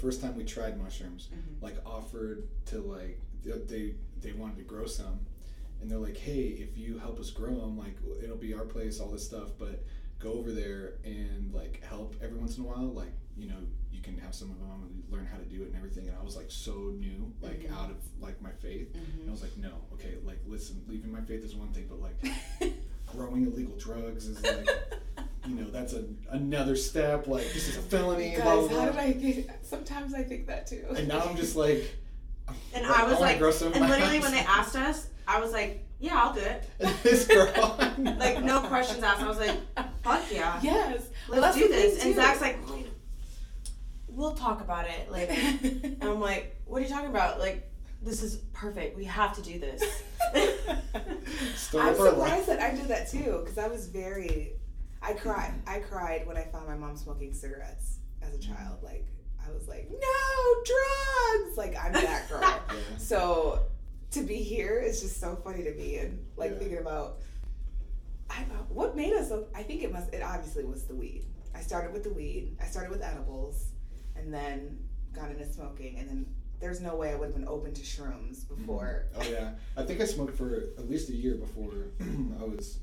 [0.00, 1.62] first time we tried mushrooms, Mhm.
[1.62, 5.20] like offered to like they they wanted to grow some,
[5.80, 9.00] and they're like, hey, if you help us grow them, like it'll be our place,
[9.00, 9.84] all this stuff, but
[10.18, 13.56] go over there and like help every once in a while, like you know
[13.92, 16.06] you can have some of them and learn how to do it and everything.
[16.08, 17.72] And I was like so new, like Mhm.
[17.72, 21.22] out of like my faith, and I was like, no, okay, like listen, leaving my
[21.22, 22.18] faith is one thing, but like
[23.06, 24.68] growing illegal drugs is like.
[25.50, 27.26] You know that's a, another step.
[27.26, 28.30] Like this is a felony.
[28.30, 29.50] Guys, blah, blah, how did I think?
[29.62, 30.84] Sometimes I think that too.
[30.96, 31.90] And now I'm just like,
[32.72, 34.22] And Like, I was wanna like, grow and literally house.
[34.22, 36.64] when they asked us, I was like, yeah, I'll do it.
[37.02, 37.76] this girl.
[37.98, 39.22] Like no questions asked.
[39.22, 39.56] I was like,
[40.02, 41.08] fuck yeah, yes.
[41.28, 42.04] Well, let's that's do this.
[42.04, 42.20] And too.
[42.20, 42.86] Zack's like, wait,
[44.08, 45.10] we'll talk about it.
[45.10, 47.40] Like, and I'm like, what are you talking about?
[47.40, 47.68] Like,
[48.02, 48.96] this is perfect.
[48.96, 49.82] We have to do this.
[51.74, 54.52] I'm surprised that I did that too, because I was very.
[55.02, 55.54] I cried.
[55.66, 58.82] I cried when I found my mom smoking cigarettes as a child.
[58.82, 59.06] Like
[59.46, 61.56] I was like, no drugs.
[61.56, 62.40] Like I'm that girl.
[62.70, 62.98] Yeah.
[62.98, 63.62] so
[64.12, 66.58] to be here is just so funny to me, and like Yeah.
[66.58, 67.18] thinking about.
[68.28, 69.28] I, uh, what made us?
[69.28, 70.12] so- I think it must.
[70.12, 71.24] It obviously was the weed.
[71.54, 72.56] I started with the weed.
[72.62, 73.70] I started with edibles,
[74.16, 74.78] and then
[75.12, 76.26] got into smoking, and then
[76.60, 78.54] there's no way I would have been open to shrooms mm-hmm.
[78.56, 79.06] before.
[79.16, 81.72] Oh yeah, I think I smoked for at least a year before
[82.40, 82.78] I was.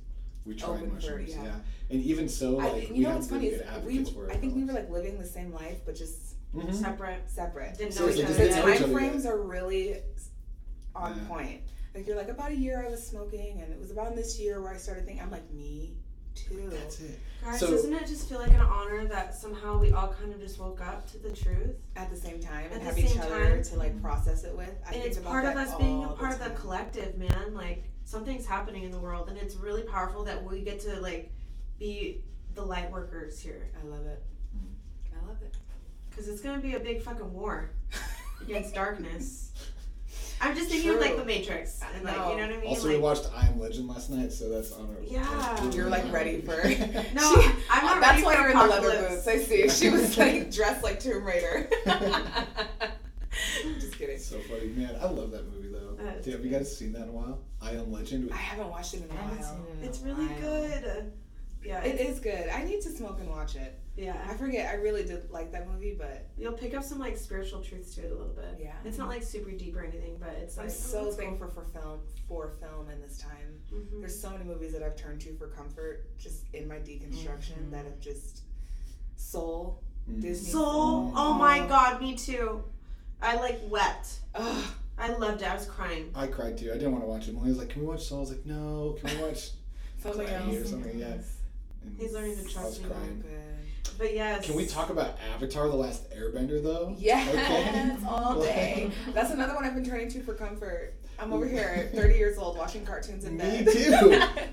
[0.47, 1.43] We tried Open for- yeah.
[1.43, 1.55] yeah.
[1.91, 4.11] and even so, I, you we know what's funny is we, advocates.
[4.31, 6.73] I think we were like living the same life, but just Mhm.
[6.73, 7.29] Separate.
[7.29, 7.77] separate.
[7.77, 8.33] Didn't know Seriously, each other.
[8.37, 9.33] the didn't know each time other frames yet.
[9.33, 10.01] are really
[10.95, 11.27] on Yeah.
[11.27, 11.61] point.
[11.93, 14.61] Like you're like about a year I was smoking, and it was about this year
[14.61, 15.21] where I started thinking.
[15.23, 15.97] I'm like me
[16.35, 16.69] too.
[16.69, 17.19] That's it.
[17.43, 20.39] Guys, So- doesn't it just feel like an honor that somehow we all kind of
[20.39, 21.75] just woke up to the truth?
[21.95, 23.63] At the same time, At and have each other time.
[23.63, 24.69] to like process it with.
[24.85, 27.53] I and think it's about part of us being a part of the collective, man.
[27.53, 31.31] Like something's happening in the world, and it's really powerful that we get to like
[31.77, 32.21] be
[32.55, 34.23] the light workers here, I love it.
[34.55, 35.21] Mm.
[35.21, 35.55] I love it.
[36.09, 37.69] because it's gonna be a big fucking war
[38.41, 39.51] against darkness.
[40.39, 42.29] I'm just thinking of like the Matrix, and like No.
[42.31, 42.67] you know what I mean.
[42.69, 45.01] Also, like, we watched I Am Legend last night, so that's on our.
[45.03, 45.69] Yeah.
[45.71, 46.55] You're like ready for.
[47.13, 49.27] no, She- I'm not That's ready why for you're in the leather boots.
[49.27, 49.67] I see.
[49.67, 51.67] She was like dressed like Tomb Raider.
[53.79, 54.17] Just kidding.
[54.19, 54.95] so funny, man.
[55.01, 55.95] I love that movie though.
[56.03, 57.39] That is Have you guys seen that in a while?
[57.61, 58.31] I Am Legend.
[58.31, 59.43] I haven't watched it in a while.
[59.43, 59.85] seen it.
[59.85, 60.39] It's a really while.
[60.41, 61.11] good.
[61.63, 62.47] Yeah, It is good.
[62.49, 63.77] I need to smoke and watch it.
[63.97, 64.69] Yeah, I forget.
[64.69, 68.01] I really did like that movie, but You'll pick up some like spiritual truths to
[68.05, 68.59] it a little bit.
[68.61, 68.73] Yeah.
[68.85, 71.25] It's not like super deep or anything, but it's I'm oh, so that's cool.
[71.25, 73.59] thankful for film for film in this time.
[73.73, 73.99] Mhm.
[73.99, 77.71] There's so many movies that I've turned to for comfort, just in my deconstruction, Mhm.
[77.71, 78.43] that have just
[79.15, 80.21] soul Mm.
[80.21, 80.51] Disney.
[80.51, 81.11] Soul.
[81.15, 82.63] Oh my god, me too.
[83.21, 84.19] I like wept.
[84.35, 84.63] Ugh.
[84.97, 85.49] I loved it.
[85.49, 86.11] I was crying.
[86.15, 86.69] I cried too.
[86.71, 87.33] I didn't want to watch it.
[87.35, 89.51] Molly was like, "Can we watch Soul?" I was like, "No." Can we watch?
[90.01, 90.65] Something Gladdy else.
[90.65, 91.05] or something, yeah.
[91.83, 92.89] And He's learning to I was trust me.
[92.89, 93.23] crying.
[93.97, 94.45] But yes.
[94.45, 96.95] Can we talk about Avatar: The Last Airbender though?
[96.99, 98.07] Yes, Okay.
[98.07, 98.91] all day.
[99.13, 100.93] That's another one I've been turning to for comfort.
[101.19, 103.89] I'm over here, 30 years old, watching cartoons in Me too.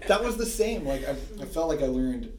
[0.08, 0.86] That was the same.
[0.86, 1.12] Like I,
[1.42, 2.32] I felt like I learned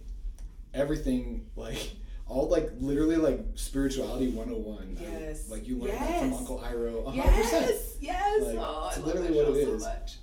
[0.73, 1.45] everything.
[1.55, 1.91] Like
[2.27, 4.97] all like literally like spirituality 101.
[4.99, 5.49] I- Yes.
[5.49, 7.05] like you learned that from Uncle Iroh.
[7.05, 7.15] 100%.
[7.15, 8.43] Yes, yes.
[8.43, 10.17] Like, oh, it's I literally what it so much.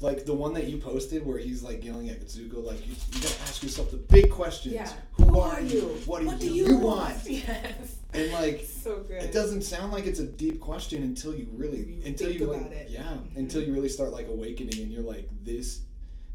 [0.00, 3.20] Like the one that you posted where he's like yelling at Zuko, like you, you
[3.20, 4.74] gotta ask yourself the big questions.
[4.74, 4.92] Yeah.
[5.12, 5.82] Who, are you?
[6.06, 7.14] What do What you, do you, you want?
[7.14, 7.30] want?
[7.30, 7.96] Yes.
[8.14, 9.22] And like So good.
[9.22, 12.70] it doesn't sound like it's a deep question until you really You until you like
[12.72, 12.88] it.
[12.90, 13.36] yeah Mhm.
[13.36, 15.82] until you really start like awakening and you're like this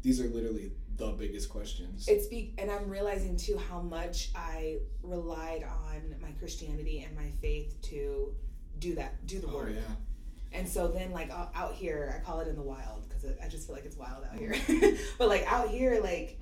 [0.02, 4.78] these are literally the biggest questions It's be and I'm realizing too how much I
[5.02, 8.34] relied on my Christianity and my faith to
[8.78, 9.70] do that, do the oh work.
[9.74, 9.80] yeah
[10.52, 13.48] And so then, like out out here, I call it in the wild because I
[13.48, 14.52] just feel like it's wild out here.
[14.52, 14.96] Mm-hmm.
[15.18, 16.38] but like out here, like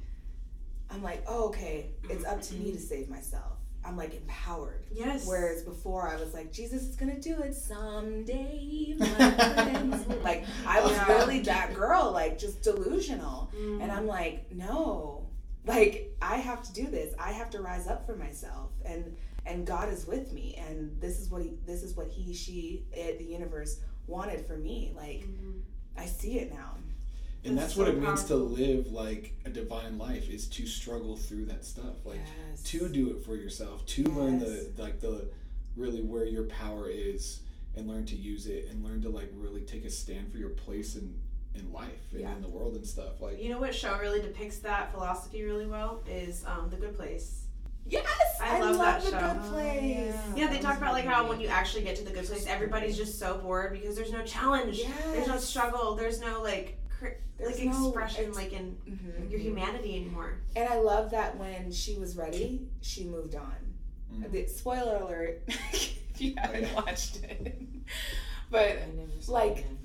[0.90, 3.55] I'm like, oh, okay, it's up to me to save myself.
[3.86, 4.84] I'm like empowered.
[4.92, 5.26] Yes.
[5.26, 11.16] Whereas before, I was like, Jesus is gonna do it someday, like I was Yeah.
[11.18, 13.50] really that girl, like just delusional.
[13.56, 13.82] Mm.
[13.82, 15.28] And I'm like, no,
[15.64, 17.14] like I have to do this.
[17.18, 21.20] I have to rise up for myself, and and God is with me, and this
[21.20, 23.78] is what he, this is what he, she, it, the universe
[24.08, 24.92] wanted for me.
[24.96, 25.60] Like Mhm.
[25.96, 26.76] I see it now.
[27.46, 30.66] And That's that's what so it means to live like a divine life is to
[30.66, 32.20] struggle through that stuff like
[32.50, 32.62] yes.
[32.64, 35.28] to do it for yourself to learn the like the
[35.76, 37.40] really where your power is
[37.76, 40.50] and learn to use it and learn to like really take a stand for your
[40.50, 41.14] place in
[41.54, 42.34] in life and Yeah.
[42.34, 45.66] in the world and stuff like You know what show really depicts that philosophy really
[45.66, 47.44] well is um, The Good Place.
[47.88, 48.04] Yes,
[48.42, 49.18] I I, love love, that the show.
[49.20, 50.14] good Oh, place.
[50.34, 52.96] Yeah, they talk about like how when you actually get to the good place, everybody's
[52.96, 54.82] just so bored because there's no challenge,
[55.12, 56.85] there's no struggle, there's no like cr-
[57.38, 59.30] There's like no- expression it's- like in Mhm.
[59.30, 60.38] your humanity anymore.
[60.54, 63.54] And I love that when she was ready, she moved on.
[64.12, 64.30] Mm.
[64.30, 65.42] The, spoiler alert.
[66.16, 66.74] If you haven't yeah.
[66.74, 67.58] watched it.
[68.50, 69.78] But I never saw like- it again,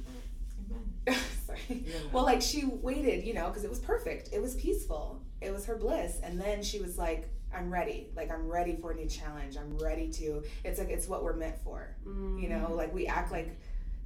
[1.06, 1.24] but amen.
[1.46, 1.60] sorry.
[1.86, 1.94] Yeah.
[2.14, 4.30] Well, like she waited, you know, because it was perfect.
[4.32, 5.22] It was peaceful.
[5.42, 6.20] It was her bliss.
[6.24, 8.08] And then she was like, I'm ready.
[8.16, 9.58] Like, I'm ready for a new challenge.
[9.58, 10.42] I'm ready to.
[10.64, 11.98] It's like, it's what we're meant for.
[12.06, 13.50] You know, like we act like.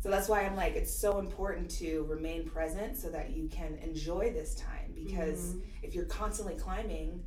[0.06, 3.80] So that's why I'm like, it's so important to remain present so that you can
[3.82, 4.94] enjoy this time.
[4.94, 7.24] Because if you're constantly climbing,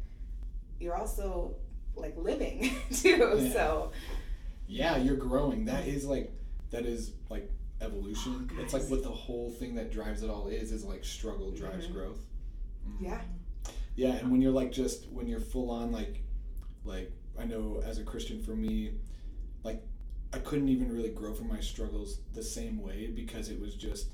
[0.78, 1.56] you're also
[1.96, 3.36] like living too.
[3.36, 3.52] Yeah.
[3.52, 3.90] So,
[4.69, 5.64] yeah, you're growing.
[5.64, 6.32] That is like
[6.70, 8.48] that is like evolution.
[8.56, 11.50] Oh, It's like what the whole thing that drives it all is is like struggle
[11.50, 11.92] drives Mhm.
[11.94, 12.20] growth.
[12.88, 13.00] Mhm.
[13.00, 13.20] yeah.
[13.96, 16.22] Yeah, and when you're like just when you're full on like
[16.84, 18.92] like I know as a Christian for me,
[20.32, 24.08] I couldn't even really grow from my struggles the same way because it was just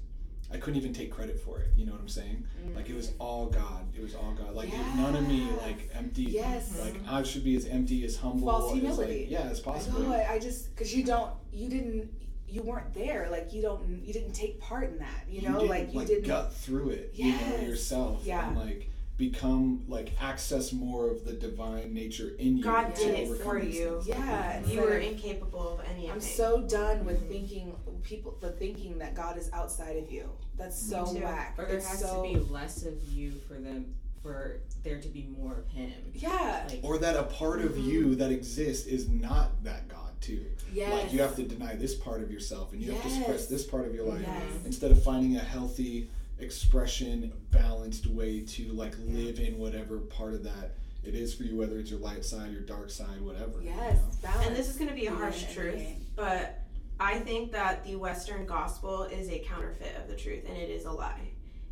[0.53, 1.71] I couldn't even take credit for it.
[1.77, 2.47] You know what I'm saying?
[2.65, 2.77] Mm.
[2.77, 3.87] Like it was all God.
[3.97, 4.55] It was all God.
[4.55, 6.23] Like none of me like empty.
[6.25, 6.79] Yes.
[6.81, 9.21] Like I should be as empty as humble False as humility.
[9.23, 10.01] like, yeah as possible.
[10.01, 12.09] No, I, I just because you don't, you didn't,
[12.47, 13.27] you weren't there.
[13.31, 15.25] Like you don't, you didn't take part in that.
[15.29, 16.27] You know, didn't, like you didn't.
[16.27, 17.11] gut through it.
[17.15, 17.63] You know Yes.
[17.63, 18.21] yourself.
[18.25, 18.47] Yeah.
[18.47, 22.65] And like become like access more of the divine nature in you.
[22.65, 23.93] God did it for you.
[24.03, 24.09] things.
[24.09, 26.11] Yeah, and You so were incapable of any.
[26.11, 27.29] I'm so done with Mhm.
[27.29, 30.29] thinking people, the thinking that God is outside of you.
[30.57, 31.25] That's so Me too.
[31.25, 31.55] whack.
[31.59, 35.09] Or there It's has so, to be less of you for them for there to
[35.09, 35.93] be more of him.
[36.15, 36.67] Yeah.
[36.69, 37.85] Like Or that a part of Mhm.
[37.85, 40.47] you that exists is not that God too.
[40.73, 40.91] Yes.
[41.05, 43.65] Like you have to deny this part of yourself and you have to suppress this
[43.65, 44.65] part of your life Yes.
[44.65, 46.09] instead of finding a healthy
[46.39, 50.73] expression, balanced way to like live in whatever part of that
[51.05, 53.61] it is for you, whether it's your light side, your dark side, whatever.
[53.61, 53.99] you Yes.
[54.23, 54.31] know?
[54.41, 55.93] And this is going to be a harsh yeah, truth, yeah.
[56.17, 56.61] but
[56.99, 60.87] I think that the Western gospel is a counterfeit of the truth, and it is
[60.87, 61.29] a lie.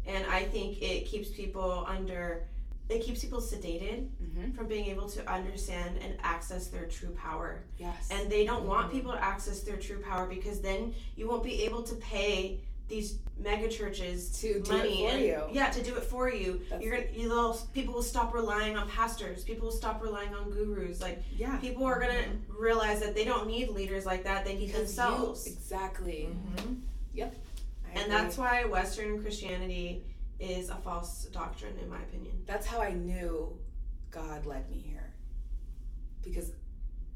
[0.07, 2.43] And I think it keeps people under,
[2.91, 4.55] it keeps people sedated Mhm.
[4.55, 7.63] from being able to understand and access their true power.
[7.79, 8.09] Yes.
[8.11, 11.63] And they don't want people to access their true power because then you won't be
[11.63, 12.61] able to pay
[12.93, 15.43] these mega churches To do it money for and, you.
[15.51, 18.89] yeah to do it for you That's- you're gonna you'll people will stop relying on
[18.89, 21.57] pastors people will stop relying on gurus like yeah.
[21.57, 25.47] people are gonna realize that they don't need leaders like that they need Because themselves
[25.47, 26.29] You, exactly.
[26.57, 26.81] Mhm.
[27.17, 27.31] I and
[28.03, 28.11] agree.
[28.11, 30.05] that's why western christianity
[30.39, 33.59] is a false doctrine in my opinion that's how I knew
[34.11, 35.09] God led me here.
[36.23, 36.53] Because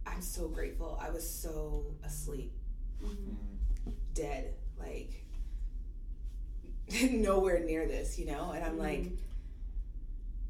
[0.07, 0.99] I'm so grateful.
[1.01, 2.53] I was so asleep,
[3.05, 3.37] Mm.
[4.15, 5.26] dead, like
[7.11, 8.53] nowhere near this, you know?
[8.53, 8.81] And I'm mm-hmm.
[8.81, 9.13] like,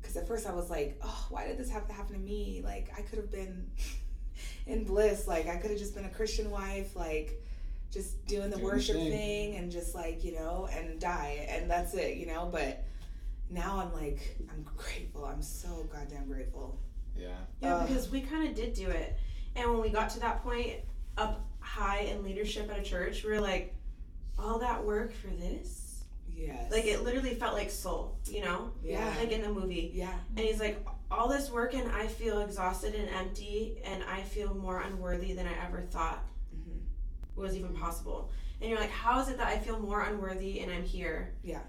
[0.00, 2.62] because at first I was like, oh, why did this have to happen to me?
[2.64, 3.70] Like, I could have been
[4.66, 5.26] in bliss.
[5.26, 7.42] Like, I could have just been a Christian wife, like,
[7.90, 9.10] just doing the Doing worship thing.
[9.10, 11.46] thing and just like, you know, and die.
[11.48, 12.48] And that's it, you know?
[12.50, 12.84] But
[13.48, 15.24] now I'm like, I'm grateful.
[15.24, 16.78] I'm so goddamn grateful.
[17.18, 17.28] Yeah.
[17.60, 17.88] yeah Ugh.
[17.88, 19.16] because we kind of did do it
[19.54, 20.74] and when we got to that point
[21.16, 23.74] up high in leadership at a church we were like
[24.38, 25.85] all that work for this
[26.34, 26.70] Yes.
[26.70, 29.12] like it literally felt like soul you know Yeah.
[29.18, 30.12] like in the movie Yeah.
[30.36, 34.54] And he's like, all this work and I feel exhausted and empty, and I feel
[34.54, 36.24] more unworthy than I ever thought
[36.54, 36.80] Mhm.
[37.36, 38.30] was even possible.
[38.60, 41.32] And you're like, how is it that I feel more unworthy and I'm here?
[41.44, 41.62] Yeah.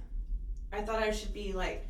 [0.71, 1.86] I thought I should be like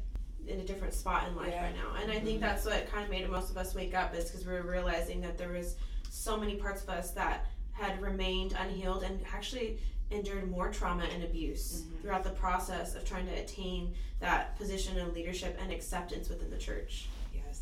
[0.46, 1.66] in a different spot in life Yeah.
[1.66, 1.96] right now.
[2.02, 4.46] And I think that's what kind of made most of us wake up is because
[4.46, 5.76] we were realizing that there was
[6.10, 9.80] so many parts of us that had remained unhealed and actually
[10.12, 12.02] endured more trauma and abuse Mhm.
[12.02, 16.58] throughout the process of trying to attain that position of leadership and acceptance within the
[16.58, 17.08] church.
[17.34, 17.62] Yes.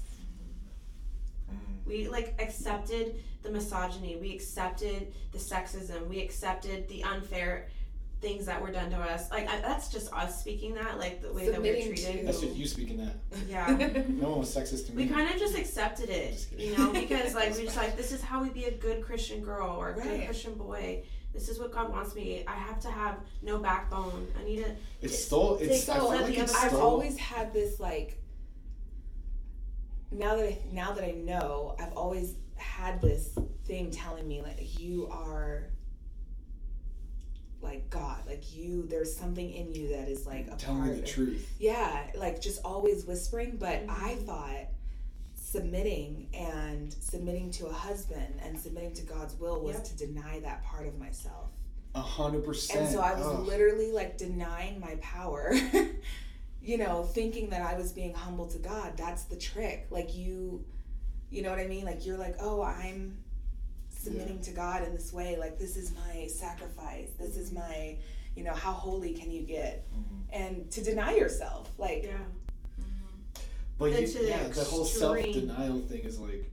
[1.52, 1.86] Mm.
[1.86, 7.68] We like accepted the misogyny, we accepted the sexism, we accepted the unfair
[8.22, 9.30] things that were done to us.
[9.30, 12.20] Like I, that's just us speaking that, like the way that we Submitting were treated.
[12.22, 13.16] to- That's just you speaking that.
[13.48, 13.68] Yeah.
[14.10, 15.04] No one was sexist to me.
[15.06, 18.12] We kind of just accepted it, Just you know, because like we just like this
[18.12, 21.04] is how we be a good Christian girl or a good Christian boy.
[21.36, 22.44] This is what God wants me.
[22.48, 24.26] I have to have no backbone.
[24.40, 24.72] I need to.
[25.02, 25.58] It's still.
[25.62, 25.84] It's.
[25.84, 26.82] So, I feel like it's I've stole.
[26.82, 28.18] always had this like
[30.12, 34.80] now that I now that I know, I've always had this thing telling me like
[34.80, 35.64] you are
[37.62, 40.94] like God, like you there's something in you that is like a Tell part me
[40.96, 41.50] the of truth.
[41.60, 44.26] Yeah, like just always whispering, but I Mhm.
[44.26, 44.68] thought
[45.56, 49.84] submitting and submitting to a husband and submitting to God's will was Yep.
[49.86, 51.50] to deny that part of myself.
[51.94, 52.82] A hundred percent.
[52.82, 53.40] And so I was Ugh.
[53.46, 55.54] literally like denying my power.
[56.62, 58.98] you know, thinking that I was being humble to God.
[58.98, 59.88] That's the trick.
[59.90, 60.66] Like you
[61.32, 61.86] you know what I mean?
[61.86, 63.18] Like you're like, "Oh, I'm
[63.90, 65.38] submitting to God in this way.
[65.38, 67.10] Like this is my sacrifice.
[67.20, 67.98] This is my,
[68.36, 70.22] you know, how holy can you get?" Mhm.
[70.32, 71.72] And to deny yourself.
[71.78, 72.18] Like Yeah.
[73.78, 75.02] But you, the yeah, the whole extreme.
[75.34, 76.50] self denial thing is like,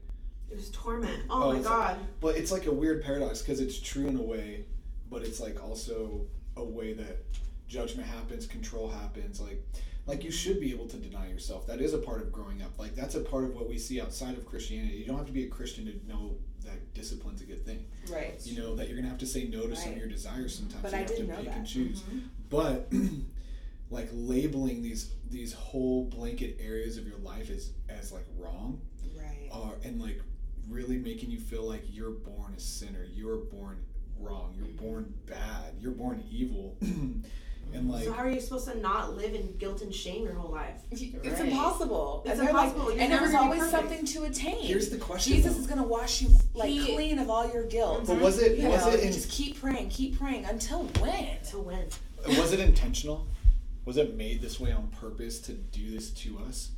[0.51, 1.23] It was torment.
[1.29, 1.97] Oh, Oh, my it's god.
[2.19, 4.65] But it's like a weird paradox because it's true in a way,
[5.09, 6.21] but it's like also
[6.57, 7.23] a way that
[7.67, 9.39] judgment happens, control happens.
[9.39, 9.63] Like,
[10.05, 11.65] like you should be able to deny yourself.
[11.67, 12.77] That is a part of growing up.
[12.77, 14.97] Like that's a part of what we see outside of Christianity.
[14.97, 17.85] You don't have to be a Christian to know that discipline's a good thing.
[18.11, 18.33] Right.
[18.43, 19.97] You know that you're gonna have to say no to some of Right.
[19.99, 20.81] your desires sometimes.
[20.83, 21.57] But you I have to didn't know pick that.
[21.57, 22.01] and choose.
[22.01, 22.21] Mhm.
[22.49, 22.91] But
[23.93, 28.81] like labeling these these whole blanket areas of your life as as like wrong
[29.15, 29.49] Right.
[29.51, 30.19] are and like
[30.67, 33.77] really making you feel like you're born a sinner you're born
[34.19, 34.85] wrong you're mm-hmm.
[34.85, 39.33] born bad you're born evil and like so how are you supposed to not live
[39.35, 40.81] in guilt and shame your whole life?
[40.91, 41.39] It's Right.
[41.39, 42.21] impossible.
[42.25, 42.99] It's and they're like- impossible.
[42.99, 43.89] And there's always perfect.
[43.89, 44.61] something to attain.
[44.63, 45.61] here's the question Jesus though.
[45.61, 48.05] is gonna wash you like He- clean of all your guilt.
[48.05, 48.63] but was it mm-hmm.
[48.63, 51.37] You was know, it in, just keep praying, keep praying until when?
[51.51, 51.87] To win.
[52.37, 53.27] was it intentional
[53.85, 56.71] was it made this way on purpose to do this to us?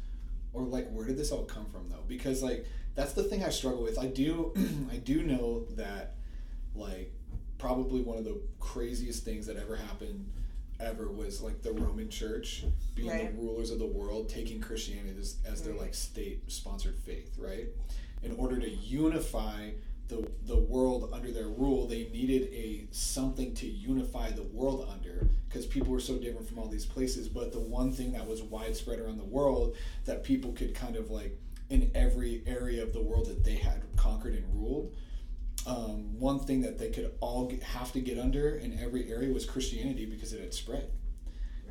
[0.53, 2.03] Or like where did this all come from though?
[2.07, 3.99] Because like that's the thing i struggle with.
[3.99, 4.53] I do
[4.91, 6.15] i do know that
[6.75, 7.11] like
[7.57, 10.29] probably one of the craziest things that ever happened
[10.79, 13.33] ever was like the roman church being Right.
[13.33, 17.67] the rulers of the world taking christianity as, as their like state sponsored faith right?
[18.23, 19.69] In order to unify
[20.07, 25.27] the, the world under their rule they needed a something to unify the world under
[25.49, 28.43] because people were so different from all these places but the one thing that was
[28.43, 33.01] widespread around the world that people could kind of like in every area of the
[33.01, 34.93] world that they had conquered and ruled
[35.65, 39.33] um, one thing that they could all get, have to get under in every area
[39.33, 40.89] was christianity because it had spread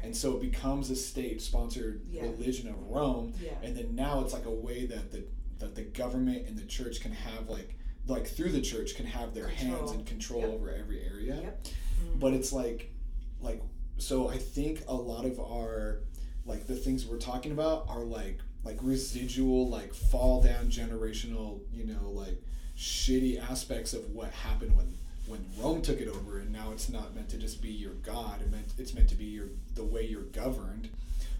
[0.02, 2.22] and so it becomes a state sponsored Yeah.
[2.22, 3.52] religion of rome Yeah.
[3.62, 5.24] and then now it's like a way that the
[5.60, 9.34] that the government and the church can have like like through the church can have
[9.34, 9.90] their hands Control.
[9.92, 10.50] and control Yep.
[10.50, 11.64] over every area Yep.
[11.64, 12.18] Mm-hmm.
[12.18, 12.92] but it's like
[13.40, 13.62] like
[13.98, 16.00] so i think a lot of our
[16.46, 21.84] like the things we're talking about are like like residual like fall down generational you
[21.84, 22.40] know like
[22.76, 24.92] shitty aspects of what happened when
[25.26, 28.42] when Rome took it over and now it's not meant to just be your god
[28.42, 30.88] it meant it's meant to be your the way you're governed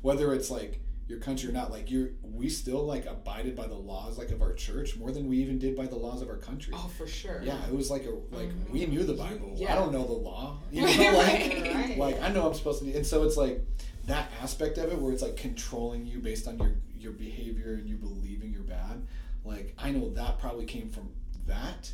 [0.00, 3.74] whether it's like your country or not like you're we still like abided by the
[3.74, 6.36] laws like of our church more than we even did by the laws of our
[6.38, 7.42] country Oh, for sure.
[7.44, 8.70] yeah, it was like a like Mhm.
[8.70, 9.52] we knew the Bible.
[9.56, 9.74] I Yeah.
[9.74, 10.58] don't know the law.
[10.72, 10.86] You know,
[11.18, 11.96] like right.
[11.98, 13.60] like I know I'm supposed to and so it's like
[14.06, 17.86] that aspect of it where it's like controlling you based on your your behavior and
[17.86, 19.06] you believing you're bad.
[19.44, 21.10] Like I know that probably came from
[21.46, 21.92] that,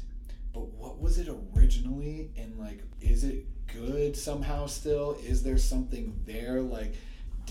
[0.53, 2.31] but what was it originally?
[2.37, 5.17] And like, is it good somehow still?
[5.25, 6.61] Is there something there?
[6.61, 6.95] Like,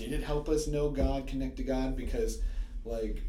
[0.00, 1.96] did it help us know God, connect to God?
[1.96, 2.40] Because
[2.84, 3.22] like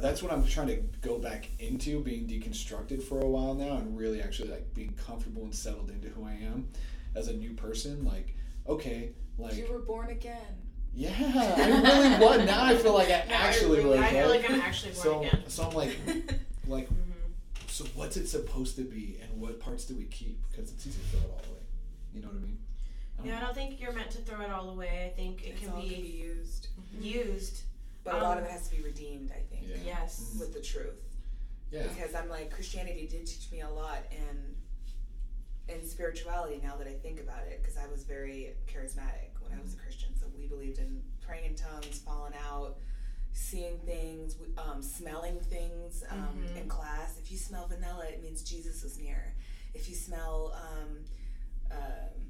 [0.00, 3.96] that's what I'm trying to go back into being deconstructed for a while now and
[3.98, 6.68] really actually like being comfortable and settled into who I am
[7.16, 8.04] as a new person.
[8.04, 8.36] Like,
[8.68, 10.54] okay, like You were born again.
[10.94, 11.10] yeah,
[11.56, 12.46] I really was.
[12.46, 14.00] Now I feel like I I actually really- was.
[14.00, 15.42] I feel like I'm actually born so, again.
[15.48, 15.96] so I'm like,
[16.68, 16.96] like, hmm
[17.66, 20.38] so what's it supposed to be, and what parts do we keep?
[20.50, 21.62] Because it's easy to throw it all away.
[22.12, 22.58] You know what I mean?
[23.20, 25.10] I don't Yeah, I don't think you're meant to throw it all away.
[25.12, 26.68] I think it It's can all be can be used.
[26.98, 27.62] used.
[28.04, 29.76] But a lot Um, of it has to be redeemed, I think, Yeah.
[29.84, 30.36] Yes.
[30.38, 31.00] with the truth.
[31.70, 31.86] Yeah.
[31.86, 34.56] Because I'm like, Christianity did teach me a lot in
[35.68, 39.62] in spirituality now that I think about it, because I was very charismatic when I
[39.62, 40.12] was a Christian.
[40.18, 42.78] So we believed in praying in tongues, falling out,
[43.32, 46.56] seeing things, w- um, smelling things um, Mhm.
[46.62, 47.18] in class.
[47.20, 49.36] If you smell vanilla, it means Jesus is near.
[49.72, 51.04] If you smell um,
[51.70, 52.29] um,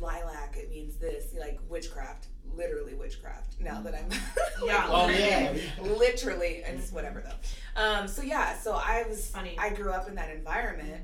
[0.00, 1.34] lilac, it means this.
[1.38, 3.60] Like witchcraft, literally witchcraft.
[3.60, 4.08] Now that I'm
[4.66, 4.86] Yeah.
[4.90, 5.54] Oh yeah.
[5.80, 7.80] literally, and it's whatever though.
[7.82, 9.56] Um, so yeah, so I was Funny.
[9.58, 11.02] I grew up in that environment.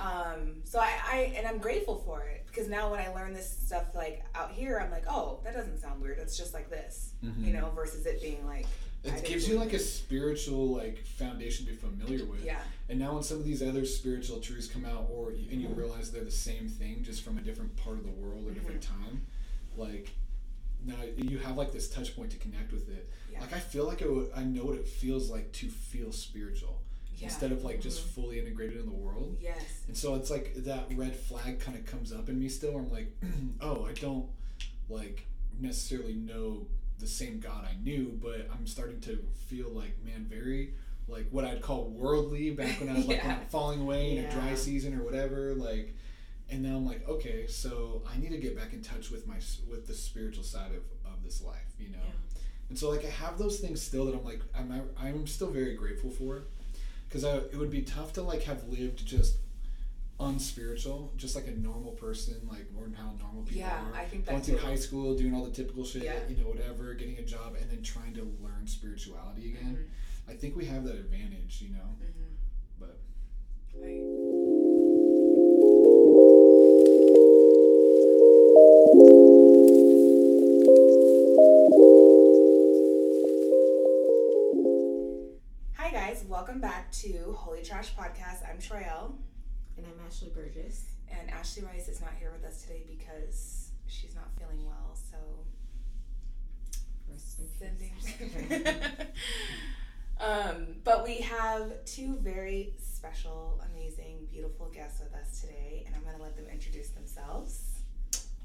[0.00, 3.50] Um, so I, I and I'm grateful for it because now when I learn this
[3.66, 6.18] stuff like out here, I'm like, oh, that doesn't sound weird.
[6.18, 7.44] It's just like this, Mhm.
[7.46, 8.68] you know, versus it being like I
[9.04, 12.44] It gives you like a spiritual like foundation to be familiar with.
[12.44, 15.60] yeah, And now when some of these other spiritual truths come out, or and Mm-hmm.
[15.60, 18.50] you realize they're the same thing, just from a different part of the world or
[18.50, 19.04] different Mm-hmm.
[19.04, 19.22] time,
[19.76, 20.10] like
[20.84, 23.08] now you have like this touch point to connect with it.
[23.32, 23.40] Yeah.
[23.40, 26.80] Like I feel like it would, I know what it feels like to feel spiritual
[27.16, 29.36] yeah, instead of like just fully integrated in the world.
[29.40, 32.72] yes, And so it's like that red flag kind of comes up in me still.
[32.72, 33.16] Where I'm like,
[33.60, 34.26] oh, I don't
[34.88, 35.26] like
[35.60, 36.66] necessarily know
[36.98, 40.74] the same God I knew, but I'm starting to feel like, man, very
[41.08, 44.54] like what I'd call worldly back when I was like falling away in a dry
[44.54, 45.54] season or whatever.
[45.54, 45.94] Like,
[46.50, 49.36] and now I'm like, okay, so I need to get back in touch with my
[49.70, 51.98] with the spiritual side of, of this life, you know.
[51.98, 52.40] Yeah.
[52.68, 55.74] And so like I have those things still that I'm like I'm I'm still very
[55.74, 56.42] grateful for,
[57.08, 59.36] because it would be tough to like have lived just
[60.20, 63.80] unspiritual, just like a normal person, like more than how normal people yeah.
[63.92, 63.94] are.
[63.94, 66.18] I think Going that's through high school, doing all the typical shit, Yeah.
[66.28, 69.86] you know, whatever, getting a job, and then trying to learn spirituality again.
[70.28, 71.96] I think we have that advantage, you know.
[72.00, 72.34] hmm
[72.78, 72.98] But
[85.76, 88.48] Hi guys, welcome back to Holy Trash Podcast.
[88.48, 89.12] I'm Troyelle,
[89.78, 90.86] And I'm Ashley Burgess.
[91.08, 94.96] and Ashley Rice is not here with us today because she's not feeling well.
[95.10, 95.16] So
[97.08, 97.92] Rest in sending.
[97.96, 98.96] peace.
[100.20, 106.02] um, but we have two very special, amazing, beautiful guests with us today, and I'm
[106.02, 107.62] going to let them introduce themselves.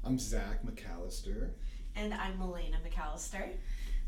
[0.04, 1.50] I'm Zack McAllister.
[1.96, 3.48] And I'm Milena McAllister.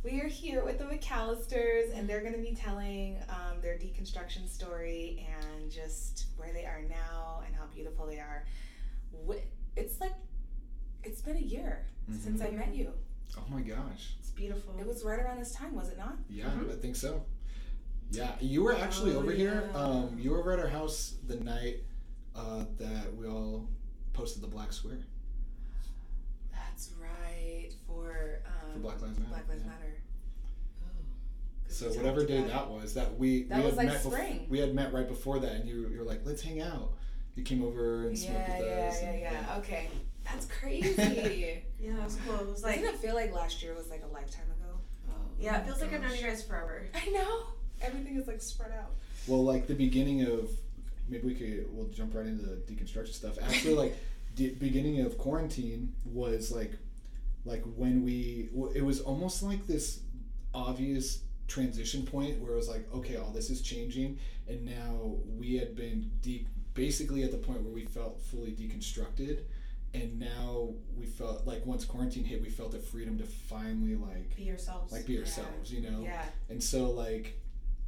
[0.06, 4.48] We are here with the McAllisters, and they're going to be telling um, their deconstruction
[4.48, 8.44] story and just where they are now and how beautiful they are.
[9.74, 10.12] It's like
[11.02, 11.86] it's been a year
[12.22, 12.92] since I met you.
[13.36, 14.14] Oh my gosh.
[14.20, 14.76] It's beautiful.
[14.78, 16.16] It was right around this time, was it not?
[16.30, 16.72] Yeah, Mhm.
[16.72, 17.24] I think so.
[18.12, 19.68] Yeah, you were actually Oh, over here.
[19.74, 21.80] Um, you were over at our house the night
[22.36, 23.68] uh, that we all
[24.12, 25.00] posted the Black Square
[26.52, 29.30] That's right for um, for Black Lives Matter.
[29.30, 29.70] Black Lives yeah.
[29.70, 29.95] Matter.
[31.78, 33.86] 'Cause So we whatever day about- that was, that we That we was had like
[33.88, 34.46] met bef- spring.
[34.48, 36.92] we had met right before that, and you you were like, let's hang out.
[37.34, 39.02] You came over and smoked Yeah, with yeah, us.
[39.02, 39.56] yeah, and- yeah.
[39.58, 39.88] Okay,
[40.24, 40.94] that's crazy.
[41.80, 42.40] yeah, it was cool.
[42.40, 44.78] It was like, Doesn't it feel like last year was like a lifetime ago?
[45.10, 46.86] Oh, yeah, it feels like I've known you guys forever.
[46.94, 47.46] I know.
[47.82, 48.92] Everything is like spread out.
[49.26, 50.50] Well, like the beginning of
[51.08, 53.36] maybe we could we'll jump right into the deconstruction stuff.
[53.42, 53.96] Actually, like
[54.36, 56.72] the beginning of quarantine was like
[57.44, 60.00] like when we it was almost like this
[60.54, 65.56] obvious transition point where it was like okay all this is changing and now we
[65.56, 69.40] had been deep basically at the point where we felt fully deconstructed
[69.94, 74.36] and now we felt like once quarantine hit we felt the freedom to finally like
[74.36, 74.92] Be yourselves.
[74.92, 75.20] like be Yeah.
[75.20, 77.40] ourselves you know Yeah, and so like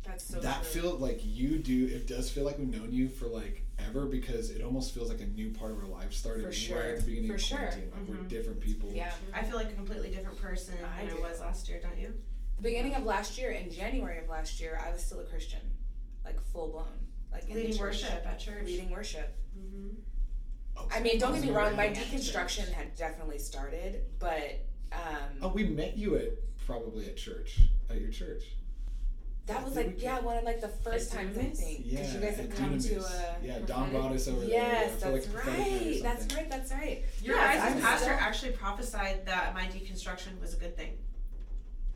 [0.05, 0.81] that's so that true.
[0.83, 4.51] feel like you do it does feel like we've known you for like ever because
[4.51, 6.83] it almost feels like a new part of our life started For right sure.
[6.83, 7.59] at the beginning For of sure.
[7.59, 8.29] quarantine like we're Mhm.
[8.29, 9.13] different people yeah.
[9.35, 11.23] I feel like a completely different person I than do.
[11.23, 12.15] I was last year, don't you?
[12.59, 15.61] The beginning of last year, in January of last year, I was still a Christian,
[16.25, 16.87] like full blown,
[17.33, 17.81] like in the Leading church.
[18.03, 18.65] worship at church.
[18.65, 19.37] Leading worship.
[19.55, 19.89] hmm
[20.77, 25.49] Oh, I mean, don't get me wrong, my deconstruction had definitely started, but um, oh
[25.49, 26.33] we met you at
[26.67, 27.59] probably at church
[27.91, 28.43] at your church
[29.47, 31.57] that was like yeah, one of like the first At times I Dunamis?
[31.57, 34.29] think yeah because you guys at had come to a yeah Don prophetic- brought us
[34.29, 37.05] over there yes, for, like, that's prophetic right, that's right, that's right.
[37.23, 40.93] Your Yes, guys' pastor still- actually prophesied that my deconstruction was a good thing.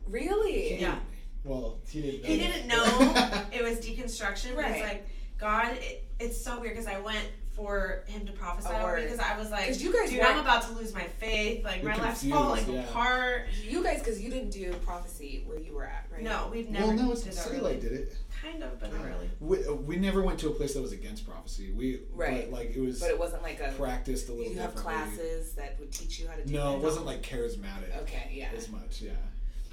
[0.07, 0.79] Really?
[0.79, 0.99] Yeah.
[1.43, 4.71] well he didn't know He didn't know it was deconstruction, Right.
[4.71, 5.07] it's like
[5.39, 5.73] God.
[5.79, 8.97] It, it's so weird because I went for him to prophesy A over word.
[8.99, 11.03] me because I was like, 'Cause you guys dude, weren't- I'm about to lose my
[11.03, 11.63] faith.
[11.63, 12.83] Like You're my life's confused, falling yeah.
[12.89, 13.45] apart.
[13.63, 16.23] You guys, because you didn't do prophecy where you were at, right?
[16.23, 17.75] No, we've never well no it's did that City really.
[17.79, 19.29] Did it Kind of, but not really.
[19.39, 22.49] we, uh, we never went to a place that was against prophecy we Right.
[22.49, 23.71] but, like it was But it wasn't like a.
[23.77, 25.05] practiced a little Did you have differently.
[25.17, 26.77] classes that would teach you how to do no that?
[26.77, 28.49] it wasn't like charismatic Okay, yeah.
[28.55, 29.11] as much yeah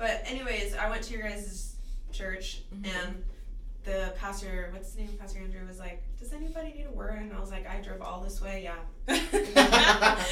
[0.00, 1.76] But anyways, I went to your guys'
[2.10, 2.84] church Mm-hmm.
[3.06, 3.22] and
[3.84, 5.08] the pastor, what's his name?
[5.18, 8.02] Pastor Andrew was like, "Does anybody need a word?" And I was like, "I drove
[8.02, 8.76] all this way, yeah."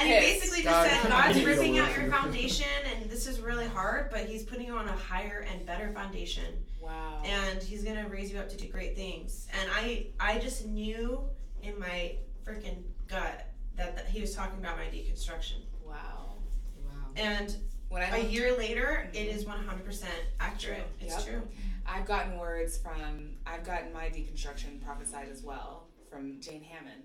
[0.00, 3.66] And he basically just God, said, God's ripping out your foundation, and this is really
[3.66, 6.44] hard, but He's putting you on a higher and better foundation,
[6.80, 7.22] wow.
[7.24, 9.48] and He's gonna raise you up to do great things.
[9.60, 11.22] And I, I just knew
[11.62, 13.46] in my freaking gut
[13.76, 15.62] that, that He was talking about my deconstruction.
[15.84, 16.36] wow.
[16.84, 16.92] Wow.
[17.16, 17.56] And
[17.88, 20.08] When I a looked- year later, it is 100%
[20.40, 20.84] accurate.
[21.00, 21.24] It's Yep.
[21.26, 21.48] true.
[21.86, 27.02] I've gotten words from, I've gotten my deconstruction prophesied as well from Jane Hamon.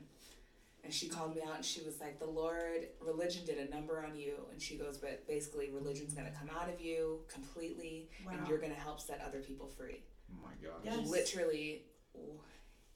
[0.83, 4.03] And she called me out and she was like, The Lord, religion did a number
[4.05, 4.45] on you.
[4.51, 8.57] And she goes, But basically, religion's going to come out of you completely and you're
[8.57, 10.03] going to help set other people free.
[10.33, 11.07] oh my god Yes.
[11.07, 11.85] Literally,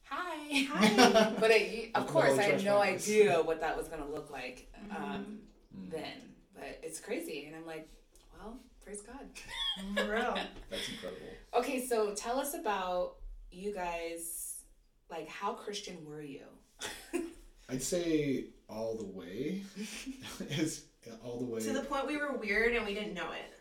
[0.04, 0.64] hi.
[0.70, 1.34] Hi.
[1.40, 4.30] But it, of course, Holy I had no idea what that was going to look
[4.32, 5.40] like um,
[5.78, 5.92] Mm.
[5.92, 6.34] then.
[6.58, 7.46] But it's crazy.
[7.46, 7.88] And I'm like,
[8.38, 9.28] Well, praise God.
[9.96, 10.36] For real.
[10.70, 11.22] that's incredible
[11.56, 13.16] Okay, so tell us about
[13.52, 14.62] you guys.
[15.10, 16.42] Like, how Christian were you?
[17.70, 19.64] I'd say all the way
[20.50, 20.84] is
[21.24, 21.60] all the way.
[21.62, 23.54] To the point we were weird and we didn't know it.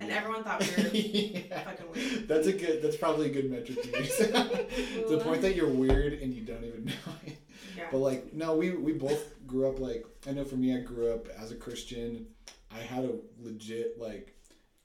[0.00, 0.16] And Yeah.
[0.16, 1.62] everyone thought we were yeah.
[1.64, 2.28] fucking weird.
[2.28, 2.82] That's a good.
[2.82, 4.16] That's probably a good metric to use.
[4.18, 6.92] the point that you're weird and you don't even know
[7.26, 7.36] it.
[7.76, 7.84] Yeah.
[7.90, 10.06] But like, no, we we both grew up like.
[10.26, 12.26] I know for me, I grew up as a Christian.
[12.74, 14.34] I had a legit like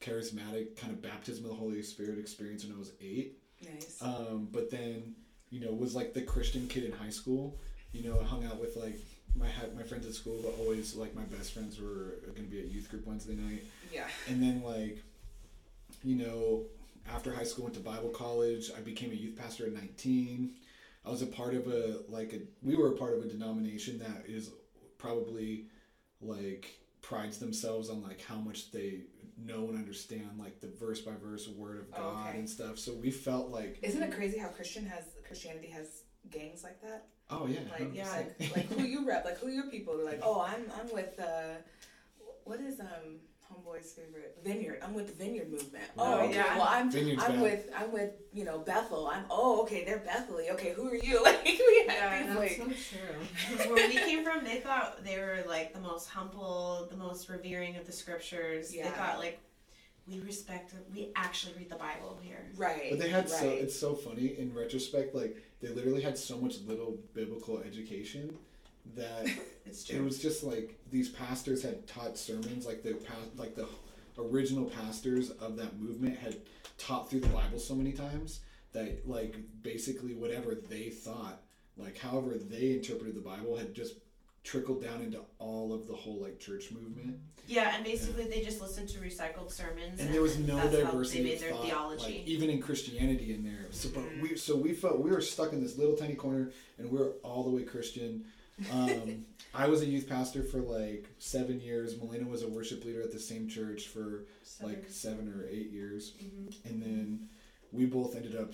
[0.00, 3.38] charismatic kind of baptism of the Holy Spirit experience when I was eight.
[3.64, 3.98] Nice.
[4.00, 5.14] Um, but then,
[5.50, 7.58] you know, was like the Christian kid in high school.
[7.92, 9.00] You know, I hung out with like
[9.34, 12.60] my my friends at school, but always like my best friends were going to be
[12.60, 13.64] at youth group Wednesday night.
[13.92, 14.06] yeah.
[14.28, 15.02] And then like,
[16.04, 16.62] you know,
[17.12, 18.70] after high school, went to Bible college.
[18.76, 20.50] I became a youth pastor at 19.
[21.08, 23.98] I was a part of a like a we were a part of a denomination
[24.00, 24.50] that is
[24.98, 25.64] probably
[26.20, 29.04] like prides themselves on like how much they
[29.42, 32.38] know and understand like the verse by verse word of Oh, God okay.
[32.40, 32.78] and stuff.
[32.78, 37.06] So we felt like Isn't it crazy how Christian has Christianity has gangs like that?
[37.30, 38.40] oh yeah, Like yeah, 100%.
[38.40, 39.96] like, like who you rep, like who your people.
[39.96, 41.54] They're like, oh, I'm I'm with uh,
[42.44, 43.20] what is um
[43.52, 44.80] homeboy's favorite Vineyard.
[44.82, 45.84] I'm with the Vineyard movement.
[45.96, 46.28] Oh, Right.
[46.28, 46.34] okay.
[46.36, 46.56] Yeah.
[46.58, 47.42] Well, I'm Vineyard's I'm bad.
[47.42, 49.06] with I'm with you know Bethel.
[49.08, 50.50] I'm oh okay, they're Bethely.
[50.52, 51.22] Okay, who are you?
[51.24, 52.96] Like we had Yeah, these That's like so
[53.56, 53.70] true.
[53.74, 57.76] Where we came from, they thought they were like the most humble, the most revering
[57.76, 58.74] of the scriptures.
[58.74, 58.84] Yeah.
[58.84, 59.40] They thought like
[60.06, 62.46] we respect, we actually read the Bible here.
[62.56, 62.86] right.
[62.90, 63.40] But they had right.
[63.40, 65.14] so it's so funny in retrospect.
[65.14, 68.36] Like they literally had so much little biblical education
[68.96, 69.28] that
[69.68, 72.96] It's it was just like these pastors had taught sermons like the
[73.36, 73.68] like the
[74.18, 76.36] original pastors of that movement had
[76.76, 78.40] taught through the Bible so many times
[78.72, 81.42] that like basically whatever they thought
[81.76, 83.94] like however they interpreted the Bible had just
[84.42, 88.60] trickled down into all of the whole like church movement Yeah, and basically they just
[88.60, 92.04] listened to recycled sermons, and there was no diversity they made their thought, theology.
[92.04, 93.66] like even in Christianity in there.
[93.70, 94.36] So, but we mm-hmm.
[94.36, 97.44] so we felt we were stuck in this little tiny corner, and we are all
[97.44, 98.24] the way Christian.
[98.72, 101.96] Um, I was a youth pastor for like seven years.
[101.96, 104.24] Milena was a worship leader at the same church for
[104.62, 106.54] like seven or eight years, Mhm.
[106.64, 107.28] and then
[107.72, 108.52] we both ended up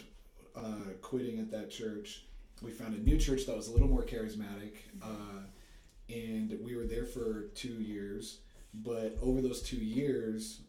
[0.57, 2.25] uh, quitting at that church.
[2.63, 5.43] We found a new church that was a little more charismatic, uh,
[6.09, 8.39] and we were there for two years.
[8.73, 10.61] But over those two years,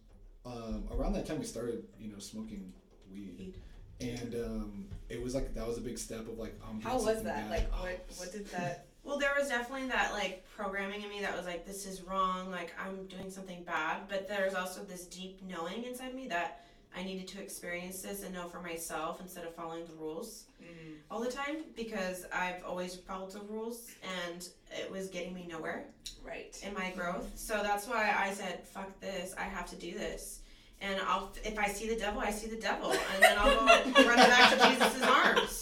[0.46, 2.72] um, around that time, we started, you know, smoking
[3.12, 3.56] weed, Weed.
[4.00, 7.22] and um, it was like that was a big step of like, I'm How was
[7.24, 7.50] that?
[7.50, 8.88] Like what what did that?
[9.06, 12.50] Well, there was definitely that like programming in me that was like, this is wrong,
[12.52, 14.08] like I'm doing something bad.
[14.10, 16.66] But there's also this deep knowing inside me that
[16.98, 20.96] I needed to experience this and know for myself instead of following the rules Mm,
[21.12, 23.92] all the time because I've always followed the rules
[24.26, 25.86] and it was getting me nowhere
[26.24, 26.58] right.
[26.66, 27.32] in my growth.
[27.36, 30.40] So that's why I said, fuck this, I have to do this.
[30.82, 33.66] And I'll, if I see the devil, I see the devil, and then I'll go
[34.08, 35.62] run back to Jesus' arms.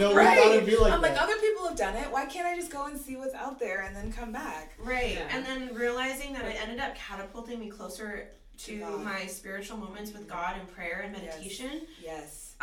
[0.00, 0.38] no, we right.
[0.38, 2.10] thought it'd be like I'm like other people have done it.
[2.10, 4.72] Why can't I just go and see what's out there and then come back?
[4.78, 5.14] Right.
[5.16, 5.28] Yeah.
[5.36, 9.02] And then realizing that it ended up catapulting me closer to God.
[9.04, 11.22] my spiritual moments with God and prayer and Yes.
[11.24, 11.86] meditation.
[12.02, 12.54] Yes.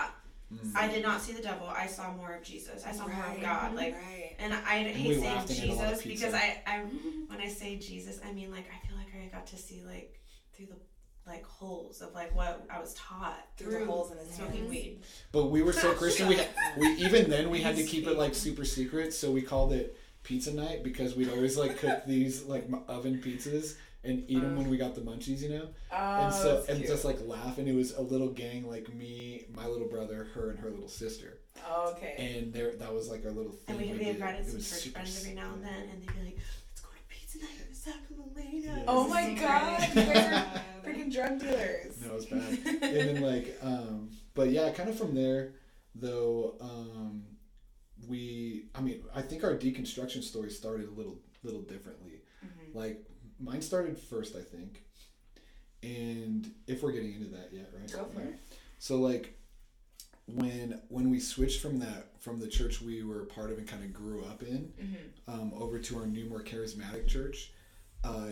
[0.53, 0.71] Mm.
[0.75, 1.67] I did not see the devil.
[1.67, 2.85] I saw more of Jesus.
[2.85, 3.73] I saw more of God.
[3.73, 4.35] Like, right.
[4.39, 6.79] and I And hate saying laughed and ate a lot of Jesus because I, I,
[7.27, 10.19] when I say Jesus, I mean like I feel like I got to see like
[10.53, 10.75] through the
[11.27, 14.69] like holes of like what I was taught Through the holes in his smoking hands.
[14.69, 14.99] weed.
[15.31, 16.27] But we were so Christian.
[16.27, 19.41] We, had, we even then we had to keep it like super secret, so we
[19.41, 24.41] called it pizza night because we'd always like cook these like oven pizzas and eat
[24.41, 25.67] them when we got the munchies, you know.
[25.91, 26.89] Oh, and so that's and cute.
[26.89, 30.49] just like laugh, and it was a little gang like me, my little brother, her,
[30.49, 31.37] and her little sister,
[31.69, 32.15] Oh, okay.
[32.17, 33.75] and there that was like our little thing.
[33.75, 34.15] And we, we did.
[34.15, 36.37] invited It some was church super friends every now and then, and they'd be like,
[36.37, 38.83] "Let's go to pizza night at Sacramento." Yeah.
[38.87, 39.33] Oh It's a my.
[39.41, 42.01] God, you guys are Freaking drug dealers.
[42.01, 42.59] No, it was bad.
[42.65, 42.81] and
[43.17, 45.53] then like um but yeah kind of from there
[45.95, 47.23] though um
[48.07, 52.73] we i mean i think our deconstruction story started a little little differently Mhm.
[52.75, 53.05] like
[53.39, 54.83] mine started first i think
[55.83, 58.39] and if we're getting into that yet right Go for it.
[58.79, 59.37] so like
[60.25, 63.83] when when we switched from that from the church we were part of and kind
[63.83, 65.33] of grew up in Mhm.
[65.33, 67.51] um, over to our new more charismatic church
[68.03, 68.27] uh,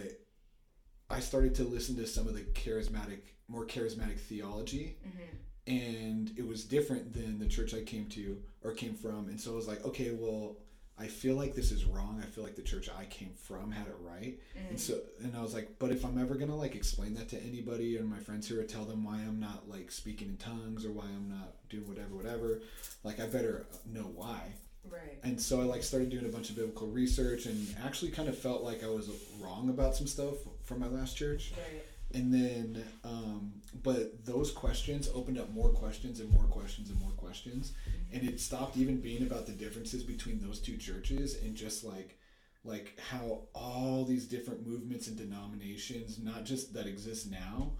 [1.09, 5.37] i started to listen to some of the charismatic more charismatic theology Mhm.
[5.67, 9.27] and it was different than the church I came to or came from.
[9.29, 10.57] And so I was like, okay, well,
[10.97, 12.19] I feel like this is wrong.
[12.23, 14.39] I feel like the church I came from had it right.
[14.57, 14.69] Mhm.
[14.71, 17.41] And so, and I was like, but if I'm ever gonna like explain that to
[17.43, 20.85] anybody or my friends here, or tell them why I'm not like speaking in tongues
[20.85, 22.61] or why I'm not doing whatever, whatever,
[23.03, 24.53] like I better know why.
[24.89, 25.19] Right.
[25.23, 28.37] And so I like started doing a bunch of biblical research and actually kind of
[28.37, 31.83] felt like I was wrong about some stuff from my last church Right.
[32.13, 37.11] and then um, but those questions opened up more questions and more questions and more
[37.11, 37.73] questions
[38.11, 42.17] and it stopped even being about the differences between those two churches and just like
[42.63, 47.71] like how all these different movements and denominations not just that exist now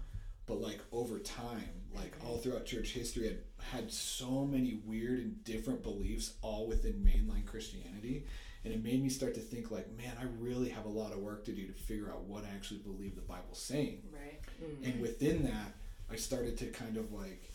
[0.50, 2.42] but like over time like all mm-hmm.
[2.42, 3.38] throughout church history had
[3.72, 8.26] had so many weird and different beliefs all within mainline christianity
[8.64, 11.18] and it made me start to think like man i really have a lot of
[11.20, 14.02] work to do to figure out what i actually believe the bible's saying.
[14.12, 14.40] Right.
[14.82, 15.02] and mm-hmm.
[15.02, 15.72] within that
[16.10, 17.52] i started to kind of like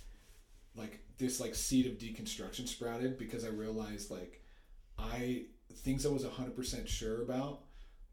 [0.73, 4.41] like this like seed of deconstruction sprouted because i realized like
[4.97, 5.43] i
[5.79, 7.64] things i was 100% sure about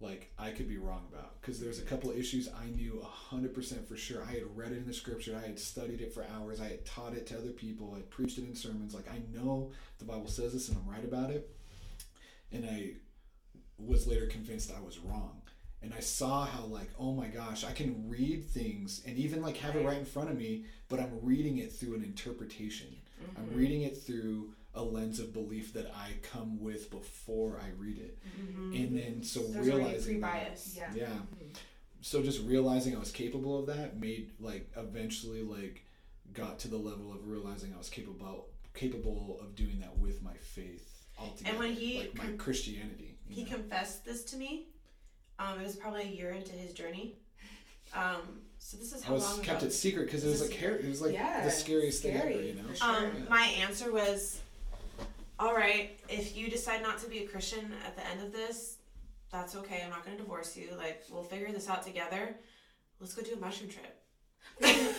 [0.02, 3.86] like I could be wrong about because there's a couple of issues I knew 100%
[3.86, 4.22] for sure.
[4.22, 6.84] I had read it in the scripture, I had studied it for hours, I had
[6.84, 8.94] taught it to other people, I had preached it in sermons.
[8.94, 11.54] Like I know the Bible says this and I'm right about it.
[12.50, 12.94] And I
[13.78, 15.42] was later convinced I was wrong.
[15.82, 19.56] And I saw how like, oh my gosh, I can read things and even like
[19.58, 22.88] have it right in front of me, but I'm reading it through an interpretation.
[23.36, 23.58] I'm mm-hmm.
[23.58, 28.18] reading it through a lens of belief that I come with before I read it.
[28.74, 30.58] And then so There's realizing that.
[30.74, 30.88] Yeah.
[30.94, 31.06] yeah.
[32.00, 35.84] So just realizing I was capable of that made like eventually like
[36.32, 40.32] got to the level of realizing I was capable capable of doing that with my
[40.40, 41.50] faith altogether.
[41.50, 43.18] And when he like my com- Christianity.
[43.28, 43.50] He know?
[43.50, 44.66] confessed this to me.
[45.38, 47.16] Um, it was probably a year into his journey.
[47.94, 49.66] Um, so this is I was long kept ago.
[49.68, 50.62] it secret because it was like.
[50.62, 52.72] It was like Yeah, the scariest thing ever, you know.
[52.74, 52.88] sure.
[52.88, 53.28] Um, Yeah.
[53.28, 54.40] my answer was,
[55.38, 58.76] all right, if you decide not to be a Christian at the end of this,
[59.30, 59.82] that's okay.
[59.84, 60.68] I'm not going to divorce you.
[60.76, 62.36] Like, we'll figure this out together.
[63.00, 64.02] Let's go do a mushroom trip.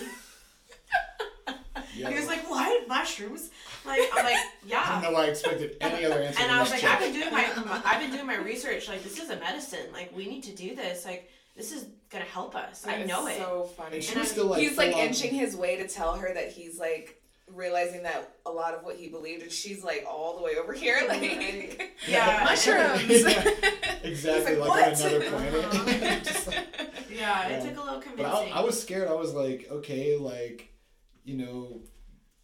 [1.96, 2.10] Yeah.
[2.10, 3.52] He was like, "What mushrooms?"
[3.86, 6.41] Like, I'm like, "Yeah." I don't know why I expected any other answer.
[6.41, 7.46] And I was like, I've been doing my,
[7.86, 8.88] I've been doing my research.
[8.89, 9.91] Like, this is a medicine.
[9.93, 11.06] Like, we need to do this.
[11.06, 12.84] Like, this is gonna help us.
[12.88, 13.38] I That is know it.
[13.38, 13.98] So funny.
[13.98, 16.34] And she And was I'm- still like he's like inching his way to tell her
[16.34, 17.22] that he's like
[17.54, 20.74] realizing that a lot of what he believed, and she's like all the way over
[20.74, 22.44] here, like Yeah.
[22.46, 23.24] mushrooms.
[23.24, 23.50] Yeah,
[24.04, 26.24] exactly, like, like, on another planet.
[26.24, 26.66] Just like-
[27.10, 27.58] Yeah, Yeah.
[27.58, 28.52] it took a little but convincing.
[28.54, 29.08] I, I was scared.
[29.08, 30.70] I was like, okay, like,
[31.24, 31.82] you know,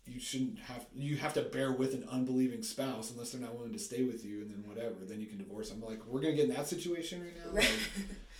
[0.06, 0.86] you shouldn't have.
[0.93, 4.26] You have to bear with an unbelieving spouse unless they're not willing to stay with
[4.26, 4.95] you, and then whatever.
[5.08, 5.69] Then you can divorce.
[5.72, 7.54] I'm like, we're gonna get in that situation right now.
[7.54, 7.69] Like,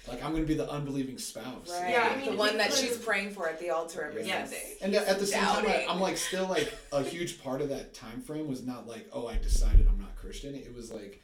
[0.08, 1.70] like I'm gonna be the unbelieving spouse.
[1.70, 1.92] Right.
[1.92, 4.50] Yeah, I mean, the one that she's praying for at the altar every Yes.
[4.50, 4.78] Sunday.
[4.82, 5.90] And at the same time, I, Doubting.
[5.90, 9.28] I'm like still like a huge part of that time frame was not like, oh,
[9.28, 10.56] I decided I'm not Christian.
[10.56, 11.22] It was like,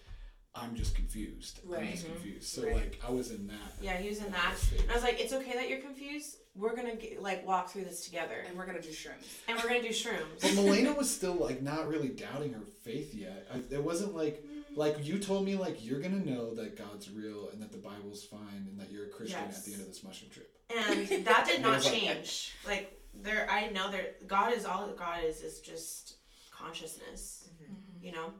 [0.53, 1.59] I'm just confused.
[1.65, 1.91] I'm Right.
[1.91, 2.43] just confused.
[2.47, 2.75] So Right.
[2.75, 3.55] like, I was in that.
[3.81, 4.81] yeah, he was in that that.
[4.81, 6.38] And I was like, it's okay that you're confused.
[6.55, 9.25] We're gonna get, like walk through this together, And we're gonna do shrooms.
[9.49, 10.39] and we're gonna do shrooms.
[10.41, 13.45] But Milena was still like not really doubting her faith yet.
[13.53, 17.49] I, it wasn't like like you told me like you're gonna know that God's real
[17.51, 19.59] and that the Bible's fine and that you're a Christian Yes.
[19.59, 20.51] at the end of this mushroom trip.
[20.75, 22.53] and that did not was like- change.
[22.67, 24.07] Like there, I know there.
[24.27, 26.15] God is all that God is is just
[26.51, 27.49] consciousness.
[27.63, 28.05] Mm-hmm.
[28.05, 28.33] You know,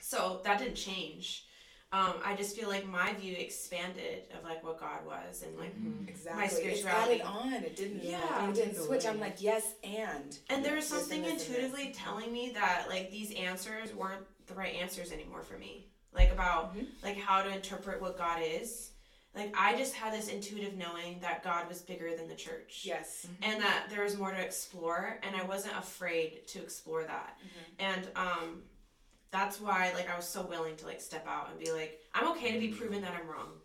[0.00, 1.46] so that didn't change.
[1.94, 5.74] Um, I just feel like my view expanded of like what God was and like
[6.08, 6.44] Exactly.
[6.44, 7.20] It's spirituality.
[7.20, 7.52] added on.
[7.52, 8.02] It didn't.
[8.02, 8.48] Yeah.
[8.48, 9.04] It didn't Either switch.
[9.04, 9.10] way.
[9.10, 10.38] I'm like yes and.
[10.48, 11.48] And there was something this and this.
[11.48, 15.88] intuitively telling me that like these answers weren't the right answers anymore for me.
[16.12, 16.86] Like about Mhm.
[17.02, 18.90] like how to interpret what God is.
[19.34, 22.82] Like I just had this intuitive knowing that God was bigger than the church.
[22.84, 23.26] Yes.
[23.40, 27.38] And that there was more to explore and I wasn't afraid to explore that.
[27.78, 28.64] And um
[29.30, 32.28] that's why like I was so willing to like step out and be like, I'm
[32.32, 33.60] okay to be proven that I'm wrong.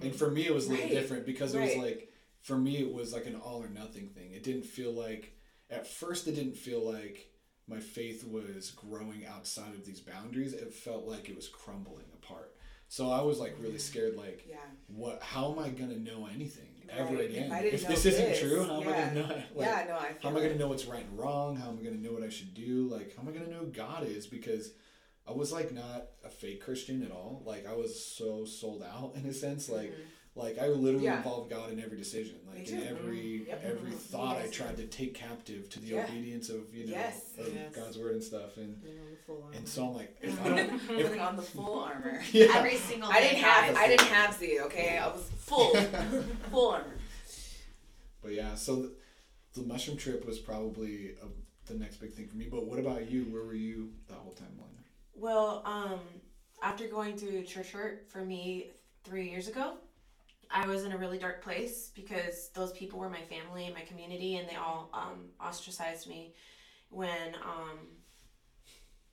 [0.00, 0.92] And for me, it was a little Right.
[0.94, 1.76] different because it Right.
[1.76, 4.32] was like, for me, it was like an all or nothing thing.
[4.32, 5.36] It didn't feel like,
[5.70, 7.30] at first, it didn't feel like
[7.68, 10.52] my faith was growing outside of these boundaries.
[10.52, 12.54] It felt like it was crumbling apart.
[12.88, 14.58] So I was like really scared, like, Yeah.
[14.86, 15.22] what?
[15.22, 17.24] How am I gonna know anything ever Right.
[17.24, 17.52] If again?
[17.52, 19.42] I didn't If know this isn't true, how am I gonna know?
[19.54, 19.84] Like, yeah.
[19.88, 20.16] No, I.
[20.22, 21.56] How am I gonna know what's right and wrong?
[21.56, 22.88] How am I gonna know what I should do?
[22.88, 24.26] Like, how am I gonna know who God is?
[24.26, 24.72] Because
[25.26, 27.42] I was like not a fake Christian at all.
[27.44, 29.68] Like I was so sold out in a sense.
[29.68, 30.02] Like mm-hmm.
[30.36, 31.04] Like I literally Mm-hmm.
[31.04, 31.16] Yeah.
[31.16, 32.36] involved God in every decision.
[32.46, 32.86] Like Me in too.
[32.88, 33.62] every Yep.
[33.64, 36.04] every thought I tried to take captive to the Yeah.
[36.04, 37.32] obedience of you know Yes.
[37.38, 37.74] of Yes.
[37.74, 38.56] God's word and stuff.
[38.58, 39.54] And You know, the full on.
[39.54, 42.22] and so I'm like if I don't if Putting on the full armor.
[42.32, 42.46] yeah.
[42.54, 43.74] Every single I didn't have.
[43.76, 44.60] I didn't have Z.
[44.60, 45.74] Okay, I was full,
[46.50, 46.96] full armor.
[48.22, 48.92] But yeah, so the,
[49.54, 52.46] the mushroom trip was probably a, the next big thing for me.
[52.50, 53.24] But what about you?
[53.24, 54.66] Where were you the whole time, Lynn?
[55.14, 56.00] Well, um,
[56.62, 58.72] after going through church hurt for me
[59.04, 59.74] three years ago,
[60.50, 63.82] I was in a really dark place because those people were my family and my
[63.82, 66.34] community, and they all um, ostracized me
[66.90, 67.78] when, um,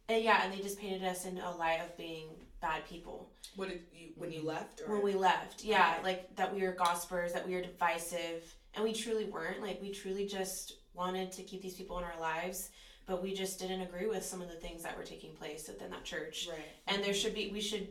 [0.10, 2.28] and yeah, and they just painted us in a light of being
[2.62, 4.82] bad people What did you when you left?
[4.88, 4.96] Or?
[4.96, 5.64] when we left.
[5.64, 6.04] Yeah, Okay.
[6.04, 8.44] like that we were gossipers, that we were divisive,
[8.76, 9.62] and we truly weren't.
[9.62, 12.70] Like we truly just wanted to keep these people in our lives,
[13.06, 15.90] but we just didn't agree with some of the things that were taking place within
[15.92, 16.60] that church right.
[16.88, 17.88] and there should be we should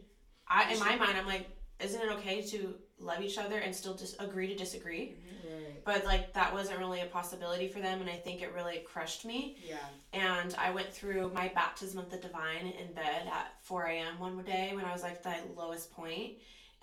[0.49, 1.49] i in my mind i'm like
[1.81, 5.15] isn't it okay to love each other and still just agree to disagree.
[5.45, 5.85] Right.
[5.85, 9.25] but like that wasn't really a possibility for them and i think it really crushed
[9.25, 9.57] me.
[9.69, 9.77] Yeah.
[10.13, 14.41] and i went through my baptism of the divine in bed at 4 a.m one
[14.45, 16.33] day when i was like the lowest point.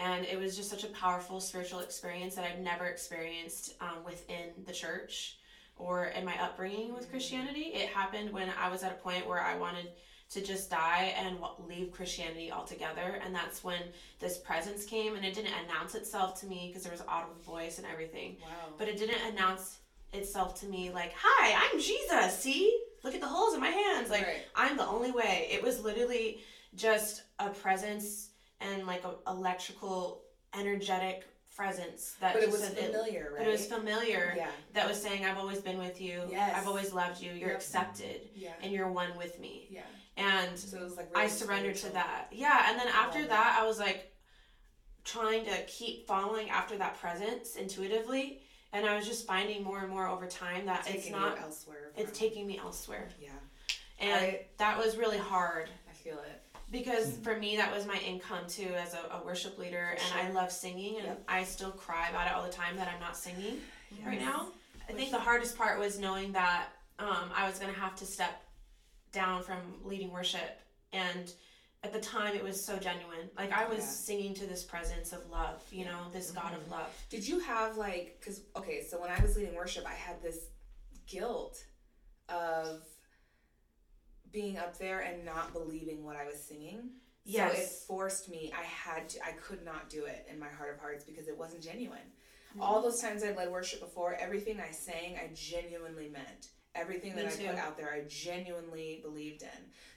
[0.01, 4.45] And it was just such a powerful spiritual experience that i've never experienced um, within
[4.65, 5.37] the church
[5.77, 7.71] or in my upbringing with christianity.
[7.73, 9.87] It happened when i was at a point where i wanted
[10.31, 11.37] to just die and
[11.67, 13.19] leave Christianity altogether.
[13.25, 13.81] And that's when
[14.19, 17.77] this presence came, and it didn't announce itself to me because there was audible voice
[17.79, 18.37] and everything.
[18.41, 18.73] Wow.
[18.77, 19.79] But it didn't announce
[20.13, 22.37] itself to me like, "Hi, I'm Jesus.
[22.39, 24.09] See, look at the holes in my hands.
[24.09, 24.45] Like Right.
[24.55, 26.41] I'm the only way." It was literally
[26.75, 28.29] just a presence
[28.61, 33.39] and like a electrical, energetic presence that but it was familiar, right?
[33.39, 34.33] But it was familiar.
[34.37, 34.49] Yeah.
[34.73, 36.23] That was saying, "I've always been with you.
[36.29, 36.55] Yes.
[36.55, 37.31] I've always loved you.
[37.33, 37.57] You're Yep.
[37.57, 38.53] accepted, Yeah.
[38.61, 39.81] and you're one with me." Yeah.
[40.19, 42.27] And So it was like I really surrendered to that.
[42.31, 44.11] Yeah, and then after love that, I was like
[45.05, 48.41] trying to keep following after that presence intuitively,
[48.73, 51.43] and I was just finding more and more over time that it's Taking not you
[51.43, 51.91] elsewhere.
[51.97, 53.07] it's taking me elsewhere.
[53.21, 53.29] Yeah.
[53.99, 56.41] And I- that was really hard I feel it.
[56.71, 60.27] because for me that was my income too as a, a worship leader For and
[60.27, 61.23] I love singing and Yep.
[61.27, 63.57] I still cry about it all the time that I'm not singing
[64.05, 64.47] right now.
[64.87, 66.67] I think the hardest part was knowing that
[66.99, 68.41] um, I was going to have to step
[69.11, 70.61] down from leading worship
[70.93, 71.33] and
[71.83, 73.29] at the time it was so genuine.
[73.37, 73.85] Like I was Yeah.
[73.85, 76.93] singing to this presence of love, you know, this God of love.
[77.09, 80.47] Did you have like because okay, so when I was leading worship, I had this
[81.07, 81.63] guilt
[82.27, 82.83] of
[84.31, 86.91] being up there and not believing what I was singing.
[87.25, 88.51] So it forced me.
[88.57, 89.23] I had to.
[89.23, 91.99] I could not do it in my heart of hearts because it wasn't genuine.
[92.51, 92.61] Mm-hmm.
[92.61, 96.49] All those times I led worship before, everything I sang, I genuinely meant.
[96.79, 97.47] Everything that Me I too.
[97.47, 99.49] put out there, I genuinely believed in.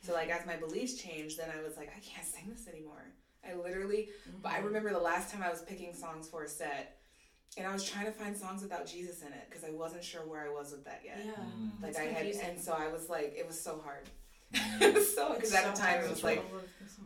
[0.02, 3.04] So like as my beliefs changed, then I was like, I can't sing this anymore.
[3.48, 4.08] I literally,
[4.42, 6.98] but I remember the last time I was picking songs for a set,
[7.56, 10.22] and I was trying to find songs without Jesus in it because I wasn't sure
[10.22, 11.20] where I was with that yet.
[11.24, 11.32] Yeah.
[11.32, 11.82] Mm.
[11.82, 12.46] Like It's I had, confusing.
[12.50, 14.08] and so I was like, it was so hard.
[14.80, 16.04] it was so because It's at the time hard.
[16.04, 16.44] it was like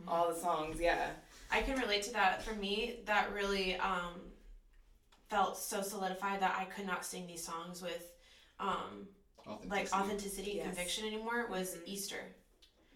[0.07, 1.07] all the songs, yeah.
[1.51, 2.43] I can relate to that.
[2.43, 4.13] For me, that really um,
[5.29, 8.11] felt so solidified that I could not sing these songs with
[8.59, 9.07] um,
[9.47, 9.93] like Authenticity.
[9.95, 10.65] authenticity and Yes.
[10.67, 11.47] conviction anymore.
[11.47, 11.81] Was Mhm.
[11.85, 12.35] Easter,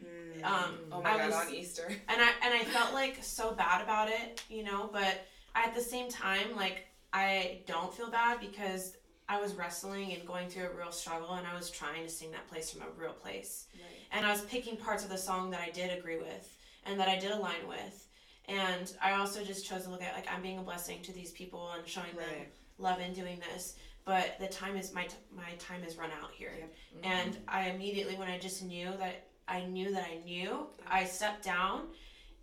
[0.04, 0.44] Mm.
[0.44, 1.86] Um, oh my I god, was- on Easter.
[2.10, 4.90] and I and I felt like so bad about it, you know.
[4.92, 8.96] But at the same time, like I don't feel bad because
[9.30, 12.32] I was wrestling and going through a real struggle, and I was trying to sing
[12.32, 13.68] that place from a real place.
[13.76, 13.86] Right.
[14.14, 17.08] and I was picking parts of the song that I did agree with and that
[17.08, 18.08] I did align with.
[18.50, 21.32] And I also just chose to look at like I'm being a blessing to these
[21.32, 23.76] people and showing them love in doing this.
[24.06, 26.74] But the time is my t- my time is run out here, Yep.
[26.96, 27.06] Mm-hmm.
[27.12, 31.44] and I immediately when I just knew that I knew that I knew, I stepped
[31.44, 31.88] down,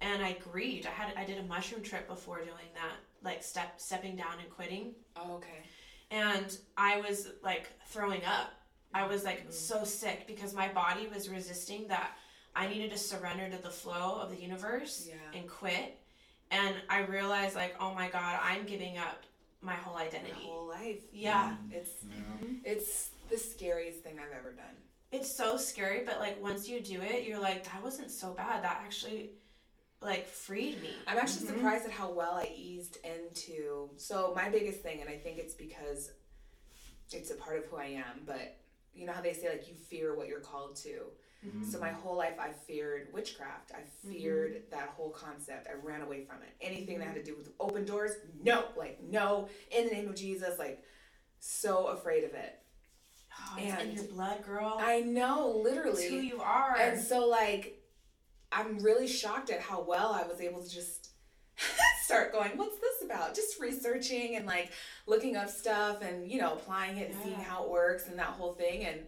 [0.00, 0.86] and I grieved.
[0.86, 4.48] I had I did a mushroom trip before doing that, like step stepping down and
[4.50, 5.64] quitting Oh, okay.
[6.10, 8.52] and I was like throwing up.
[8.94, 9.50] I was like mm-hmm.
[9.50, 12.16] so sick because my body was resisting that
[12.54, 15.38] I needed to surrender to the flow of the universe Yeah.
[15.38, 15.98] and quit.
[16.50, 19.22] And I realized like, oh my god, I'm giving up
[19.60, 20.32] my whole My identity.
[20.34, 21.02] whole life.
[21.12, 21.56] Yeah.
[21.70, 22.48] It's Yeah.
[22.64, 24.76] it's the scariest thing I've ever done.
[25.10, 28.62] It's so scary, but like once you do it, you're like, that wasn't so bad.
[28.62, 29.30] That actually
[30.00, 30.90] like freed me.
[31.06, 31.54] I'm actually Mhm.
[31.56, 33.90] surprised at how well I eased into.
[33.96, 36.12] So my biggest thing, and I think it's because
[37.10, 38.22] it's a part of who I am.
[38.24, 38.56] But
[38.94, 41.10] you know how they say like you fear what you're called to.
[41.42, 41.80] So mm-hmm.
[41.80, 43.70] my whole life I feared witchcraft.
[43.72, 44.10] I mm-hmm.
[44.10, 45.68] feared that whole concept.
[45.68, 46.50] I ran away from it.
[46.60, 47.30] Anything that had to mm-hmm.
[47.30, 50.82] do with open doors, no, like no, in the name of Jesus, like
[51.38, 52.58] so afraid of it.
[53.40, 54.76] Oh, it's in your blood, girl.
[54.80, 56.02] I know, literally.
[56.02, 56.76] It's who you are.
[56.76, 57.80] And so, like,
[58.50, 61.10] I'm really shocked at how well I was able to just
[62.04, 63.34] start going, what's this about?
[63.34, 64.72] Just researching and like
[65.06, 68.26] looking up stuff and, you know, applying it and seeing how it works and that
[68.26, 68.84] whole thing.
[68.84, 69.00] And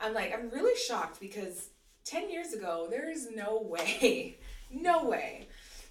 [0.00, 1.68] I'm like, I'm really shocked because
[2.06, 4.38] 10 years ago, there is no way,
[4.70, 5.48] no way.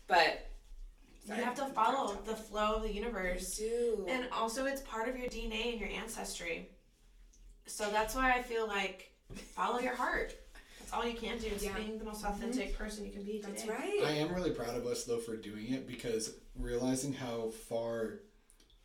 [0.08, 0.50] But
[1.28, 3.58] you have to follow the flow of the universe.
[3.58, 4.06] do.
[4.08, 6.70] And also, it's part of your DNA and your ancestry.
[7.66, 10.36] So that's why I feel like follow your heart.
[10.80, 11.72] That's all you can do is Yeah.
[11.72, 11.82] Mm-hmm.
[11.82, 13.52] being the most authentic person you can be today.
[13.52, 14.02] That's right.
[14.06, 18.20] I am really proud of us though for doing it because realizing how far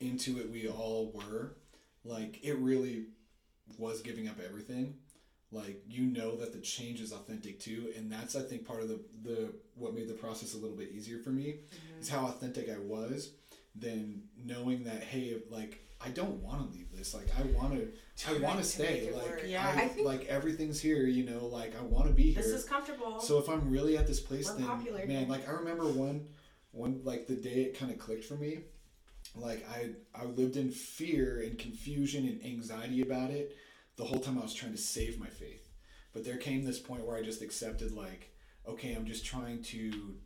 [0.00, 1.56] into it we all were,
[2.04, 3.04] like it really
[3.76, 4.94] was giving up everything.
[5.52, 8.88] Like you know that the change is authentic too, and that's I think part of
[8.88, 11.56] the the what made the process a little bit easier for me
[12.00, 12.16] is mm-hmm.
[12.16, 13.32] how authentic I was.
[13.74, 17.14] Then knowing that hey, like I don't want to leave this.
[17.14, 17.88] Like I want to,
[18.28, 19.11] I want to to stay.
[19.12, 19.44] Like.
[19.46, 19.66] Yeah.
[19.66, 21.07] I, I think- like everything's here.
[21.07, 22.42] You know, like I want to be here.
[22.42, 23.20] This is comfortable.
[23.20, 26.28] So if I'm really at this place, We're then popular man, like I remember one,
[26.70, 28.61] one like the day it kind of clicked for me.
[29.34, 33.57] Like I, I lived in fear and confusion and anxiety about it
[34.01, 35.68] the whole time I was trying to save my faith.
[36.14, 38.34] But there came this point where I just accepted, like,
[38.66, 40.16] okay, I'm just trying to,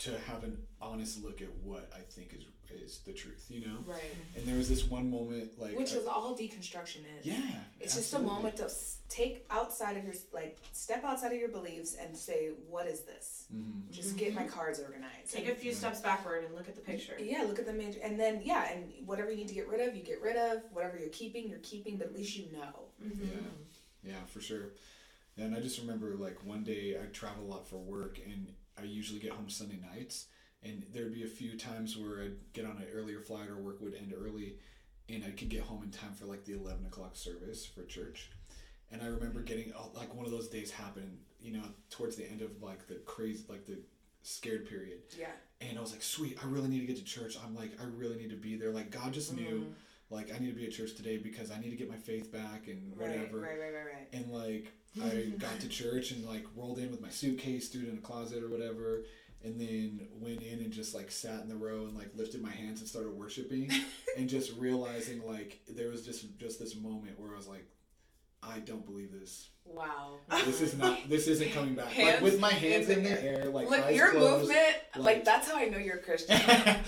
[0.00, 3.78] to have an honest look at what I think is is the truth, you know.
[3.86, 4.00] Right.
[4.36, 7.24] And there was this one moment, like Which is all deconstruction is.
[7.26, 7.40] yeah,
[7.80, 8.70] It's just a moment to
[9.08, 13.46] take outside of your like step outside of your beliefs and say, what is this?
[13.54, 13.90] Mhm.
[13.90, 15.32] Just get my cards organized.
[15.32, 17.16] Take And- a few steps backward and look at the picture.
[17.20, 19.80] Yeah, look at the major, and then yeah, and whatever you need to get rid
[19.86, 20.62] of, you get rid of.
[20.72, 21.96] Whatever you're keeping, you're keeping.
[21.96, 22.86] But at least you know.
[23.02, 23.24] Mm-hmm.
[23.24, 24.70] Yeah, yeah, for sure.
[25.36, 28.82] And I just remember like one day I travel a lot for work, and I
[28.84, 30.26] usually get home Sunday nights,
[30.62, 33.80] and there'd be a few times where I'd get on an earlier flight or work
[33.80, 34.56] would end early,
[35.08, 38.30] and I could get home in time for like the eleven o'clock service for church.
[38.92, 42.28] And I remember getting oh, like one of those days happened, you know, towards the
[42.28, 43.78] end of like the crazy, like the
[44.22, 44.98] scared period.
[45.18, 45.26] Yeah.
[45.60, 47.36] And I was like, sweet, I really need to get to church.
[47.44, 48.70] I'm like, I really need to be there.
[48.70, 50.14] Like God just knew, mm-hmm.
[50.14, 52.32] like I need to be at church today because I need to get my faith
[52.32, 53.50] back and whatever Right.
[53.50, 53.60] Right.
[53.60, 53.72] Right.
[53.72, 53.84] Right.
[53.84, 54.08] Right.
[54.12, 57.88] and like I got to church and like rolled in with my suitcase, threw it
[57.90, 59.04] in a closet or whatever,
[59.42, 62.50] and then went in and just like sat in the row and like lifted my
[62.50, 63.70] hands and started worshiping,
[64.16, 67.66] and just realizing like there was just just this moment where I was like,
[68.42, 69.48] I don't believe this.
[69.64, 70.14] Wow.
[70.46, 70.98] This is not.
[71.08, 71.96] This isn't coming back.
[71.96, 74.66] like with my hands hands in in the air, like Look, eyes your closed, movement,
[74.96, 76.40] like, like- that's how I know you're a Christian.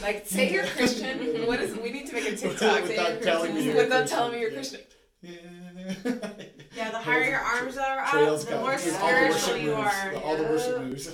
[0.02, 1.46] like, say you're Christian.
[1.46, 1.76] What is?
[1.76, 2.58] We need to make a TikTok.
[2.58, 4.54] Say Without you're telling me you're Without Christian, telling me you're yeah.
[4.56, 4.80] Christian.
[5.22, 5.32] Yeah.
[6.76, 9.38] Yeah, the higher your arms are up, Trails the got- more with all the worship
[9.40, 10.10] spiritual you moves, are.
[10.12, 10.84] the- All the worship Yeah.
[10.84, 11.10] moves.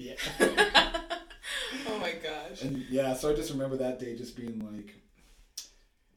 [0.00, 0.14] Yeah.
[0.40, 2.62] oh my gosh.
[2.62, 4.94] And yeah, so I just remember that day just being like,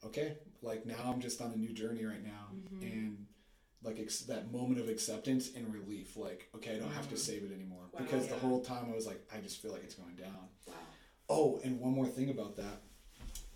[0.06, 2.82] okay, like now I'm just on a new journey right now, mm-hmm.
[2.82, 3.26] and
[3.82, 7.18] like ex- that moment of acceptance and relief, like okay, I don't have to mm.
[7.18, 9.84] save it anymore Wow, because the whole time I was like, I just feel like
[9.84, 10.48] it's going down.
[10.66, 10.74] Wow.
[11.28, 12.82] Oh, and one more thing about that.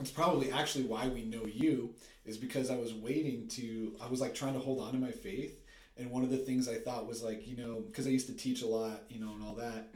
[0.01, 4.21] It's probably actually why we know you is because I was waiting to I was
[4.21, 5.61] like trying to hold on to my faith
[5.99, 8.35] and one of the things I thought was like, you know, because I used to
[8.35, 9.89] teach a lot, you know, and all that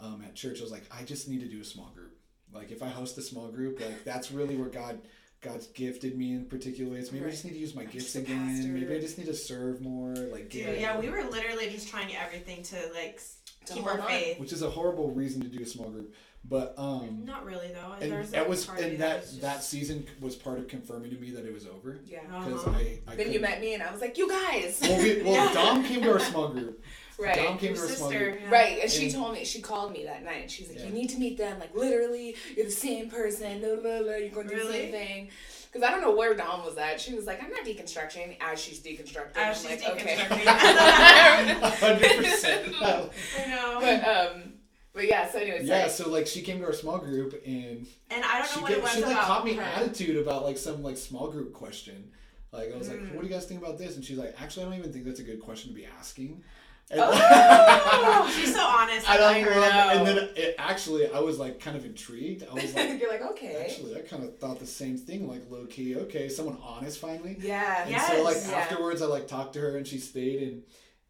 [0.00, 2.16] um, at church, I was like, I just need to do a small group.
[2.52, 4.98] Like if I host a small group, like that's really where God
[5.40, 7.10] God's gifted me in particular ways.
[7.10, 8.46] Maybe I just need to use my I'm gifts again.
[8.46, 8.68] pastor.
[8.68, 10.14] Maybe I just need to serve more.
[10.14, 13.20] Like Dude, give- yeah, we were literally just trying everything to like
[13.66, 14.08] To keep hold our on.
[14.08, 14.38] faith.
[14.38, 16.14] which is a horrible reason to do a small group.
[16.44, 17.92] But um Not really though.
[18.00, 21.16] and There's, that was and you that was that season was part of confirming to
[21.16, 22.20] me that it was over Yeah.
[22.26, 22.76] because Uh-huh.
[22.78, 24.78] I, I Then you couldn't- met me, and I was like, you guys.
[24.82, 25.52] well, we, well Yeah.
[25.54, 26.82] Dom came to our small group.
[27.18, 27.36] right.
[27.36, 28.38] Dom came Your to our small group.
[28.42, 28.50] yeah.
[28.50, 30.42] Right, and she told me, she called me that night.
[30.42, 30.86] and She's like, Yeah.
[30.86, 31.60] you need to meet them.
[31.60, 33.60] Like, literally, you're the same person.
[33.60, 35.28] Blah, blah, blah, you're going to do the same thing.
[35.72, 37.00] Because I don't know where Dom was at.
[37.00, 39.36] She was like, I'm not deconstructing as she's deconstructing.
[39.36, 40.16] As I'm she's like, okay.
[40.16, 41.60] deconstructing.
[41.78, 42.74] hundred percent.
[42.82, 43.78] I know.
[43.80, 44.51] but, um,
[44.94, 45.64] but yeah, so anyways.
[45.66, 48.62] Yeah, like, so like she came to our small group and and I don't know
[48.62, 49.62] what get, it was she like about caught me her.
[49.62, 52.10] attitude about like some like small group question.
[52.52, 53.14] Like I was like, Mm.
[53.14, 55.04] "What do you guys think about this?" And she's like, "Actually, I don't even think
[55.06, 56.42] that's a good question to be asking."
[56.90, 58.30] And, Oh.
[58.38, 59.08] She's so honest.
[59.08, 59.50] I I don't like her.
[59.54, 59.90] know.
[59.98, 62.44] And then it, actually, I was like kind of intrigued.
[62.50, 63.56] I was like, you're like, okay.
[63.64, 65.26] actually, I kind of thought the same thing.
[65.28, 67.36] Like low key, okay, someone honest finally.
[67.40, 67.86] yeah.
[67.86, 68.56] And so like Yeah.
[68.58, 70.62] afterwards, I like talked to her and she stayed and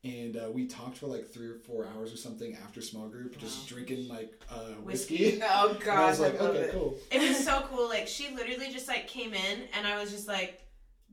[0.04, 3.38] and uh, we talked for like three or four hours or something after small group,
[3.38, 5.24] just drinking like uh, whiskey.
[5.36, 5.42] Whiskey.
[5.48, 6.72] Oh, And I was like, I love okay, it.
[6.72, 6.98] cool.
[7.10, 7.88] It was so cool.
[7.88, 10.60] Like she literally just like came in, and I was just like,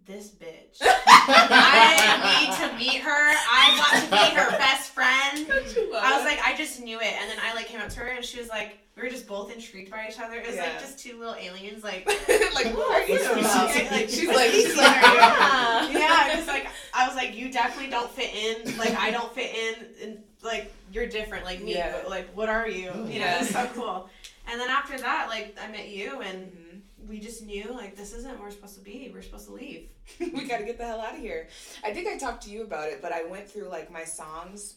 [0.10, 3.10] "This bitch." I need to meet her.
[3.12, 5.47] I want to be her best friend.
[5.49, 8.07] I was like, I just knew it, and then I like came up to her,
[8.07, 10.36] and she was like, we were just both intrigued by each other.
[10.38, 10.64] It was Yeah.
[10.64, 12.05] like just two little aliens, like.
[12.55, 13.14] like, who are you?
[13.16, 13.70] Let's be about?
[13.72, 13.91] serious.
[13.91, 16.30] Like, She's like, she's who are yeah, yeah.
[16.32, 18.78] Because like I was like, you definitely don't fit in.
[18.78, 21.76] Like I don't fit in, and like you're different, like me.
[21.76, 21.93] Yeah.
[22.01, 22.86] But like, what are you?
[22.88, 23.41] You know, Yeah.
[23.41, 24.10] it's so cool.
[24.51, 26.68] And then after that, like I met you, and Mhm.
[27.10, 29.10] We just knew like this isn't where we're supposed to be.
[29.12, 29.89] We're supposed to leave.
[30.20, 31.47] we got to get the hell out of here.
[31.84, 34.76] I think I talked to you about it, but I went through like my songs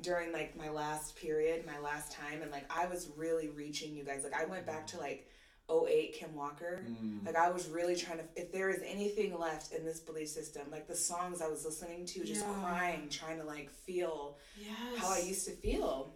[0.00, 4.04] during like my last period, my last time, and like I was really reaching you
[4.04, 4.24] guys.
[4.24, 5.28] Like I went back to like
[5.70, 6.80] 08 Kim Walker.
[6.88, 7.26] Mm.
[7.26, 10.62] Like I was really trying to if there is anything left in this belief system,
[10.72, 12.54] like the songs I was listening to, just Yeah.
[12.54, 14.70] crying, trying to like feel Yes.
[14.98, 16.14] how I used to feel.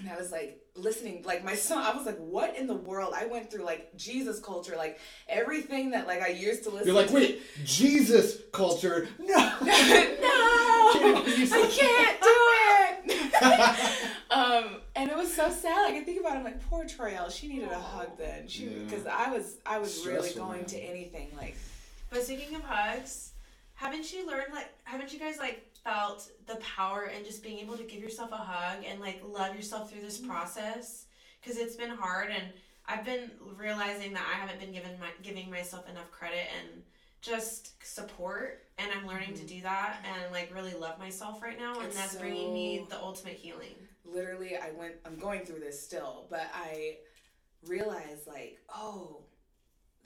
[0.00, 1.82] And I was like listening, like my song.
[1.84, 5.90] I was like, "What in the world?" I went through like Jesus culture, like everything
[5.92, 6.86] that like I used to listen.
[6.88, 7.14] You're like, to.
[7.14, 9.08] wait, Jesus culture?
[9.20, 9.36] No.
[9.62, 14.10] no, Can't even use I can't do it.
[14.30, 15.90] um, and it was so sad.
[15.92, 17.30] Like I think about it, I'm like, poor Troyelle.
[17.30, 18.48] She needed a hug then.
[18.48, 18.70] She Yeah.
[18.84, 20.66] because I was I was really going man.
[20.66, 21.56] to anything like.
[22.10, 23.32] But speaking of hugs,
[23.74, 27.76] haven't you learned like haven't you guys like felt the power and just being able
[27.76, 30.30] to give yourself a hug and like love yourself through this mm-hmm.
[30.30, 31.06] process?
[31.40, 32.44] Because it's been hard and
[32.86, 36.82] I've been realizing that I haven't been given my giving myself enough credit and
[37.20, 39.56] just support and I'm learning to mm-hmm.
[39.56, 42.98] do that and like really love myself right now and It's that's bringing me the
[42.98, 43.74] ultimate healing.
[44.04, 46.96] literally I went I'm going through this still, but I
[47.66, 49.22] realize like, oh,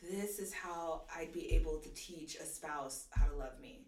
[0.02, 3.80] this is how I'd be able to teach a spouse how to love me.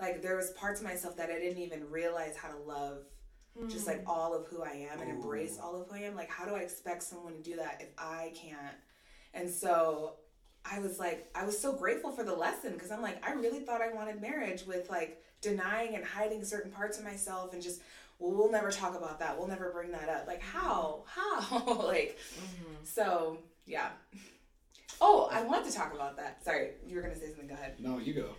[0.00, 2.98] Like there was parts of myself that I didn't even realize how to love
[3.68, 4.10] just like hmm.
[4.10, 5.14] all of who I am and oh.
[5.14, 6.14] embrace all of who I am.
[6.14, 8.76] Like how do I expect someone to do that if I can't?
[9.34, 10.14] And so
[10.64, 13.60] I was like, I was so grateful for the lesson because I'm like, I really
[13.60, 17.80] thought I wanted marriage with like denying and hiding certain parts of myself and just,
[18.18, 19.38] well, we'll never talk about that.
[19.38, 20.26] We'll never bring that up.
[20.26, 21.04] Like, how?
[21.06, 21.40] Hmm.
[21.56, 21.74] How?
[21.86, 22.74] like, mm-hmm.
[22.84, 23.88] so yeah.
[25.00, 26.44] Oh, I want to talk about that.
[26.44, 27.48] Sorry, you were going to say something.
[27.48, 27.76] Go ahead.
[27.78, 28.30] No, you go.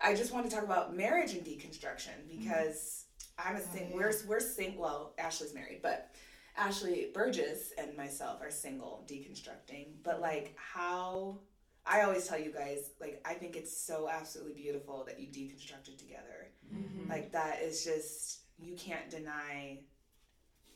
[0.00, 2.38] I just want to talk about marriage and deconstruction mm-hmm.
[2.38, 3.04] because
[3.38, 3.92] I'm a sing.
[3.94, 4.76] We're we're sing.
[4.76, 6.10] Well, Ashley's married, but
[6.56, 9.88] Ashley Burgess and myself are single, deconstructing.
[10.02, 10.22] But mm-hmm.
[10.22, 11.38] like how
[11.86, 15.98] I always tell you guys, like I think it's so absolutely beautiful that you deconstructed
[15.98, 16.50] together.
[16.74, 17.10] Mm-hmm.
[17.10, 19.80] Like that is just you can't deny,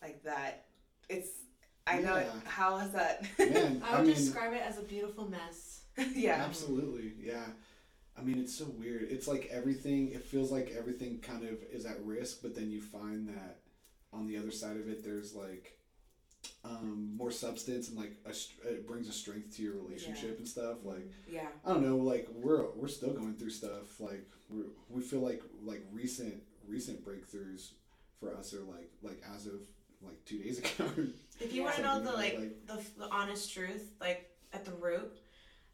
[0.02, 0.66] like that.
[1.08, 1.30] It's
[1.86, 2.40] I know it, Yeah.
[2.50, 3.24] how is that?
[3.38, 5.80] Man, I I would mean, describe it as a beautiful mess.
[6.14, 6.44] yeah.
[6.46, 7.46] Absolutely, yeah.
[8.20, 9.06] I mean, it's so weird.
[9.10, 10.12] It's like everything.
[10.12, 13.60] It feels like everything kind of is at risk, but then you find that
[14.12, 15.78] on the other side of it, there's like
[16.64, 18.30] um, more substance and like a,
[18.68, 20.78] it brings a strength to your relationship and stuff.
[20.84, 21.48] Like Yeah.
[21.64, 24.00] I don't know, like we're we're still going through stuff.
[24.00, 27.70] Like we we feel like like recent recent breakthroughs
[28.18, 29.60] for us are like like as of
[30.02, 30.90] like two days ago.
[31.40, 34.72] If you want to know the Something like, the, the honest truth, like at the
[34.72, 35.16] root,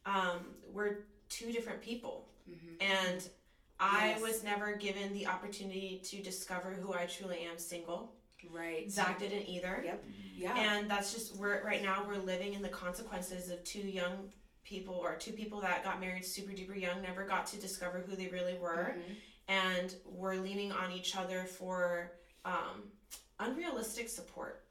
[0.05, 0.41] um,
[0.73, 0.99] we're
[1.37, 2.77] two different people, Mhm.
[2.81, 3.29] and
[3.79, 4.21] I Yes.
[4.23, 8.15] was never given the opportunity to discover who I truly am single.
[8.49, 8.91] Right.
[8.91, 10.05] Zack didn't either, Yep.
[10.35, 10.57] Yeah.
[10.57, 14.33] and that's just we're right now we're living in the consequences of two young
[14.63, 18.15] people or two people that got married super duper young, never got to discover who
[18.17, 19.17] they really were, Mhm.
[19.49, 22.13] and we're leaning on each other for
[22.45, 22.93] um,
[23.41, 24.63] unrealistic support.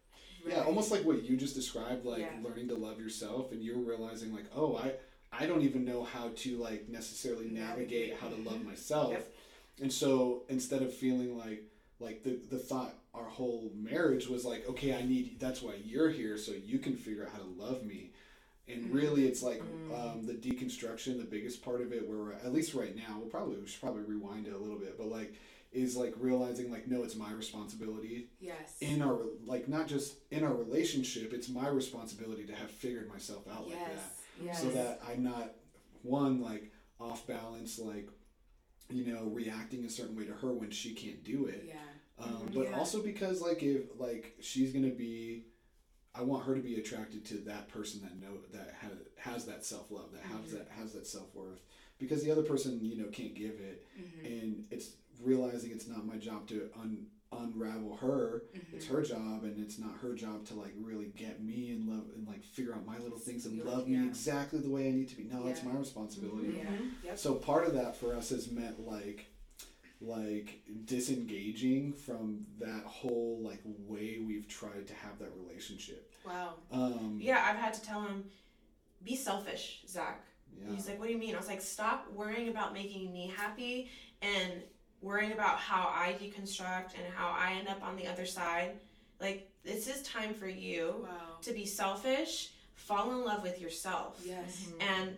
[0.47, 2.39] Yeah, almost like what you just described, like Yeah.
[2.41, 4.95] learning to love yourself, and you're realizing like, oh, I
[5.39, 8.69] I don't even know how to like necessarily navigate how to love mm-hmm.
[8.69, 9.33] myself, Yep.
[9.81, 11.63] and so instead of feeling like
[11.99, 16.09] like the the thought our whole marriage was like, okay, I need that's why you're
[16.09, 18.11] here, so you can figure out how to love me.
[18.67, 18.95] And mm-hmm.
[18.95, 19.93] really, it's like mm-hmm.
[19.93, 21.17] um, the deconstruction.
[21.17, 23.81] The biggest part of it, where we're, at least right now, we'll probably we should
[23.81, 25.35] probably rewind it a little bit, but like,
[25.71, 28.77] is like realizing like, no, it's my responsibility Yes.
[28.79, 33.47] in our like not just in our relationship it's my responsibility to have figured myself
[33.47, 34.01] out like that
[34.43, 34.61] Yes.
[34.61, 35.53] so that i'm not
[36.03, 38.07] one like off balance like
[38.89, 42.23] you know reacting a certain way to her when she can't do it Yeah.
[42.23, 42.77] um, but Yeah.
[42.77, 45.45] also because like if like she's gonna be
[46.13, 49.65] i want her to be attracted to that person that know that has, has that
[49.65, 51.61] self-love that has that has that self-worth
[51.97, 54.25] because the other person you know can't give it Mm-hmm.
[54.25, 54.91] and it's
[55.23, 58.75] realizing it's not my job to un- unravel her Mm-hmm.
[58.77, 62.05] it's her job and it's not her job to like really get me and love
[62.15, 63.99] and like figure out my little things and love yeah.
[63.99, 65.23] me exactly the way I need to be.
[65.25, 65.69] No, it's Yeah.
[65.73, 66.55] my responsibility.
[66.57, 66.69] Yeah.
[67.03, 67.17] Yep.
[67.19, 69.25] So part of that for us has meant like
[70.01, 76.11] like disengaging from that whole like way we've tried to have that relationship.
[76.25, 76.55] Wow.
[76.71, 78.25] Um Yeah, I've had to tell him,
[79.03, 80.25] be selfish, Zack.
[80.57, 80.73] yeah.
[80.73, 81.35] He's like, what do you mean?
[81.35, 83.89] I was like, stop worrying about making me happy
[84.21, 84.53] and
[85.05, 88.71] worrying about how I deconstruct and how I end up on the other side.
[89.21, 91.37] Like, this is time for you Wow.
[91.43, 94.67] to be selfish, fall in love with yourself, Yes.
[94.79, 95.15] and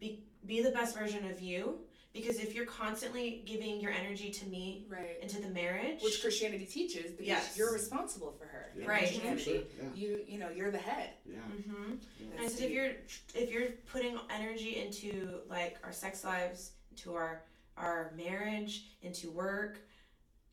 [0.00, 1.78] be, be the best version of you.
[2.14, 5.28] Because if you're constantly giving your energy to me Right.
[5.28, 7.58] to the marriage, Which Christianity teaches because Yes.
[7.58, 8.72] you're responsible for her.
[8.74, 9.06] Yeah, Right.
[9.06, 9.66] sure, Christianity.
[9.78, 9.84] Yeah.
[9.94, 11.10] You you know you're the head.
[11.26, 11.36] Yeah.
[11.40, 12.26] hmm yeah.
[12.38, 12.92] And I said, if you're
[13.34, 17.42] if you're putting energy into like our sex lives, into our
[17.76, 19.80] our marriage, into work,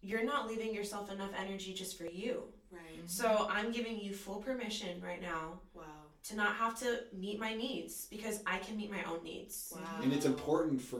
[0.01, 2.43] you're not leaving yourself enough energy just for you.
[2.71, 3.07] Right.
[3.09, 5.83] So I'm giving you full permission right now Wow.
[6.25, 9.71] to not have to meet my needs because I can meet my own needs.
[9.75, 9.99] Wow.
[10.01, 10.99] And it's important for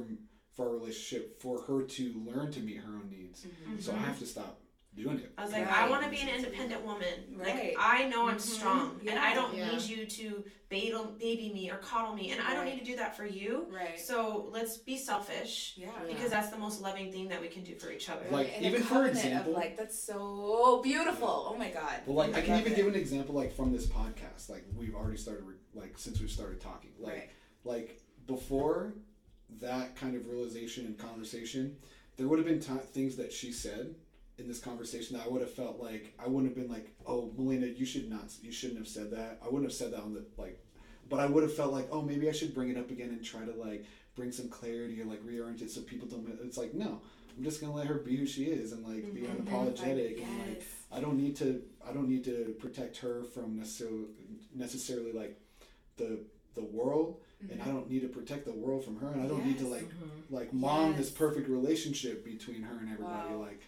[0.56, 3.44] for our relationship for her to learn to meet her own needs.
[3.44, 3.82] Mhm.
[3.82, 4.62] So I have to stop
[4.96, 5.34] doing it.
[5.38, 5.78] I was like, Right.
[5.78, 7.36] I want to be an independent woman.
[7.36, 7.48] Right.
[7.56, 8.42] Like I know I'm Mhm.
[8.42, 9.36] strong, and I Yeah.
[9.36, 9.72] don't Yeah.
[9.72, 12.74] need you to baby, baby me or coddle me, and I don't Right.
[12.76, 13.68] need to do that for you.
[13.70, 14.00] Right.
[14.00, 15.74] So let's be selfish.
[15.78, 15.92] Yeah.
[16.08, 18.26] because that's the most loving thing that we can do for each other.
[18.32, 21.48] Like, And a even for covenant example- of like that's so beautiful.
[21.50, 22.02] Oh my god.
[22.06, 22.76] Well, like I can love even it.
[22.76, 24.50] give an example like from this podcast.
[24.50, 26.92] Like we've already started re- like since we've started talking.
[27.00, 27.30] Like Right.
[27.64, 28.94] like before
[29.62, 31.78] that kind of realization and conversation,
[32.18, 33.96] there would have been ti things that she said
[34.38, 37.32] in this conversation that I would have felt like I wouldn't have been like, oh,
[37.38, 39.40] Milena, you should not, you shouldn't have said that.
[39.44, 40.60] I wouldn't have said that on the like,
[41.10, 43.24] but I would have felt like, oh, maybe I should bring it up again and
[43.24, 46.28] try to like bring some clarity or like reorient it so people don't.
[46.44, 47.02] It's like no.
[47.38, 49.44] I'm just gonna let her be who she is and like be Mhm.
[49.44, 54.06] unapologetic and like I don't need to I don't need to protect her from necessarily
[54.54, 55.40] necessarily like
[55.98, 56.20] the
[56.56, 57.20] the world,
[57.50, 59.64] and I don't need to protect the world from her, and I don't need to
[59.66, 59.74] Mm-hmm.
[59.74, 59.90] Like
[60.30, 63.34] like mom this perfect relationship between her and everybody.
[63.34, 63.40] Wow.
[63.42, 63.62] Like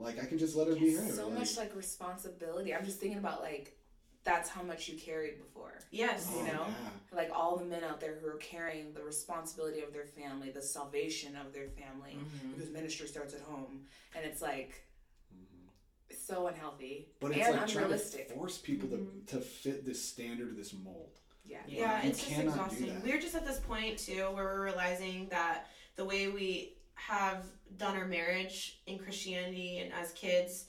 [0.00, 1.08] like I can just let her be her.
[1.08, 2.74] so like, much like responsibility.
[2.74, 3.76] I'm just thinking about like
[4.24, 5.78] that's how much you carried before.
[5.90, 6.30] Yes.
[6.34, 6.66] you oh, know?
[6.66, 7.16] yeah.
[7.16, 10.60] Like all the men out there who are carrying the responsibility of their family, the
[10.60, 12.54] salvation of their family, Mhm.
[12.54, 14.84] because ministry starts at home, and it's like
[15.34, 16.16] Mhm.
[16.26, 17.98] so unhealthy But it's and like trying to
[18.34, 19.26] force people Mhm.
[19.28, 21.18] to to fit this standard, this mold.
[21.44, 21.58] yeah.
[21.66, 23.02] Yeah, You it's just exhausting.
[23.02, 27.46] We're just at this point too where we're realizing that the way we have
[27.76, 30.66] done our marriage in Christianity and as kids,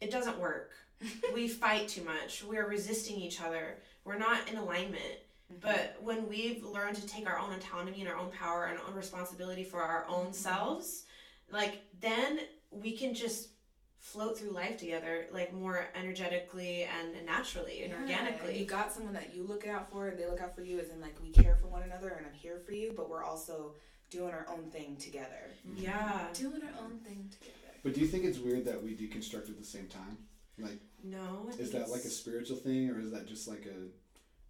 [0.00, 0.72] it doesn't work.
[1.34, 2.42] we fight too much.
[2.44, 3.78] We're resisting each other.
[4.04, 5.20] We're not in alignment.
[5.52, 5.60] Mm-hmm.
[5.60, 8.86] But when we've learned to take our own autonomy and our own power and our
[8.86, 10.32] own responsibility for our own mm-hmm.
[10.32, 11.04] selves,
[11.50, 12.40] like then
[12.70, 13.50] we can just
[13.98, 18.58] float through life together like more energetically and naturally and Yeah, organically.
[18.58, 20.90] you got someone that you look out for and they look out for you, as
[20.90, 23.74] in like we care for one another and I'm here for you, but we're also
[24.10, 25.50] doing our own thing together.
[25.76, 26.26] yeah.
[26.34, 27.52] Doing our own thing together.
[27.82, 30.18] But do you think it's weird that we deconstruct at the same time?
[30.58, 31.46] Like, No.
[31.46, 33.88] I is think that like a spiritual thing, or is that just like a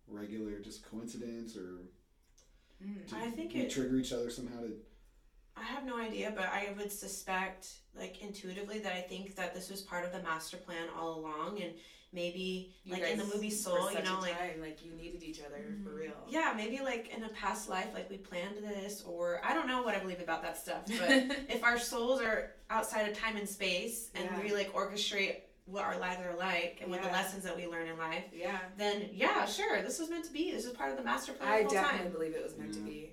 [0.09, 1.79] regular just coincidence, or
[2.85, 3.11] Mm.
[3.15, 4.79] I think we it- trigger each other somehow to?
[5.57, 9.71] I have no idea, but I would suspect, like intuitively, that I think that this
[9.71, 11.73] was part of the master plan all along, and
[12.13, 14.93] maybe You like in the movie Soul, you such know, a like time, like you
[14.93, 15.99] needed each other for mm-hmm.
[15.99, 16.13] real.
[16.29, 19.83] yeah, maybe like in a past life, like we planned this, or I don't know
[19.83, 21.11] what I believe about that stuff, but
[21.49, 24.43] if our souls are outside of time and space, and Yeah.
[24.43, 27.89] we like orchestrate what our lives are like and what the lessons that we learn
[27.89, 28.59] in life, yeah.
[28.79, 30.53] then yeah, sure, this was meant to be.
[30.53, 32.13] This is part of the master plan I the whole definitely time.
[32.13, 33.13] believe it was meant to be.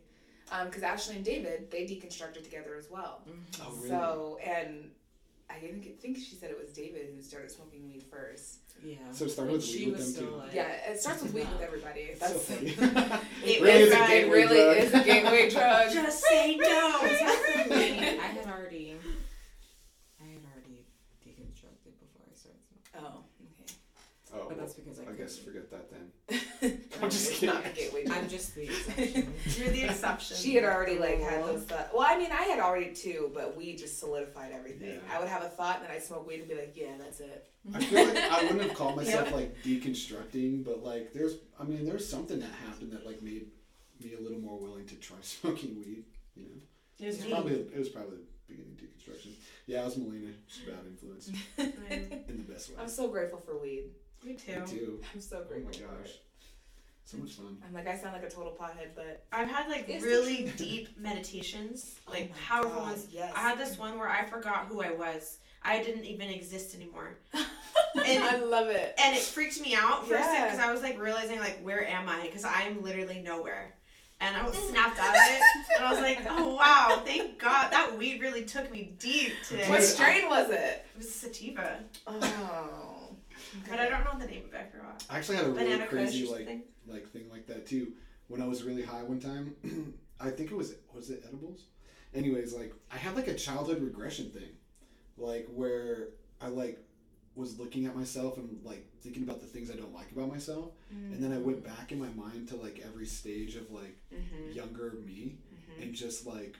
[0.65, 3.21] Because um, Ashley and David, they deconstructed together as well.
[3.27, 3.63] Mm-hmm.
[3.65, 3.89] Oh, really?
[3.89, 4.91] So, and
[5.49, 8.59] I think, think she said it was David who started smoking weed first.
[8.83, 8.97] Yeah.
[9.11, 10.35] So it started with she weed with them still too.
[10.37, 12.01] like, Yeah, it starts with weed with everybody.
[12.01, 13.19] It's so That's funny.
[13.45, 14.03] It really is is a.
[14.03, 14.77] It gateway really drug.
[14.77, 15.93] is a gateway drug.
[15.93, 16.67] Just say no.
[16.67, 18.95] I had already,
[20.19, 20.85] I had already
[21.25, 23.05] deconstructed before I started smoking.
[23.05, 23.23] oh,
[23.61, 23.73] okay.
[24.33, 25.03] Oh, But that's because I.
[25.03, 25.53] I guess couldn't.
[25.53, 25.91] forget that
[26.61, 26.82] then.
[27.03, 27.55] I'm just it's kidding.
[27.55, 28.05] not a gateway.
[28.11, 29.33] I'm just the exception.
[29.57, 30.37] You're the exception.
[30.37, 31.89] She had already like had those thoughts.
[31.93, 34.89] Well, I mean, I had already too, but we just solidified everything.
[34.89, 35.15] Yeah.
[35.15, 37.19] I would have a thought, and then I'd smoke weed and be like, "Yeah, that's
[37.19, 41.63] it." I feel like I wouldn't have called myself like deconstructing, but like there's, I
[41.63, 43.47] mean, there's something that happened that like made
[44.03, 46.03] me a little more willing to try smoking weed.
[46.35, 46.49] You know,
[46.99, 47.33] It was it's deep.
[47.33, 49.31] probably it was probably the beginning of deconstruction.
[49.65, 50.33] Yeah, it was Milena.
[50.47, 52.75] She's a bad influence in the best way.
[52.79, 53.91] I'm so grateful for weed.
[54.25, 54.51] Me too.
[54.59, 54.75] Me too.
[54.75, 55.01] too.
[55.13, 55.55] I'm so grateful.
[55.55, 56.21] Oh my grateful for gosh, it.
[57.05, 57.57] So much fun.
[57.65, 60.97] I'm like, I sound like a total pothead, but I've had like It's really deep
[60.97, 63.07] meditations, Oh like my powerful God, ones.
[63.11, 63.33] Yes.
[63.35, 65.37] I had this one where I forgot who I was.
[65.63, 67.17] I didn't even exist anymore.
[67.33, 68.95] and I love it.
[69.03, 71.87] and it freaked me out for a second because I was like realizing like where
[71.87, 72.23] am I?
[72.23, 73.75] Because I'm literally nowhere.
[74.19, 74.69] And I was mm.
[74.69, 75.41] snapped out of it,
[75.75, 77.01] and I was like, "Oh wow!
[77.03, 80.85] Thank God that weed really took me deep today." What strain was it?
[80.93, 82.92] It was sativa, Oh.
[83.69, 84.57] But I don't know the name of it.
[84.57, 85.03] I forgot.
[85.09, 86.63] I actually had a really crazy Kush or like something.
[86.87, 87.93] like thing like that too.
[88.27, 89.55] When I was really high one time,
[90.19, 91.65] I think it was was it edibles.
[92.13, 94.49] Anyways, like I had like a childhood regression thing,
[95.17, 96.09] like where
[96.41, 96.79] I like
[97.35, 100.71] was looking at myself and like thinking about the things I don't like about myself,
[100.91, 104.51] and then I went back in my mind to like every stage of like Mm-hmm.
[104.51, 105.81] younger me, Mm-hmm.
[105.83, 106.55] and just like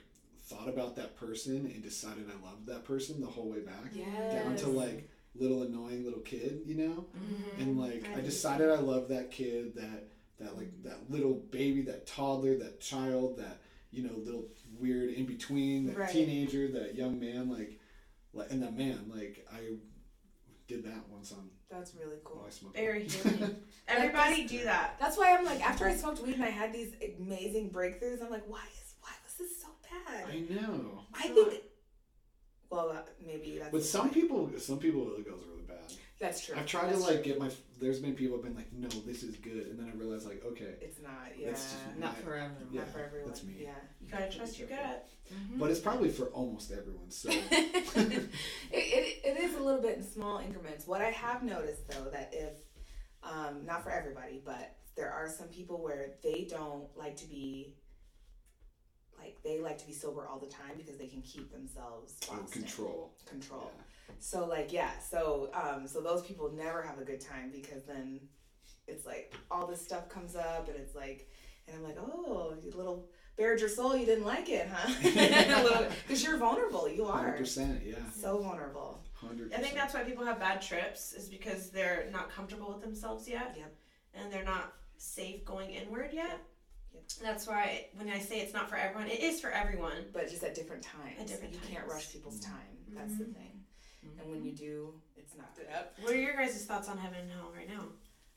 [0.46, 4.32] thought about that person and decided I loved that person the whole way back Yes.
[4.34, 7.60] down to like little annoying little kid, you know Mm-hmm.
[7.62, 10.08] and like I I decided I love that kid, that
[10.38, 13.60] that like that little baby, that toddler, that child, that
[13.90, 14.46] you know little
[14.78, 16.10] weird in between, that Right.
[16.10, 17.78] teenager, that young man, like
[18.32, 19.76] like and that man, like I
[20.66, 22.38] did that once on That's really cool.
[22.38, 22.76] while I smoked.
[22.76, 23.56] Very healing.
[23.88, 24.96] Everybody do that.
[24.98, 28.30] That's why I'm like, after I smoked weed and I had these amazing breakthroughs, I'm
[28.30, 30.26] like, why is why was this so bad?
[30.30, 31.62] I know, I think.
[32.74, 33.70] Well, uh, maybe that's.
[33.70, 34.14] but some point.
[34.14, 35.92] people, some people it goes really bad.
[36.18, 36.56] That's true.
[36.58, 37.32] I've tried That's to like true.
[37.32, 37.50] get my.
[37.80, 40.42] There's been people who've been like, no, this is good, and then I realized like,
[40.44, 41.12] okay, It's not.
[41.38, 41.48] Yeah.
[41.48, 42.68] It's Not for everyone.
[42.72, 43.28] Yeah, not for everyone.
[43.28, 43.54] that's me.
[43.60, 43.70] Yeah.
[44.00, 45.08] You gotta trust your gut.
[45.32, 45.58] Mhm.
[45.58, 47.10] but it's probably for almost everyone.
[47.10, 48.28] So it,
[48.70, 50.86] it, it is a little bit in small increments.
[50.86, 52.52] What I have noticed though that if
[53.22, 57.74] um, not for everybody, but there are some people where they don't like to be
[59.24, 62.56] like they like to be sober all the time because they can keep themselves boxed
[62.56, 62.62] in.
[62.62, 63.12] control.
[63.26, 63.70] control.
[63.74, 64.14] Yeah.
[64.18, 68.20] So like yeah, so um, so those people never have a good time because then
[68.86, 71.28] it's like all this stuff comes up and it's like
[71.66, 73.06] and I'm like oh you little
[73.36, 74.92] bared your soul you didn't like it huh
[76.06, 77.82] because you're vulnerable you are Hundred percent.
[77.84, 77.94] Yeah.
[78.14, 79.52] so vulnerable Hundred.
[79.54, 83.26] I think that's why people have bad trips is because they're not comfortable with themselves
[83.26, 83.54] yet.
[83.56, 83.74] Yep.
[84.14, 86.40] And they're not safe going inward yet.
[87.20, 87.22] Yep.
[87.22, 90.04] That's why when I say it's not for everyone, it is for everyone.
[90.12, 91.20] but just at different times.
[91.20, 92.78] At different you can't rush people's time.
[92.94, 93.60] That's the thing.
[94.20, 95.94] And when you do, it's not good up.
[96.00, 97.84] What are your guys' thoughts on heaven and hell right now?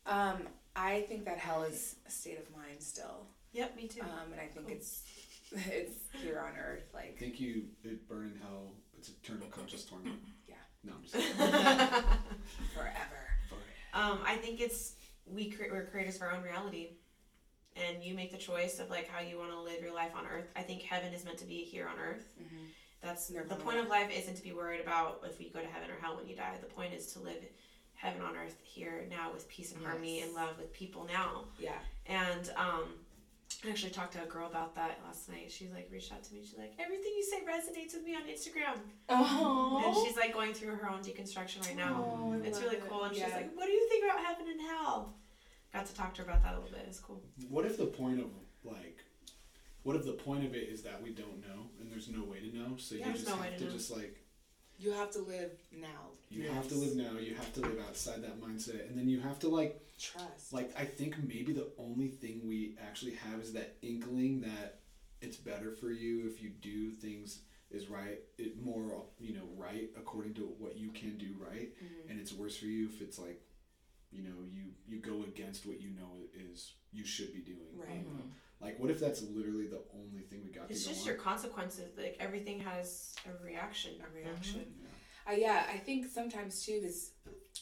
[0.05, 3.27] Um, I think that hell is a state of mind still.
[3.53, 4.01] Yep, me too.
[4.01, 4.75] Um, and I think Cool.
[4.75, 5.01] it's
[5.51, 6.83] it's here on earth.
[6.93, 8.73] Like I Like think you it burn in hell.
[8.97, 10.19] It's eternal conscious torment.
[10.47, 10.55] Yeah.
[10.83, 11.37] No, I'm just kidding.
[12.73, 13.23] forever.
[13.93, 14.93] Um, I think it's
[15.25, 16.91] we cre- we're creators of our own reality,
[17.85, 20.25] and you make the choice of like how you want to live your life on
[20.25, 20.47] Earth.
[20.55, 22.27] I think heaven is meant to be here on Earth.
[22.41, 22.63] Mm-hmm.
[23.01, 24.09] That's Never the point of life.
[24.11, 26.55] Isn't to be worried about if we go to heaven or hell when you die.
[26.59, 27.43] The point is to live
[27.95, 31.45] heaven on Earth here now with peace and harmony and love with people now.
[31.59, 31.77] Yeah.
[32.07, 32.83] And um,
[33.65, 35.51] I actually talked to a girl about that last night.
[35.51, 36.41] She like reached out to me.
[36.43, 38.79] She's like, everything you say resonates with me on Instagram.
[39.09, 39.81] Oh.
[39.85, 42.03] And she's like going through her own deconstruction right now.
[42.19, 42.89] Oh, It's really it.
[42.89, 43.03] cool.
[43.03, 45.13] And she's like, what do you think about heaven and hell?
[45.77, 46.85] Got to talk to her about that a little bit.
[46.87, 47.21] It's cool.
[47.49, 48.25] What if the point of
[48.63, 48.97] like,
[49.83, 52.39] what if the point of it is that we don't know and there's no way
[52.39, 52.77] to know?
[52.77, 53.71] So Yeah, you just no way have to to know.
[53.71, 54.17] just like
[54.79, 56.09] you have to live now.
[56.31, 57.19] you have to live now.
[57.19, 60.51] You have to live outside that mindset, and then you have to like Trust.
[60.51, 64.79] like I think maybe the only thing we actually have is that inkling that
[65.21, 69.89] it's better for you if you do things is right it more you know right
[69.97, 72.09] according to what you can do right Mhm.
[72.11, 73.41] and it's worse for you if it's like
[74.11, 77.97] you know you you go against what you know is you should be doing Right.
[77.97, 78.23] you know?
[78.61, 81.13] like what if that's literally the only thing we got It's to go just on?
[81.13, 81.97] your consequences.
[81.97, 83.93] Like everything has a reaction.
[83.99, 84.15] a mm-hmm.
[84.15, 84.65] reaction.
[84.81, 84.87] Yeah.
[85.27, 87.11] Uh, yeah, I think sometimes too, because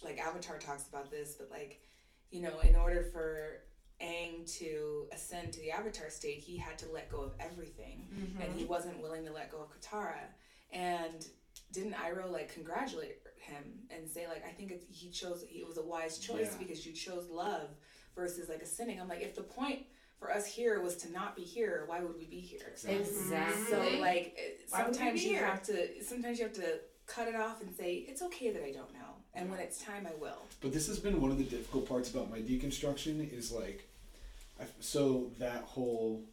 [0.03, 1.81] like Avatar talks about this, but like,
[2.29, 3.61] you know, in order for
[4.01, 8.41] Aang to ascend to the Avatar state, he had to let go of everything, mm-hmm.
[8.41, 10.27] and he wasn't willing to let go of Katara.
[10.71, 11.25] And
[11.75, 15.77] didn't Iroh like congratulate him and say like, I think it's, he chose it was
[15.77, 16.57] a wise choice Yeah.
[16.57, 17.69] because you chose love
[18.15, 18.99] versus like a sinning.
[18.99, 19.85] I'm like, if the point
[20.19, 22.61] for us here was to not be here, why would we be here?
[22.71, 22.99] Exactly.
[22.99, 23.65] Exactly.
[23.65, 25.45] So like eh, Why sometimes you here?
[25.45, 28.71] have to sometimes you have to cut it off and say it's okay that I
[28.71, 30.41] don't know, and when it's time I will.
[30.61, 33.87] But this has been one of the difficult parts about my deconstruction is like,
[34.59, 36.23] I, so that whole,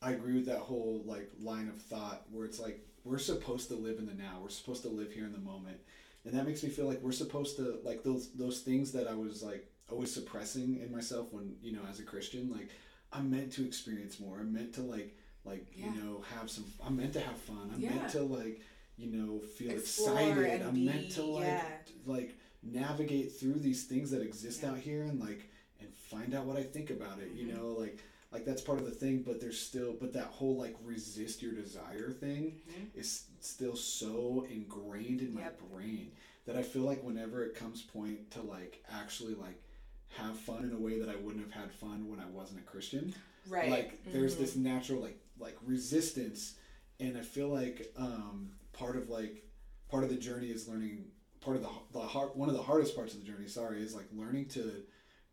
[0.00, 3.74] I agree with that whole like line of thought where it's like we're supposed to
[3.74, 4.38] live in the now.
[4.42, 5.78] We're supposed to live here in the moment,
[6.24, 9.14] and that makes me feel like we're supposed to like those those things that I
[9.14, 12.68] was like always suppressing in myself when you know as a Christian like
[13.12, 14.38] I'm meant to experience more.
[14.40, 15.86] I'm meant to like like Yeah.
[15.92, 16.64] you know have some.
[16.84, 17.70] I'm meant to have fun.
[17.74, 17.94] I'm Yeah.
[17.94, 18.60] meant to like
[18.96, 20.62] you know feel Explore excited.
[20.62, 21.64] I'm be- meant to like yeah.
[22.06, 25.50] like navigate through these things that exist out here and like
[25.80, 27.32] and find out what I think about it.
[27.34, 27.56] You Mhm.
[27.56, 27.98] know, like
[28.34, 29.22] like that's part of the thing.
[29.24, 32.88] But there's still but that whole like resist your desire thing Mhm.
[32.94, 35.60] is still so ingrained in my Yep.
[35.70, 36.12] brain
[36.44, 39.62] that I feel like whenever it comes point to like actually like
[40.08, 42.62] have fun in a way that I wouldn't have had fun when I wasn't a
[42.64, 43.14] Christian
[43.48, 43.70] Right.
[43.70, 46.54] like there's this natural like like resistance
[47.00, 49.44] and i feel like um part of like
[49.90, 51.04] part of the journey is learning
[51.40, 53.94] part of the the hard one of the hardest parts of the journey sorry is
[53.94, 54.82] like learning to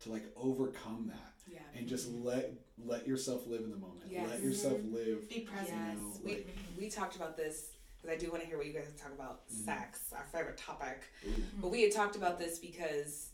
[0.00, 1.60] to like overcome that yeah.
[1.74, 2.52] and just let
[2.86, 4.28] let yourself live in the moment Yes.
[4.30, 5.68] let yourself live Be present.
[5.78, 5.98] Yes.
[5.98, 7.70] know, we like- we talked about this
[8.00, 9.64] because I do want to hear what you guys talk about Mhm.
[9.64, 11.02] sex, our favorite topic.
[11.26, 11.30] Ooh.
[11.60, 13.28] But we had talked about this because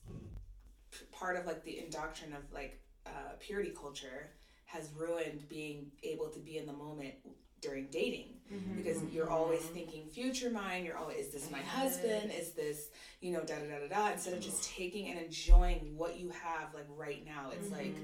[0.90, 4.30] p- part of like the indoctrination of like uh, purity culture
[4.66, 7.14] has ruined being able to be in the moment
[7.60, 8.76] during dating Mm-hmm.
[8.76, 12.88] because you're always thinking future mind you're always is this my husband is this
[13.20, 16.30] you know da da da da da instead of just taking and enjoying what you
[16.30, 17.94] have like right now it's like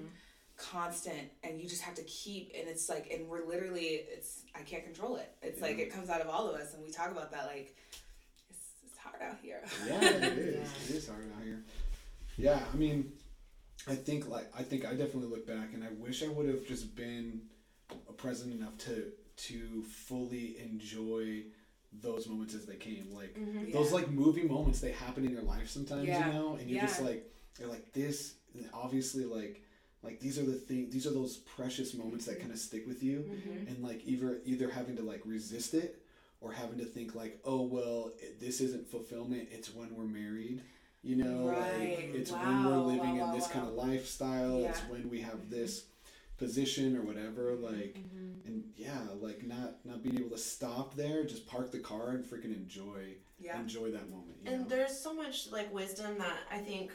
[0.57, 4.61] constant and you just have to keep and it's like and we're literally it's i
[4.61, 5.31] can't control it.
[5.43, 7.75] It's like it comes out of all of us and we talk about that like
[8.49, 9.63] it's, it's hard out here.
[9.87, 10.69] Yeah it is.
[10.91, 11.63] It is hard out here.
[12.37, 13.13] Yeah i mean
[13.89, 16.65] i think like i think i definitely look back and i wish i would have
[16.67, 17.41] just been
[18.17, 21.43] present enough to to fully enjoy
[22.01, 23.09] those moments as they came.
[23.13, 23.73] Like Mm-hmm.
[23.73, 23.95] those Yeah.
[23.99, 26.27] like movie moments they happen in your life sometimes Yeah.
[26.29, 26.55] you know?
[26.55, 27.29] And you're just like
[27.59, 28.35] you're like this
[28.73, 29.63] obviously like
[30.05, 33.03] like these are the things these are those precious moments that kind of stick with
[33.03, 33.69] you Mhm.
[33.69, 36.03] and like either either having to like resist it
[36.41, 40.61] or having to think like oh well it, this isn't fulfillment it's when we're married
[41.03, 41.99] you know Right.
[41.99, 44.69] like it's when we're living wow, in this wow, kind of lifestyle yeah.
[44.71, 45.85] it's when we have this
[46.37, 48.47] position or whatever like Mm-hmm.
[48.49, 52.25] and yeah like not not being able to stop there just park the car and
[52.25, 54.69] freaking enjoy yeah enjoy that moment you And know?
[54.69, 56.91] there's so much like wisdom that I think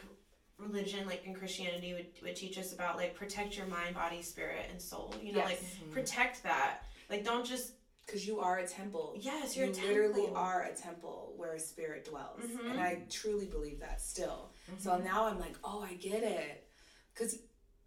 [0.60, 4.66] religion, like in Christianity, would, would teach us about like protect your mind, body, spirit,
[4.72, 5.16] and soul.
[5.22, 5.48] You know, Yes.
[5.50, 6.84] like protect that.
[7.10, 7.74] Like don't just
[8.06, 9.90] because you are a temple yes, you're you a temple.
[9.94, 12.72] literally are a temple where a spirit dwells Mhm.
[12.72, 14.50] and i truly believe that still
[14.80, 16.68] so now i'm like oh i get it
[17.14, 17.38] because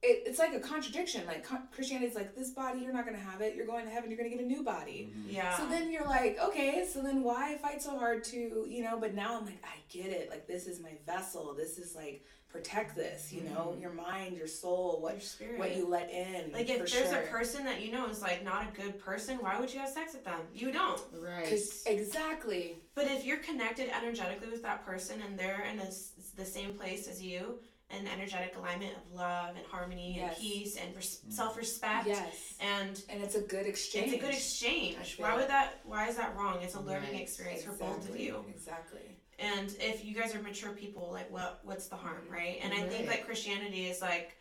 [0.02, 1.24] it, it's like a contradiction.
[1.26, 3.54] Like con- Christianity's like this body, you're not gonna have it.
[3.54, 4.10] You're going to heaven.
[4.10, 5.12] You're gonna get a new body.
[5.16, 5.30] Mm-hmm.
[5.30, 5.56] Yeah.
[5.56, 8.98] So then you're like, okay, so then why fight so hard to, you know?
[8.98, 10.28] But now I'm like, I get it.
[10.28, 11.54] Like this is my vessel.
[11.56, 13.32] This is like protect this.
[13.32, 13.80] You know, mm-hmm.
[13.80, 15.58] your mind, your soul, what Your what spirit.
[15.58, 16.52] what you let in.
[16.52, 17.20] like if there's sure.
[17.20, 19.88] a person that you know is like not a good person, why would you have
[19.88, 20.40] sex with them?
[20.54, 21.00] You don't.
[21.12, 21.50] Right.
[21.86, 22.76] exactly.
[22.94, 26.74] But if you're connected energetically with that person and they're in a s the same
[26.74, 27.58] place as you,
[27.92, 30.34] an energetic alignment of love and harmony Yes.
[30.34, 31.32] and peace and res- mm.
[31.32, 32.54] self-respect, Yes.
[32.60, 34.12] and And it's a good exchange.
[34.12, 35.18] it's a good exchange.
[35.18, 35.80] Why would that?
[35.84, 36.62] Why is that wrong?
[36.62, 37.20] It's a learning Right.
[37.22, 38.44] experience for both of you.
[38.48, 39.18] Exactly.
[39.38, 42.32] And if you guys are mature people, like what what's the harm, mm-hmm.
[42.32, 42.58] right?
[42.62, 43.18] And I think Right.
[43.18, 44.36] that Christianity is like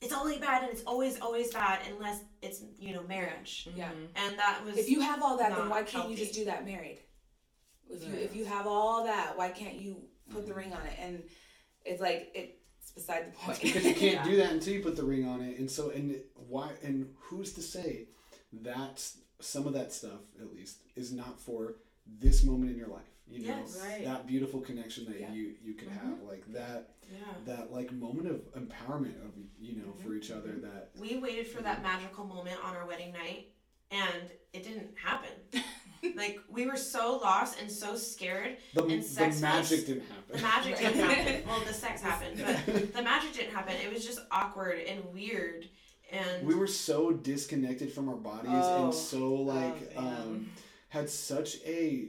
[0.00, 3.68] it's only bad and it's always always bad unless it's you know marriage.
[3.74, 3.90] Yeah.
[3.90, 4.08] Mhm.
[4.16, 6.64] And that was If you have all that, then why can't you just do that
[6.64, 7.00] married?
[7.88, 8.22] If you Right.
[8.22, 10.58] if you have all that, why can't you put the mm-hmm.
[10.58, 10.98] ring on it?
[10.98, 11.28] And
[11.84, 12.63] it's like it's
[12.94, 13.60] beside the It's point.
[13.60, 14.24] because you can't Yeah.
[14.30, 17.52] do that until you put the ring on it, and so and why and who's
[17.54, 18.08] to say
[18.52, 19.06] that
[19.40, 21.76] some of that stuff at least is not for
[22.06, 23.02] this moment in your life?
[23.26, 23.80] You know, Yes.
[23.82, 24.04] Right.
[24.04, 25.32] that beautiful connection that Yeah.
[25.32, 26.28] you you could have, mm-hmm.
[26.28, 27.18] like that yeah.
[27.46, 30.38] that like moment of empowerment of you know for each mm-hmm.
[30.38, 30.50] other.
[30.50, 30.62] Mm-hmm.
[30.62, 33.48] That We waited for that magical moment on our wedding night
[33.90, 35.30] and it didn't happen.
[36.16, 38.56] like we were so lost and so scared.
[38.74, 40.36] the, And the sex magic was- didn't happen.
[40.36, 41.42] The magic didn't happen.
[41.48, 43.74] Well, the sex happened, but the magic didn't happen.
[43.84, 45.68] It was just awkward and weird.
[46.12, 48.84] And we were so disconnected from our bodies Oh.
[48.86, 50.50] and so like Oh, um
[50.88, 52.08] had such a, a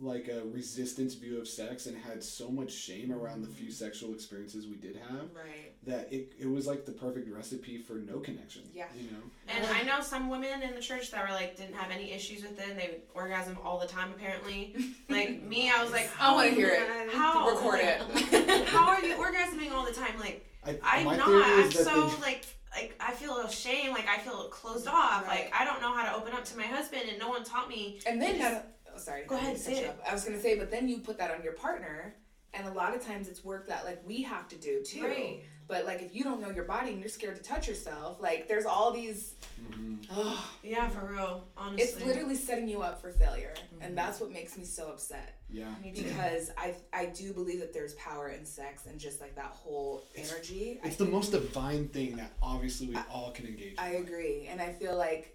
[0.00, 3.72] like a resistance view of sex and had so much shame around the few mm-hmm.
[3.72, 5.72] sexual experiences we did have right.
[5.86, 8.86] that it, it was like the perfect recipe for no connection Yeah.
[8.96, 11.92] you know And I know some women in the church that were like didn't have
[11.92, 12.70] any issues with it.
[12.70, 14.74] and They would orgasm all the time apparently.
[15.08, 17.12] Like me, I was like, I wanna oh, hear it.
[17.12, 18.66] How Record like, it.
[18.68, 20.18] How are you orgasming all the time?
[20.18, 21.28] Like I, I'm not.
[21.28, 23.90] I'm so they, like like I feel ashamed.
[23.90, 25.26] Like I feel closed off.
[25.26, 25.44] Right.
[25.44, 27.68] Like I don't know how to open up to my husband, and no one taught
[27.68, 28.00] me.
[28.06, 29.24] And then, It not, oh, sorry.
[29.26, 29.96] Go ahead, didn't say it.
[30.08, 32.14] I was gonna say, but then you put that on your partner,
[32.52, 35.04] and a lot of times it's work that like we have to do too.
[35.04, 35.40] Right.
[35.66, 38.48] But like if you don't know your body and you're scared to touch yourself, like
[38.48, 39.34] there's all these.
[39.62, 40.06] Mhm.
[40.12, 41.44] Oh, Yeah, for real.
[41.56, 43.82] Honestly, it's literally setting you up for failure, Mm-hmm.
[43.82, 45.40] and that's what makes me so upset.
[45.48, 49.52] yeah Because I I do believe that there's power in sex and just like that
[49.62, 50.80] whole energy.
[50.84, 54.02] I it's the most divine thing that obviously we all can engage I in.
[54.02, 54.46] agree.
[54.50, 55.34] And I feel like,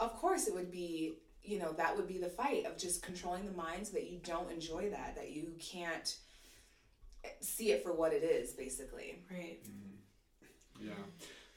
[0.00, 1.14] of course, it would be,
[1.44, 4.18] you know, that would be the fight of just controlling the mind so that you
[4.24, 6.16] don't enjoy that, that you can't
[7.40, 9.18] see it for what it is, basically.
[9.30, 9.62] right.
[9.64, 10.86] Mm-hmm.
[10.88, 10.92] yeah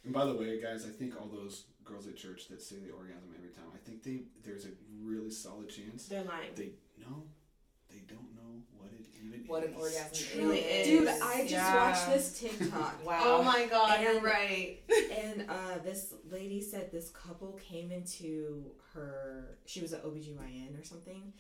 [0.04, 2.92] and by the way guys i think all those girls at church that say they
[2.92, 4.70] orgasm every time i think they there's a
[5.02, 6.52] really solid chance They're lying.
[6.56, 6.70] they
[7.00, 7.24] no
[7.90, 9.78] they don't know what it even What an is.
[9.80, 10.88] orgasm Truly is.
[10.88, 11.08] Dude.
[11.08, 11.76] I just Yeah.
[11.92, 12.96] watched this TikTok.
[13.06, 13.20] Wow.
[13.24, 14.80] Oh my God, you're right.
[15.12, 20.84] And uh, this lady said this couple came into her, she was an OBGYN or
[20.84, 21.34] something.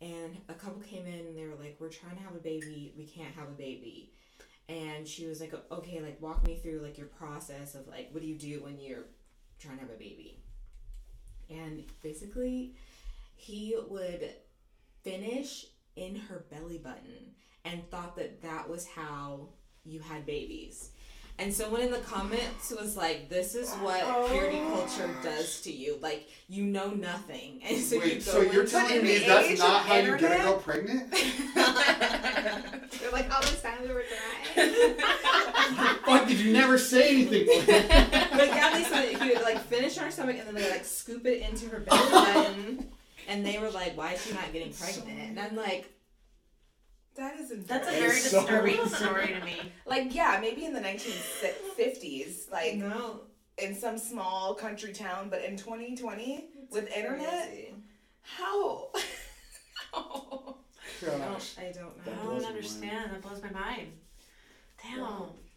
[0.00, 2.92] And a couple came in and they were like, We're trying to have a baby.
[2.96, 4.12] We can't have a baby.
[4.68, 8.22] And she was like, Okay, like walk me through like your process of like, what
[8.22, 9.04] do you do when you're
[9.58, 10.38] trying to have a baby?
[11.50, 12.74] And basically,
[13.34, 14.30] he would
[15.02, 15.64] finish
[15.96, 17.34] in her belly button
[17.64, 19.48] and thought that that was how
[19.84, 20.90] you had babies.
[21.40, 25.72] And someone in the comments was like, "This is what oh purity culture does to
[25.72, 25.96] you.
[26.00, 29.82] Like you know nothing." And so you go." So you're telling me the that's not
[29.82, 30.40] of how you get a internet?
[30.40, 31.12] girl pregnant?
[33.00, 34.02] They're like, "All this time we were
[34.54, 34.94] trying."
[36.04, 37.46] Fuck, did you never say anything?
[37.46, 40.84] but Gabby said that he would like finish on her stomach and then they like
[40.84, 42.88] scoop it into her belly button.
[43.28, 45.88] And they were like, "Why is she not getting pregnant?" And I'm like,
[47.18, 49.72] That is That's a very so disturbing story to me.
[49.86, 53.20] like yeah, maybe in the 1950s, like "No."
[53.58, 57.74] in some small country town, but in 2020 with internet, Crazy.
[58.22, 58.90] how?
[59.92, 60.54] How?
[61.02, 61.54] I don't, Gosh.
[61.58, 62.12] I don't know.
[62.22, 63.10] blows don't my understand.
[63.12, 63.88] That blows my mind.
[64.82, 65.00] Damn.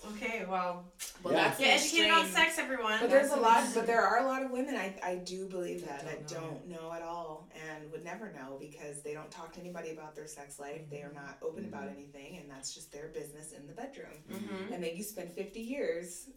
[0.07, 0.91] Okay, well,
[1.23, 1.43] Well, Yeah.
[1.49, 2.99] that's get educated on sex, everyone.
[2.99, 3.75] But there's a lot, amazing.
[3.81, 6.41] but there are a lot of women I, I do believe that That that don't
[6.41, 6.49] know.
[6.49, 10.15] don't know at all and would never know because they don't talk to anybody about
[10.15, 10.81] their sex life.
[10.89, 14.23] They are not open about anything, and that's just their business in the bedroom.
[14.29, 14.73] Mhm.
[14.73, 16.29] And then you spend 50 years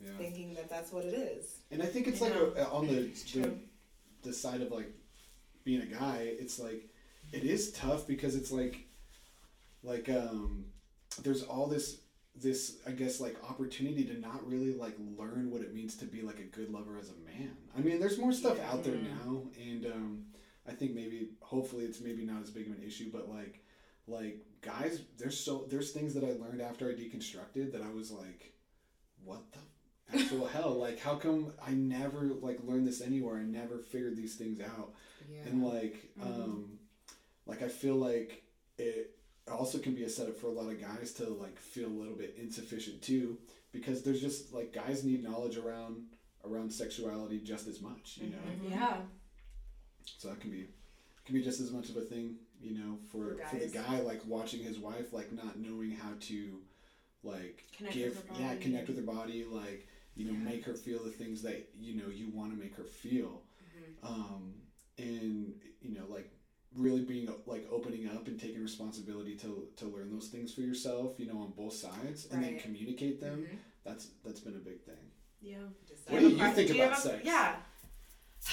[0.00, 0.16] Yeah.
[0.18, 1.56] thinking that that's what it is.
[1.72, 3.58] And I think it's I like a, on the, the
[4.22, 4.92] the side of like
[5.64, 6.88] being a guy, it's like
[7.32, 8.86] it is tough because it's like
[9.82, 10.66] like um
[11.22, 12.02] there's all this
[12.40, 16.22] this I guess like opportunity to not really like learn what it means to be
[16.22, 17.56] like a good lover as a man.
[17.76, 18.70] I mean, there's more stuff Yeah.
[18.70, 20.24] out there now and um
[20.68, 23.62] I think maybe hopefully it's maybe not as big of an issue, but like
[24.06, 28.10] like guys there's so there's things that I learned after I deconstructed that I was
[28.10, 28.52] like
[29.24, 30.74] what the actual hell?
[30.74, 33.38] Like, how come I never like learned this anywhere?
[33.38, 34.92] I never figured these things out.
[35.28, 35.40] Yeah.
[35.50, 36.22] And like, Mhm.
[36.22, 36.78] um,
[37.46, 38.44] like I feel like
[38.78, 39.15] it
[39.52, 42.14] also can be a setup for a lot of guys to like feel a little
[42.14, 43.38] bit insufficient too,
[43.72, 46.06] because there's just like guys need knowledge around
[46.44, 48.36] around sexuality just as much, you know.
[48.64, 48.70] Mhm.
[48.70, 49.02] Yeah.
[50.18, 50.68] So that can be
[51.24, 54.00] can be just as much of a thing, you know, for For for, the guy
[54.00, 56.60] like watching his wife like not knowing how to
[57.22, 60.44] like Connect give with her yeah connect with her body like you know Yeah.
[60.50, 63.42] make her feel the things that you know you want to make her feel
[64.04, 64.08] Mhm.
[64.08, 64.54] um
[64.98, 66.30] and you know like
[66.76, 71.14] really being like opening up and taking responsibility to to learn those things for yourself
[71.18, 73.56] you know on both sides and then communicate them Mhm.
[73.84, 75.10] that's that's been a big thing
[75.40, 75.58] Yeah.
[75.88, 77.24] Just What do you think Do about have a- sex?
[77.24, 77.56] Yeah.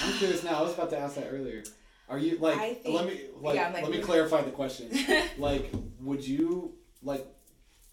[0.01, 1.63] i'm curious now i was about to ask that earlier
[2.09, 4.89] are you like think- let me like, yeah, like, let me clarify the question
[5.38, 7.26] like would you like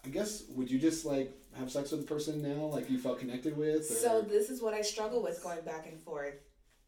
[0.05, 3.19] i guess would you just like have sex with a person now like you felt
[3.19, 3.95] connected with or?
[4.05, 6.35] So this is what I struggle with going back and forth.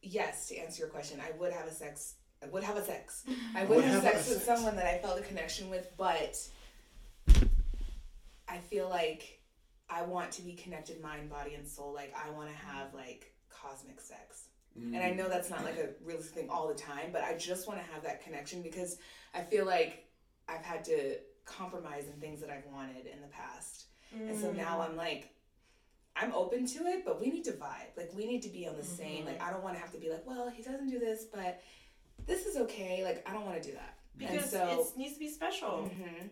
[0.01, 2.15] Yes, to answer your question, I would have a sex.
[2.43, 3.23] I would have a sex.
[3.55, 4.45] I would, Would have, have sex with sex.
[4.45, 6.37] someone that I felt a connection with, but
[8.47, 9.39] I feel like
[9.89, 11.93] I want to be connected mind, body, and soul.
[11.93, 14.47] Like I want to have like cosmic sex.
[14.77, 14.95] Mm.
[14.95, 17.67] And I know that's not like a realistic thing all the time, but I just
[17.67, 18.97] want to have that connection because
[19.33, 20.05] I feel like
[20.49, 23.85] I've had to compromise in things that I've wanted in the past.
[24.15, 24.89] And so now Mm.
[24.89, 25.29] I'm like,
[26.15, 27.97] I'm open to it, but we need to vibe.
[27.97, 29.25] Like we need to be on the same.
[29.25, 31.61] Like I don't want to have to be like, well, he doesn't do this, but
[32.25, 33.03] this is okay.
[33.03, 33.97] Like I don't want to do that.
[34.17, 35.89] because so, it needs to be special.
[35.91, 36.29] Mhm.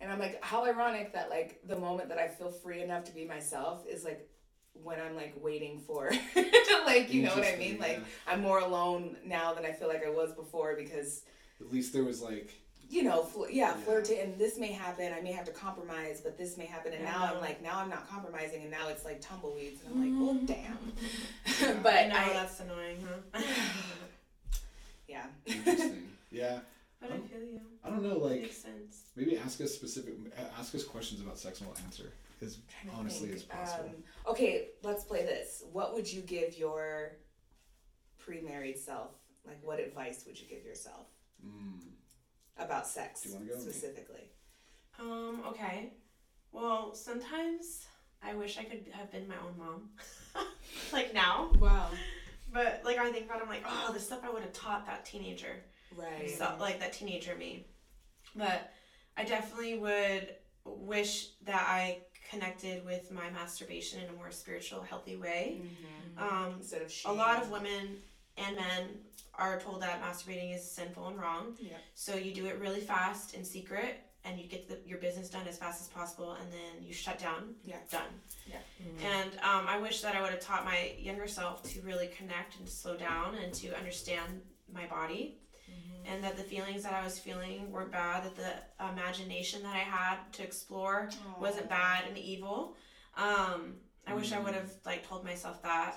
[0.00, 3.12] and I'm like, how ironic that like the moment that I feel free enough to
[3.14, 4.28] be myself is like
[4.74, 6.10] when I'm like waiting for,
[6.86, 7.78] like you know what I Interesting, mean?
[7.80, 8.00] Like.
[8.28, 11.22] I'm more alone now than I feel like I was before because
[11.60, 12.52] at least there was like
[12.90, 13.74] you know, fl- yeah, Yeah.
[13.84, 15.12] flirting, and this may happen.
[15.12, 16.94] I may have to compromise, but this may happen.
[16.94, 20.00] And now I'm like, now I'm not compromising, and now it's like tumbleweeds, and I'm
[20.00, 20.78] like, well, damn.
[21.68, 23.42] I but know I, that's annoying, huh?
[25.08, 26.58] yeah, interesting yeah
[27.00, 27.60] but I feel you.
[27.84, 29.02] i don't know like Makes sense.
[29.16, 30.14] maybe ask us specific
[30.58, 32.58] ask us questions about sex and we'll answer as
[32.96, 33.38] honestly think.
[33.38, 34.02] as possible Um,
[34.32, 35.64] okay, let's play this.
[35.72, 37.16] What would you give your
[38.18, 39.10] pre-married self?
[39.46, 41.06] Like, what advice would you give yourself
[41.44, 41.80] mm.
[42.58, 43.58] about sex Do you wanna go?
[43.58, 44.30] specifically?
[45.00, 45.92] Um, okay.
[46.52, 47.86] Well, sometimes
[48.22, 49.88] I wish I could have been my own mom.
[50.92, 51.50] like now.
[51.58, 51.88] Wow.
[52.52, 54.86] But like I think about it, I'm like, oh, the stuff I would have taught
[54.86, 55.64] that teenager.
[55.94, 56.30] Right.
[56.30, 57.66] So, like that teenager me.
[58.34, 58.72] But
[59.16, 60.34] I definitely would
[60.64, 65.62] wish that I connected with my masturbation in a more spiritual, healthy way.
[65.62, 66.22] Mhm.
[66.22, 68.02] Um, Instead of a lot of women
[68.36, 71.56] and men are told that masturbating is sinful and wrong.
[71.58, 71.78] Yeah.
[71.94, 75.46] So you do it really fast in secret, and you get the, your business done
[75.48, 77.54] as fast as possible, and then you shut down.
[77.64, 77.76] Yeah.
[77.90, 78.02] Done.
[78.82, 79.02] Mhm.
[79.04, 82.58] And um, I wish that I would have taught my younger self to really connect
[82.58, 84.42] and slow down and to understand
[84.72, 85.38] my body,
[85.70, 86.12] Mhm.
[86.12, 88.24] and that the feelings that I was feeling weren't bad.
[88.24, 91.08] That the imagination that I had to explore
[91.40, 92.76] wasn't bad and evil.
[93.16, 95.96] Um, I wish I would have like told myself that.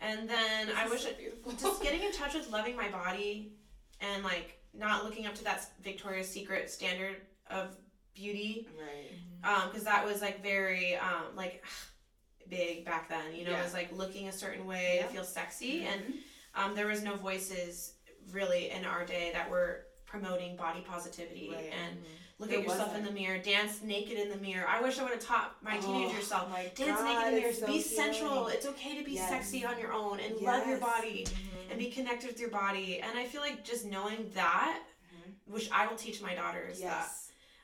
[0.00, 1.52] And then I wish it, beautiful.
[1.52, 3.52] just getting in touch with loving my body
[4.00, 7.16] and like not looking up to that Victoria's Secret standard
[7.50, 7.76] of
[8.14, 9.68] beauty right.
[9.70, 11.64] because that was like very um, like
[12.48, 13.60] big back then you know Yeah.
[13.60, 15.06] it was like looking a certain way Yeah.
[15.06, 16.18] to feel sexy and Mhm.
[16.54, 17.94] um, there was no voices
[18.32, 21.70] really in our day that were promoting body positivity Right.
[21.72, 22.02] and
[22.38, 23.14] look There at yourself in wasn't.
[23.14, 26.16] the mirror dance naked in the mirror i wish i would have taught my teenager
[26.18, 29.04] Oh, self my dance God, naked in the mirror so be sensual it's okay to
[29.04, 29.28] be Yes.
[29.28, 30.80] sexy on your own and love your Yes.
[30.80, 31.70] body Mhm.
[31.70, 34.82] and be connected with your body and i feel like just knowing that
[35.14, 35.34] Mhm.
[35.46, 37.10] which i will teach my daughters that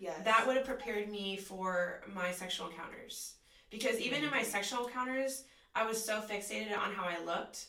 [0.05, 0.25] Yes.
[0.25, 3.35] That would have prepared me for my sexual encounters
[3.71, 4.47] because even in my mm-hmm.
[4.57, 5.45] sexual encounters
[5.75, 7.67] i was so fixated on how i looked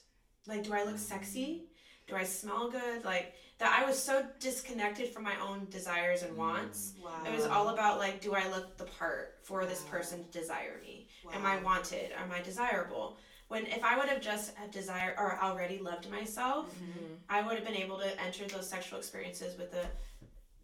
[0.48, 0.98] like do i look mm-hmm.
[0.98, 1.64] sexy
[2.08, 6.36] do i smell good like that i was so disconnected from my own desires and
[6.38, 7.24] wants Wow.
[7.26, 9.92] it was all about like do i look the part for this Wow.
[9.92, 11.32] person to desire me wow.
[11.36, 13.18] am i wanted am i desirable
[13.48, 17.16] when if i would have just had desire or already loved myself Mhm.
[17.28, 19.86] I would have been able to enter those sexual experiences with a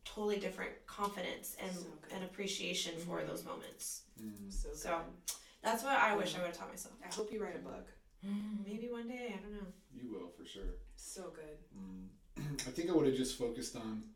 [0.06, 2.12] totally different confidence and So good.
[2.18, 3.28] an appreciation for Mhm.
[3.28, 4.02] those moments.
[4.20, 4.52] Mm.
[4.52, 5.06] So, So.
[5.62, 6.95] That's what I wish I would have taught myself.
[7.04, 7.88] I hope you write a book.
[8.26, 8.66] Mhm.
[8.66, 9.74] Maybe one day, I don't know.
[9.93, 11.60] you will for sure So good.
[11.78, 12.10] Mm.
[12.68, 14.14] I think I would have just focused on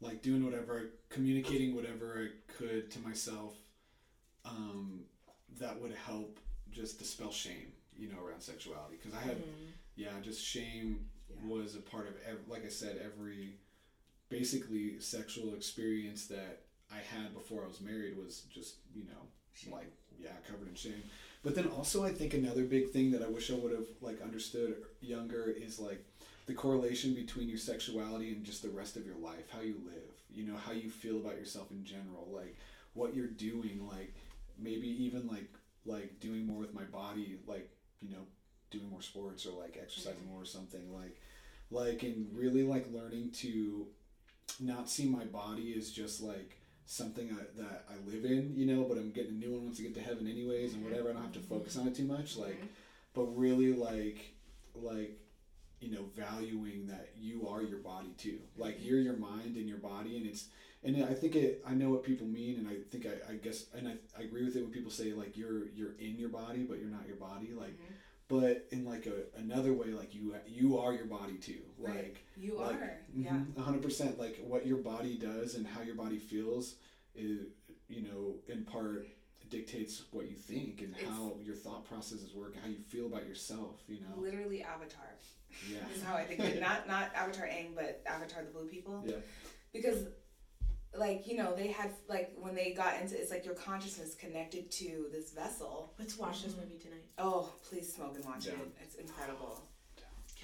[0.00, 3.54] like doing whatever, communicating whatever I could to myself
[4.44, 5.04] um,
[5.58, 8.96] that would help just dispel shame, you know, around sexuality.
[8.96, 9.72] Because I had, Mhm.
[9.96, 11.46] yeah, just shame Yeah.
[11.46, 13.58] was a part of, ev- like I said, every
[14.32, 19.72] basically sexual experience that I had before I was married was just, you know, Shame.
[19.72, 21.02] like yeah covered in shame
[21.42, 24.22] but then also i think another big thing that i wish i would have like
[24.22, 26.04] understood younger is like
[26.46, 30.12] the correlation between your sexuality and just the rest of your life how you live
[30.30, 32.56] you know how you feel about yourself in general like
[32.94, 34.14] what you're doing like
[34.58, 35.48] maybe even like
[35.84, 37.68] like doing more with my body like
[38.00, 38.22] you know
[38.70, 40.32] doing more sports or like exercising mm-hmm.
[40.32, 41.20] more or something like
[41.70, 43.86] like and really like learning to
[44.60, 48.84] not see my body as just like something I, that I live in, you know,
[48.84, 50.90] but I'm getting a new one once I get to heaven anyways and mm-hmm.
[50.90, 51.10] whatever.
[51.10, 52.66] I don't have to focus on it too much, like, mm-hmm.
[53.14, 54.34] but really like,
[54.74, 55.18] like,
[55.80, 58.38] you know, valuing that you are your body too.
[58.56, 58.86] Like mm-hmm.
[58.86, 60.46] you're your mind and your body, and it's
[60.84, 61.62] and I think it.
[61.66, 64.44] I know what people mean, and I think I, I guess, and I, I agree
[64.44, 67.16] with it when people say like you're you're in your body, but you're not your
[67.16, 67.50] body.
[67.56, 67.78] Like,
[68.32, 71.58] but in like a another way, like you you are your body too.
[71.78, 71.94] Like.
[71.94, 72.16] Right.
[72.36, 72.98] You Like, are.
[73.14, 73.40] Mm-hmm, yeah.
[73.58, 74.18] A hundred percent.
[74.18, 76.76] Like what your body does and how your body feels
[77.14, 77.48] is,
[77.88, 79.06] you know, in part
[79.50, 83.26] dictates what you think and It's- how your thought processes work, how you feel about
[83.26, 83.82] yourself.
[83.86, 84.18] You know.
[84.18, 85.04] Literally Avatar.
[85.70, 85.80] Yeah.
[85.94, 86.60] is how I think of it.
[86.62, 89.04] Not not Avatar Aang, but Avatar the Blue People.
[89.06, 89.16] Yeah.
[89.74, 90.06] Because
[90.96, 94.70] like, you know, they had like when they got into it's like your consciousness connected
[94.72, 95.94] to this vessel.
[95.98, 97.04] Let's watch this movie tonight.
[97.18, 98.52] Oh, please smoke and watch Yeah.
[98.52, 98.72] it.
[98.82, 99.62] It's incredible.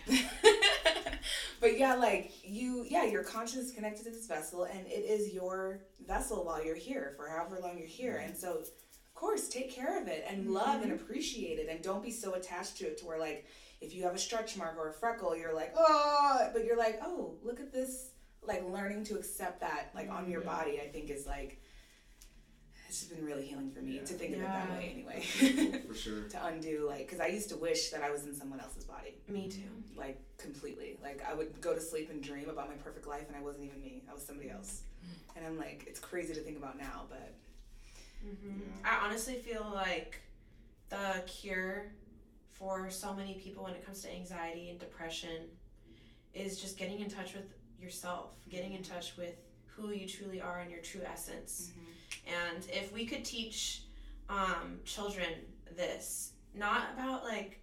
[1.60, 5.34] but yeah, like you yeah, your consciousness is connected to this vessel and it is
[5.34, 8.14] your vessel while you're here for however long you're here.
[8.14, 8.28] Mm-hmm.
[8.30, 8.68] And so of
[9.14, 11.02] course take care of it and love and mm-hmm.
[11.02, 13.46] appreciate it and don't be so attached to it to where like
[13.80, 17.00] if you have a stretch mark or a freckle, you're like, oh, but you're like,
[17.04, 18.10] oh, look at this.
[18.42, 20.46] Like learning to accept that, like on your Yeah.
[20.58, 21.60] body, I think is like,
[22.88, 24.04] it's just been really healing for me Yeah.
[24.04, 25.20] to think of it that way anyway.
[25.86, 26.22] For sure.
[26.30, 29.18] to undo, like, because I used to wish that I was in someone else's body,
[29.28, 29.60] Me too.
[29.60, 29.98] Mm-hmm.
[29.98, 30.98] like, completely.
[31.02, 33.66] Like, I would go to sleep and dream about my perfect life, and I wasn't
[33.66, 34.82] even me, I was somebody else.
[35.04, 35.36] Mm-hmm.
[35.38, 37.34] And I'm like, it's crazy to think about now, but
[38.22, 38.90] hmm Yeah.
[38.90, 40.20] I honestly feel like
[40.88, 41.92] the cure
[42.52, 45.44] for so many people when it comes to anxiety and depression
[46.34, 47.44] is just getting in touch with
[47.80, 49.34] yourself, getting in touch with
[49.66, 51.70] who you truly are and your true essence.
[52.26, 53.82] And if we could teach
[54.28, 55.28] um, children
[55.76, 57.62] this, not about like,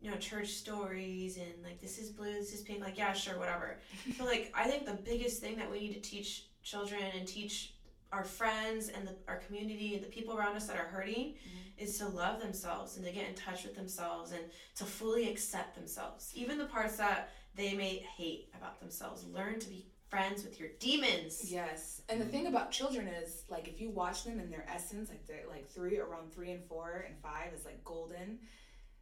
[0.00, 3.38] you know, church stories and like this is blue, this is pink, like, yeah, sure,
[3.38, 3.78] whatever.
[4.18, 7.74] but like, I think the biggest thing that we need to teach children and teach
[8.12, 11.34] our friends and the, our community and the people around us that are hurting
[11.76, 14.42] is to love themselves and to get in touch with themselves and
[14.76, 16.32] to fully accept themselves.
[16.34, 19.24] Even the parts that they may hate about themselves.
[19.32, 21.50] Learn to be friends with your demons.
[21.50, 22.54] Yes, and the thing mm-hmm.
[22.54, 25.98] about children is like if you watch them in their essence, like they're like three
[25.98, 28.38] around three and four and five is like golden,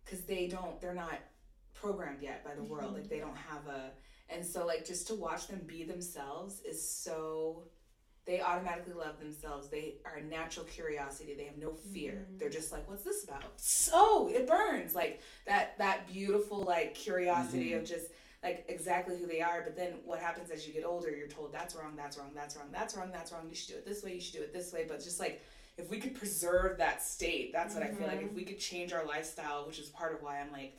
[0.04, 1.18] because they don't they're not
[1.74, 2.72] programmed yet by the mm-hmm.
[2.72, 2.94] world.
[2.94, 3.90] Like they don't have a,
[4.30, 7.64] and so like just to watch them be themselves is so.
[8.26, 9.68] They automatically love themselves.
[9.68, 11.34] They are a natural curiosity.
[11.34, 12.12] They have no fear.
[12.12, 12.38] Mm-hmm.
[12.38, 15.76] They're just like, "What's this about?" So it burns like that.
[15.76, 18.06] That beautiful like curiosity of just
[18.44, 19.62] like exactly who they are.
[19.62, 22.56] But then what happens as you get older, you're told that's wrong, that's wrong, that's
[22.56, 23.46] wrong, that's wrong, that's wrong.
[23.48, 24.84] You should do it this way, you should do it this way.
[24.86, 25.42] But just like
[25.76, 28.18] if we could preserve that state, that's what I feel like.
[28.20, 28.36] If mm-hmm.
[28.36, 30.76] we could change our lifestyle, which is part of why I'm like,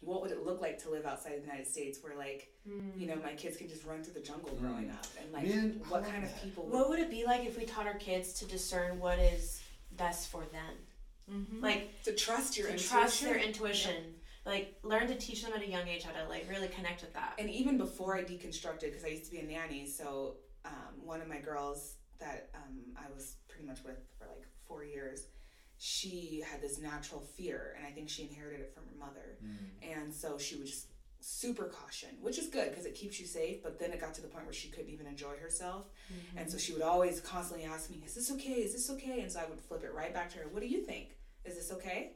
[0.00, 2.52] what would it look like to live outside the United States where like,
[2.96, 4.66] you know, my kids can just run through the jungle mm-hmm.
[4.66, 7.24] growing up and like Man, what love kind of people would What would it be
[7.24, 9.62] like if we taught our kids to discern what is
[9.96, 10.74] best for them?
[11.32, 11.62] Mm-hmm.
[11.62, 12.98] Like to trust your to intuition.
[12.98, 13.94] trust their intuition.
[14.46, 17.12] Like learn to teach them at a young age how to like really connect with
[17.14, 17.34] that.
[17.38, 21.20] and even before I deconstructed, because I used to be a nanny, so um, one
[21.20, 25.26] of my girls that um, I was pretty much with for like four years,
[25.78, 29.38] she had this natural fear, and I think she inherited it from her mother,
[29.82, 30.86] and so she was just
[31.20, 33.62] super caution, which is good because it keeps you safe.
[33.62, 35.86] But then it got to the point where she couldn't even enjoy herself,
[36.36, 38.52] and so she would always constantly ask me, "Is this okay?
[38.66, 40.48] Is this okay?" And so I would flip it right back to her.
[40.48, 41.16] What do you think?
[41.44, 42.12] Is this okay?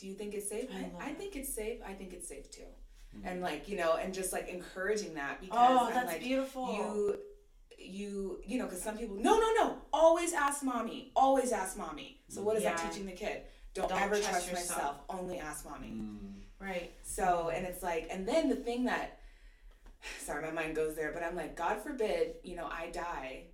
[0.00, 0.68] Do you think it's safe?
[0.74, 1.80] I I, I think it's safe.
[1.86, 2.62] I think it's safe too.
[3.16, 3.28] Mm-hmm.
[3.28, 6.72] And like you know, and just like encouraging that because Oh, I'm that's like beautiful.
[6.72, 7.18] you,
[7.78, 12.20] you, you know, because some people no, no, no, always ask mommy, always ask mommy.
[12.28, 13.42] So what is that teaching the kid?
[13.74, 14.78] Don't, Don't ever trust trust, yourself.
[14.78, 14.96] myself.
[15.08, 15.88] Only ask mommy.
[15.88, 16.18] Mm.
[16.58, 16.90] right.
[17.02, 19.20] So, and it's like, and then the thing that,
[20.18, 23.44] sorry, my mind goes there, but I'm like, God forbid, you know, I die,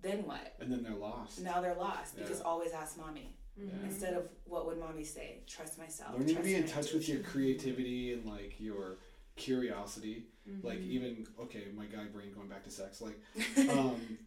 [0.00, 0.54] then what?
[0.60, 1.40] And then they're lost.
[1.40, 3.70] Now they're lost because always ask mommy Yeah.
[3.84, 5.40] instead of what would mommy say?
[5.46, 6.12] Trust myself.
[6.18, 8.96] Learning to be in my touch with your creativity and like your
[9.36, 10.26] curiosity.
[10.62, 13.00] Like even okay, my guy brain going back to sex.
[13.00, 13.18] Like
[13.70, 14.18] um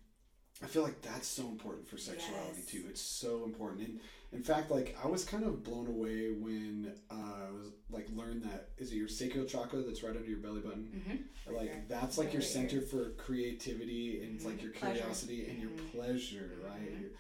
[0.64, 2.66] I feel like that's so important for sexuality Yes.
[2.66, 2.84] too.
[2.90, 3.88] It's so important.
[3.88, 4.00] And
[4.34, 7.14] in fact, like I was kind of blown away when uh,
[7.48, 10.62] I was like learned that is it your sacral chakra that's right under your belly
[10.62, 11.04] button?
[11.48, 11.54] Mhm.
[11.54, 11.86] Like here.
[11.88, 12.70] that's like your Right here.
[12.70, 14.96] center for creativity and it's like your Pleasure.
[15.00, 15.92] curiosity and your Mhm.
[15.92, 17.12] pleasure, right?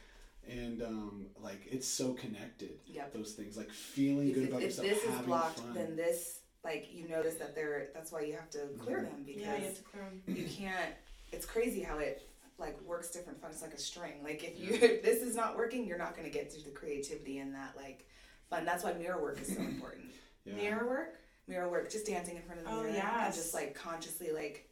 [0.49, 2.80] Your- and um, like it's so connected.
[2.88, 3.14] Yep.
[3.14, 5.74] Those things, like feeling If, good about if yourself, this is having blocked, fun.
[5.74, 7.88] then this like you notice that they're.
[7.94, 9.11] That's why you have to clear Mhm.
[9.11, 10.24] them because Yeah, you have to clear 'em.
[10.28, 10.94] you can't.
[11.32, 13.52] It's crazy how it like works different fun.
[13.52, 14.24] It's like a string.
[14.24, 16.72] Like if you if this is not working, you're not going to get to the
[16.72, 18.07] creativity and that like
[18.49, 18.65] fun.
[18.65, 20.06] That's why mirror work is so important.
[20.45, 20.56] yeah.
[20.56, 21.15] Mirror work.
[21.48, 24.66] mirror work, just dancing in front of the Oh, mirror and just like consciously like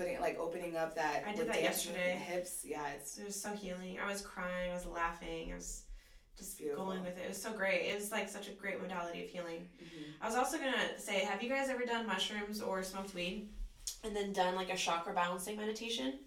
[0.00, 2.16] putting like opening up that I did with that the yesterday.
[2.26, 2.64] hips.
[2.64, 3.98] Yeah, it's It was so healing.
[4.02, 4.70] I was crying.
[4.70, 5.52] I was laughing.
[5.52, 5.82] I was
[6.38, 6.86] just Beautiful.
[6.86, 7.24] going with it.
[7.26, 7.82] It was so great.
[7.90, 9.68] It was like such a great modality of healing.
[9.82, 10.14] mhm.
[10.22, 13.50] I was also gonna say, have you guys ever done mushrooms or smoked weed,
[14.02, 16.20] and then done like a chakra balancing meditation?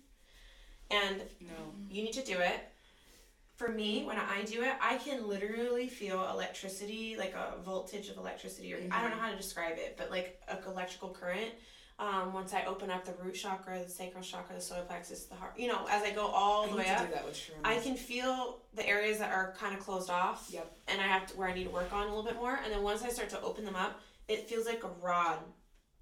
[0.91, 1.73] And no.
[1.89, 2.69] you need to do it.
[3.55, 8.17] For me, when I do it, I can literally feel electricity, like a voltage of
[8.17, 11.51] electricity, or I don't know how to describe it, but like a electrical current.
[11.99, 15.35] Um, once I open up the root chakra, the sacral chakra, the solar plexus, the
[15.35, 17.07] heart, you know, as I go all I the way up.
[17.63, 20.75] I can feel the areas that are kind of closed off, Yep.
[20.87, 22.59] and I have to where I need to work on a little bit more.
[22.63, 25.37] And then once I start to open them up, it feels like a rod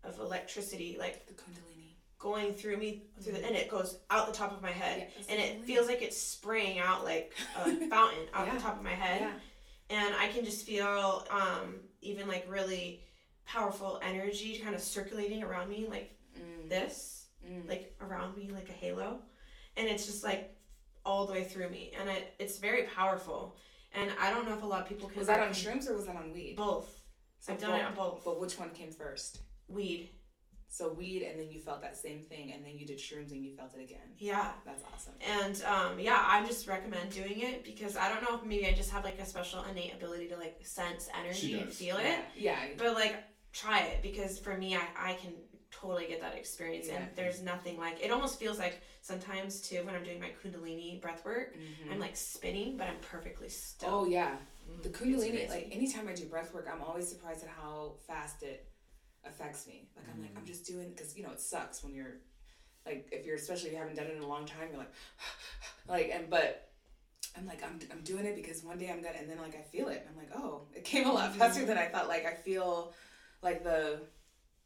[0.04, 1.96] of electricity, like the kundalini.
[2.20, 5.24] going through me through the, and it goes out the top of my head, Yeah,
[5.34, 8.56] and it feels like it's spraying out like a fountain out Yeah.
[8.56, 9.98] the top of my head, Yeah.
[9.98, 13.04] and I can just feel um, even like really
[13.46, 16.70] powerful energy kind of circulating around me like Mm.
[16.70, 17.68] this Mm.
[17.68, 19.20] like around me like a halo
[19.76, 20.56] and it's just like
[21.06, 23.58] all the way through me and it, it's very powerful
[23.94, 25.96] and i don't know if a lot of people can Was that on shrooms or
[25.96, 26.56] was that on weed?
[26.56, 27.02] both
[27.40, 29.42] So i've done it on both But which one came first?
[29.68, 30.12] weed
[30.74, 33.44] So weed, and then you felt that same thing, and then you did shrooms, and
[33.46, 34.08] you felt it again.
[34.18, 35.14] yeah That's awesome.
[35.38, 38.74] and um, yeah i just recommend doing it because i don't know if maybe i
[38.74, 41.78] just have like a special innate ability to like sense energy and does.
[41.78, 42.56] feel it Yeah.
[42.56, 42.56] Yeah.
[42.78, 43.16] but like
[43.54, 44.82] try it because for me i,
[45.12, 45.34] I can
[45.72, 46.98] totally get that experience Yeah.
[46.98, 51.02] and there's nothing like it almost feels like sometimes too when i'm doing my kundalini
[51.02, 51.92] breath work Mhm.
[51.92, 54.36] i'm like spinning but i'm perfectly still Oh yeah.
[54.84, 58.71] The kundalini, like anytime I do breath work, I'm always surprised at how fast it
[59.26, 59.88] affects me.
[59.96, 62.16] Like I'm like I'm just doing because you know it sucks when you're
[62.86, 64.94] like if you're especially if you haven't done it in a long time you're like
[65.88, 66.70] like and but
[67.38, 69.62] I'm like I'm I'm doing it because one day I'm gonna and then like I
[69.62, 72.08] feel it I'm like oh it came a lot faster than I thought.
[72.08, 72.94] Like I feel
[73.42, 74.00] like the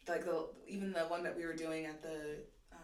[0.08, 2.38] like the even the one that we were doing at the
[2.72, 2.80] um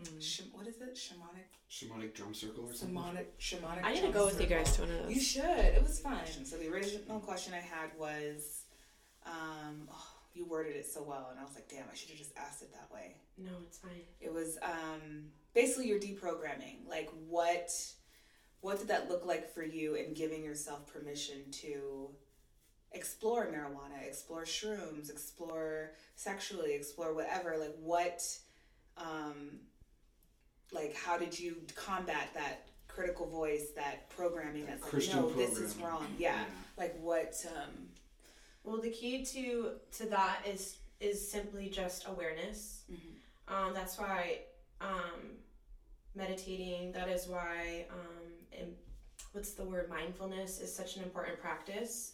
[0.00, 0.22] Mm.
[0.22, 2.96] sh- what is it shamanic Shamanic drum circle or something.
[2.96, 3.84] shamanic shamanic.
[3.84, 5.14] I need to drum go with you guys to one of those.
[5.14, 5.44] You should.
[5.44, 6.18] It was fun.
[6.44, 8.62] So the original question I had was,
[9.26, 12.18] um, oh, you worded it so well, and I was like, damn, I should have
[12.18, 13.16] just asked it that way.
[13.38, 13.90] no, it's fine.
[14.20, 16.88] It was um, basically your deprogramming.
[16.88, 17.70] Like, what,
[18.60, 22.10] what did that look like for you in giving yourself permission to
[22.92, 27.56] explore marijuana, explore shrooms, explore sexually, explore whatever?
[27.58, 28.22] Like, what,
[28.96, 29.60] um,
[30.72, 32.66] like, how did you combat that?
[32.88, 36.02] critical voice that programming that's like Christian no this is programming.
[36.02, 36.44] wrong yeah
[36.76, 37.70] like what um
[38.64, 42.82] Well, the key to to that is is simply just awareness.
[43.48, 44.40] Um, that's why
[44.80, 45.36] um,
[46.14, 46.92] meditating.
[46.92, 48.74] That is why um, and
[49.32, 52.12] what's the word mindfulness is such an important practice,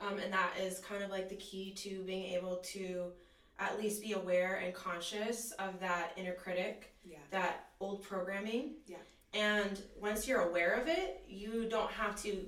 [0.00, 3.12] um, and that is kind of like the key to being able to
[3.58, 8.74] at least be aware and conscious of that inner critic, yeah that old programming.
[8.86, 8.96] Yeah.
[9.34, 12.46] And once you're aware of it, you don't have to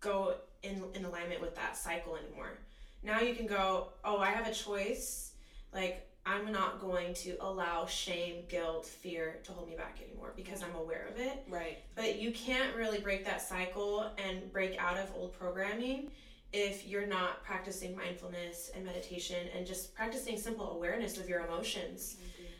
[0.00, 2.58] go in in alignment with that cycle anymore.
[3.02, 5.32] Now you can go, oh, I have a choice.
[5.72, 10.62] Like I'm not going to allow shame, guilt, fear to hold me back anymore because
[10.62, 11.44] I'm aware of it.
[11.48, 16.10] right But you can't really break that cycle and break out of old programming
[16.52, 22.16] if you're not practicing mindfulness and meditation and just practicing simple awareness of your emotions,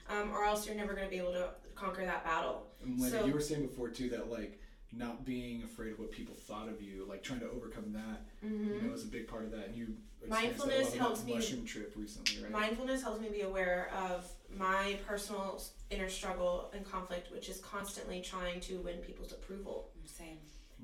[0.09, 2.67] um, or else you're never going to be able to conquer that battle.
[2.83, 4.59] And like So- you were saying before too, that like
[4.93, 8.75] not being afraid of what people thought of you, like trying to overcome that, Mm-hmm.
[8.75, 9.67] you know, is a big part of that.
[9.67, 12.53] And you experienced Mindfulness that on helps me- mushroom trip recently, right?
[12.53, 15.61] Mindfulness helps me be aware of my personal
[15.91, 19.91] inner struggle and conflict, which is constantly trying to win people's approval.
[20.07, 20.39] same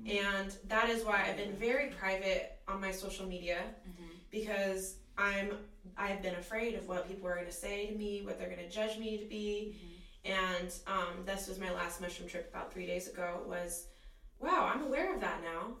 [0.05, 3.59] And that is why I've been very private on my social media
[4.31, 5.53] because I'm
[5.97, 8.59] I've been afraid of what people are going to say to me, what they're going
[8.59, 9.75] to judge me to be.
[10.25, 13.41] And um, this was my last mushroom trip about three days ago.
[13.47, 13.85] Was
[14.39, 15.75] wow, I'm aware of that now.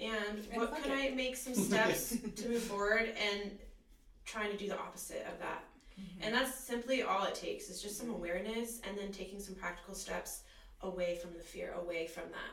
[0.00, 1.12] And And what can it.
[1.12, 3.58] I make some steps to move forward and
[4.24, 5.64] trying to do the opposite of that?
[6.22, 7.68] And that's simply all it takes.
[7.68, 10.40] It's just some awareness and then taking some practical steps
[10.80, 12.52] away from the fear, away from that.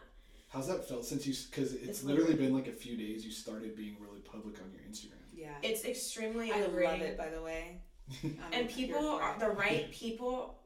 [0.49, 1.33] How's that felt since you?
[1.49, 3.25] Because it's, It's literally been like a few days.
[3.25, 5.23] You started being really public on your Instagram.
[5.33, 7.81] yeah It's extremely I love it by the way
[8.51, 10.59] and people are the right people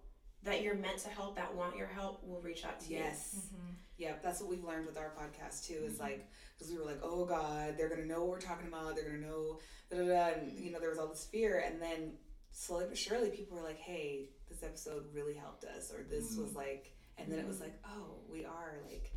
[0.43, 2.97] that you're meant to help, that want your help, will reach out to you.
[2.99, 3.35] Yes.
[3.53, 3.72] Mhm.
[3.97, 5.83] Yeah, that's what we've learned with our podcast too.
[5.85, 5.99] Is Mhm.
[6.01, 8.95] like because we were like, oh God, they're gonna know what we're talking about.
[8.95, 9.59] They're gonna know,
[9.89, 10.39] da da da.
[10.39, 12.17] And you know, there was all this fear, and then
[12.51, 16.51] slowly but surely, people were like, hey, this episode really helped us, or this was
[16.51, 16.55] Mm.
[16.55, 17.61] like, and then it was Mhm.
[17.61, 19.11] like, oh, we are like,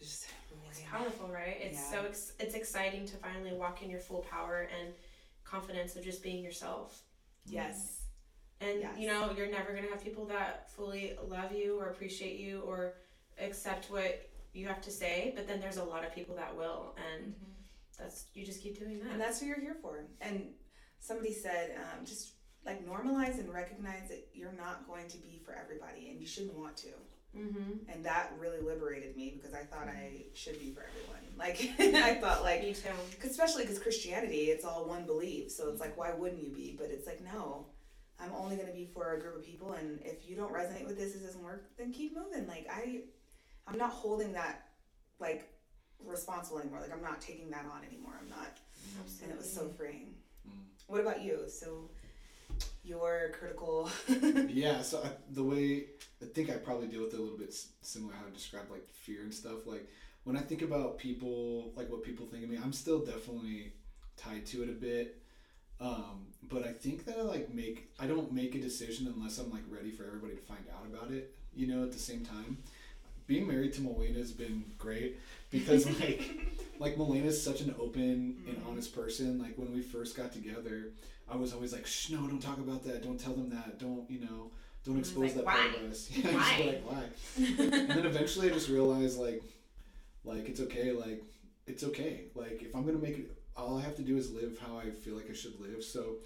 [0.00, 0.26] just
[0.70, 1.56] It's powerful, right?
[1.60, 1.90] It's Yeah.
[1.90, 4.94] so ex- it's exciting to finally walk in your full power and
[5.44, 7.02] confidence of just being yourself.
[7.46, 8.00] yes,
[8.60, 8.98] And Yes.
[8.98, 12.94] you know, you're never gonna have people that fully love you or appreciate you or
[13.38, 16.94] accept what you have to say, but then there's a lot of people that will,
[17.12, 17.98] and Mhm.
[17.98, 19.10] that's you just keep doing that.
[19.12, 20.04] and that's what you're here for.
[20.20, 20.54] And
[21.00, 22.34] somebody said, um, just
[22.64, 26.54] like normalize and recognize that you're not going to be for everybody, and you shouldn't
[26.54, 26.88] want to.
[27.36, 27.90] mm-hmm.
[27.90, 31.10] And that really liberated me because I thought I should be for everyone.
[31.36, 32.88] Like I thought, like Me too.
[33.20, 35.50] Cause especially because Christianity, it's all one belief.
[35.50, 36.76] So it's like, why wouldn't you be?
[36.78, 37.66] But it's like, no,
[38.20, 39.72] I'm only going to be for a group of people.
[39.72, 42.46] And if you don't resonate with this, it doesn't work, then keep moving.
[42.46, 43.00] Like I,
[43.66, 44.68] I'm not holding that
[45.18, 45.48] like
[46.04, 46.80] responsible anymore.
[46.80, 48.14] Like I'm not taking that on anymore.
[48.20, 48.58] I'm not.
[49.22, 50.14] And it was so freeing.
[50.48, 50.64] Mm.
[50.86, 51.44] What about you?
[51.48, 51.90] So
[52.84, 53.90] your critical.
[54.48, 55.86] yeah so I, the way
[56.22, 58.86] i think i probably deal with it a little bit similar how i describe like
[58.88, 59.88] fear and stuff like
[60.24, 63.72] when i think about people like what people think of me i'm still definitely
[64.16, 65.22] tied to it a bit
[65.80, 69.50] um, but i think that i like make i don't make a decision unless i'm
[69.50, 72.58] like ready for everybody to find out about it you know at the same time
[73.26, 75.18] being married to Milena has been great
[75.50, 76.22] because like
[76.78, 78.66] like Milena's such an open and Mhm.
[78.68, 79.38] honest person.
[79.40, 80.90] Like when we first got together,
[81.28, 83.02] I was always like, "Shh, no, don't talk about that.
[83.02, 83.78] Don't tell them that.
[83.78, 84.50] Don't you know?
[84.84, 86.56] Don't expose like, that part of us." Yeah, Why?
[86.56, 87.04] just like why?
[87.38, 89.42] and then eventually, I just realized like,
[90.24, 90.92] like it's okay.
[90.92, 91.22] Like
[91.66, 92.24] it's okay.
[92.34, 94.90] Like if I'm gonna make it, all I have to do is live how I
[94.90, 95.82] feel like I should live.
[95.84, 96.16] So.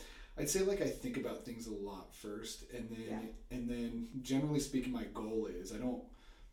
[0.40, 3.08] I'd say like I think about things a lot first, and then
[3.50, 3.56] Yeah.
[3.56, 6.00] and then generally speaking, my goal is I don't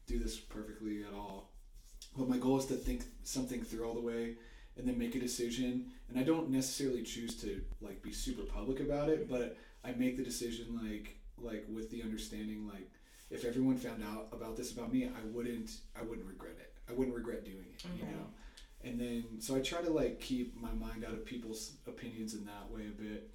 [0.07, 1.51] do this perfectly at all.
[2.17, 4.35] But my goal is to think something through all the way
[4.77, 5.91] and then make a decision.
[6.09, 10.17] And I don't necessarily choose to like be super public about it, but I make
[10.17, 12.89] the decision like like with the understanding like
[13.29, 16.73] if everyone found out about this about me, I wouldn't I wouldn't regret it.
[16.89, 18.27] I wouldn't regret doing it, you know.
[18.83, 22.45] And then so I try to like keep my mind out of people's opinions in
[22.45, 23.31] that way a bit.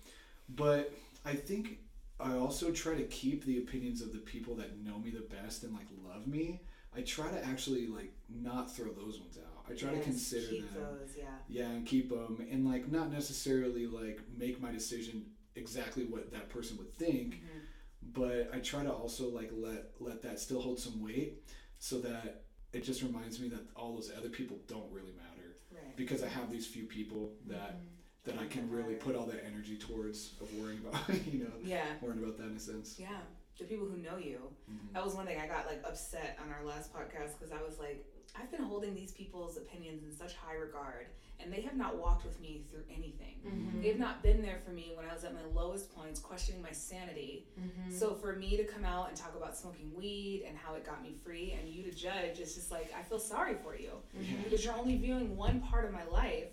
[0.49, 0.93] But
[1.25, 1.79] I think
[2.23, 5.63] I also try to keep the opinions of the people that know me the best
[5.65, 6.61] and like love me.
[6.97, 9.65] I try to actually like not throw those ones out.
[9.71, 10.69] I try to consider them.
[10.75, 11.11] those.
[11.17, 11.25] Yeah.
[11.49, 15.25] Yeah, and keep them and like not necessarily like make my decision
[15.57, 17.61] exactly what that person would think, Mhm.
[18.15, 21.43] but I try to also like let let that still hold some weight
[21.79, 25.97] so that it just reminds me that all those other people don't really matter Right.
[25.97, 27.81] because I have these few people that
[28.25, 31.85] that I can really put all that energy towards of worrying about, you know, Yeah.
[32.03, 32.97] worrying about that in a sense.
[32.99, 33.21] Yeah.
[33.59, 34.41] The people who know you.
[34.71, 34.93] Mhm.
[34.95, 37.79] That was one thing I got like upset on our last podcast because I was
[37.79, 38.05] like,
[38.41, 41.07] I've been holding these people's opinions in such high regard,
[41.41, 43.41] and they have not walked with me through anything.
[43.45, 43.83] Mm-hmm.
[43.83, 46.71] They've not been there for me when I was at my lowest points, questioning my
[46.71, 47.49] sanity.
[47.61, 47.91] Mm-hmm.
[47.93, 51.03] So for me to come out and talk about smoking weed and how it got
[51.03, 54.43] me free, and you to judge, it's just like I feel sorry for you Mm-hmm.
[54.45, 56.51] Because you're only viewing one part of my life,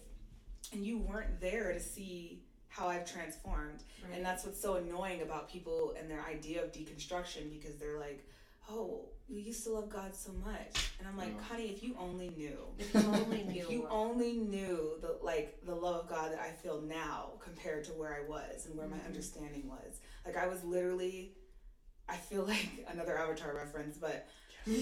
[0.73, 3.83] and you weren't there to see how I've transformed.
[4.13, 8.27] And that's what's so annoying about people and their idea of deconstruction because they're like,
[8.69, 10.91] oh, you used to love God so much.
[10.99, 11.41] And I'm like, Yeah.
[11.43, 12.57] honey, if you only knew.
[12.77, 13.71] If you only If knew.
[13.71, 17.91] you only knew the like the love of God that I feel now compared to
[17.93, 19.05] where I was and where my Mhm.
[19.05, 19.99] understanding was.
[20.25, 21.35] Like I was literally
[22.09, 24.27] I feel like another avatar reference, but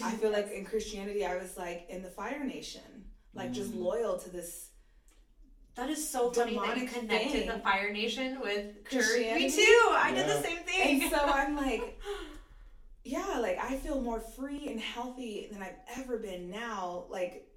[0.04, 3.06] I feel like in Christianity I was like in the Fire Nation.
[3.34, 3.80] Like just Mm.
[3.82, 4.70] loyal to this
[5.76, 7.48] That is so funny that you connected thing.
[7.48, 9.04] the Fire Nation with church.
[9.04, 9.48] Christianity.
[9.48, 9.88] Me too.
[9.92, 11.04] I did the same thing.
[11.04, 12.00] And so I'm like,
[13.04, 17.06] yeah, like I feel more free and healthy than I've ever been now.
[17.10, 17.50] Like,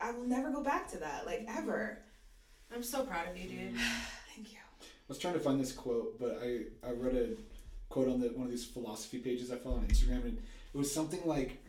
[0.00, 1.58] I will never go back to that, like mm-hmm.
[1.58, 1.98] ever.
[2.74, 3.74] I'm so proud of you, dude.
[4.34, 4.58] Thank you.
[4.80, 7.28] I was trying to find this quote, but I, I read a
[7.88, 10.38] quote on the one of these philosophy pages I follow on Instagram, and
[10.74, 11.62] it was something like,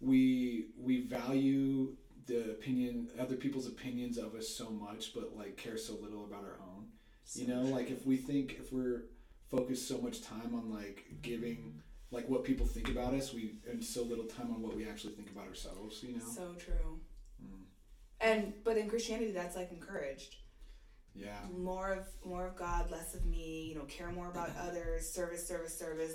[0.00, 1.96] "We we value
[2.26, 6.44] the opinion, other people's opinions of us so much, but like care so little about
[6.44, 6.86] our own.
[7.34, 9.06] You know, like if we think if we're
[9.50, 11.80] focused so much time on like giving
[12.10, 15.14] like what people think about us, we and so little time on what we actually
[15.14, 16.02] think about ourselves.
[16.02, 16.24] You know.
[16.24, 17.00] So true.
[17.42, 17.62] Mm.
[18.20, 20.36] And but in Christianity, that's like encouraged.
[21.14, 21.38] Yeah.
[21.56, 23.66] More of more of God, less of me.
[23.68, 25.08] You know, care more about others.
[25.08, 26.14] Service, service, service.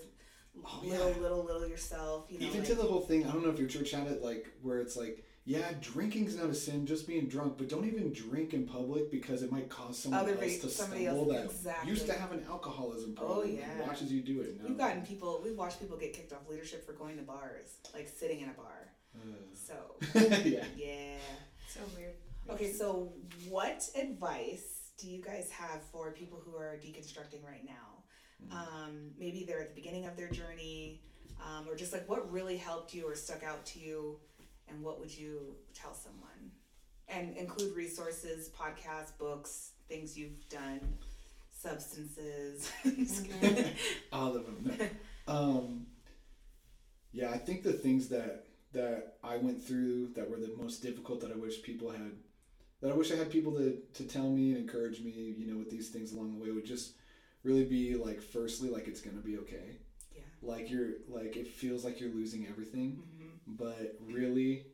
[0.66, 1.18] Oh, little, yeah.
[1.22, 2.26] little, little yourself.
[2.30, 4.08] You know, Even like, to the whole thing, I don't know if your church had
[4.08, 7.88] it like where it's like yeah, drinking's not a sin, just being drunk, but don't
[7.88, 11.34] even drink in public because it might cause someone Other else pe- to somebody stumble
[11.34, 11.90] else- that exactly.
[11.90, 13.32] used to have an alcoholism problem.
[13.32, 13.72] Oh, problem yeah.
[13.72, 14.62] and watches you do it.
[14.62, 14.68] Now.
[14.68, 15.42] We've gotten people.
[15.44, 18.54] We've watched people get kicked off leadership for going to bars, like sitting in a
[18.54, 18.94] bar.
[19.56, 19.74] So
[20.46, 20.66] yeah.
[20.78, 21.18] yeah.
[21.68, 22.14] So weird.
[22.52, 23.12] Okay, so
[23.50, 28.56] what advice do you guys have for people who are deconstructing right now?
[28.56, 31.02] Um, maybe they're at the beginning of their journey,
[31.44, 34.20] um, or just like what really helped you or stuck out to you,
[34.70, 36.52] and what would you tell someone?
[37.08, 40.80] And include resources, podcasts, books, things you've done,
[41.52, 42.72] substances.
[42.84, 43.72] Just kidding.
[44.12, 44.72] All of them.
[45.28, 45.86] Um,
[47.12, 51.22] yeah, I think the things that that I went through that were the most difficult
[51.22, 52.12] that I wish people had,
[52.82, 55.58] that I wish I had people to, to tell me and encourage me, you know,
[55.58, 56.94] with these things along the way would just
[57.44, 59.78] really be like, firstly, like it's gonna be okay.
[60.16, 60.22] Yeah.
[60.44, 63.19] Like you're like it feels like you're losing everything, Mhm.
[63.58, 64.66] But really,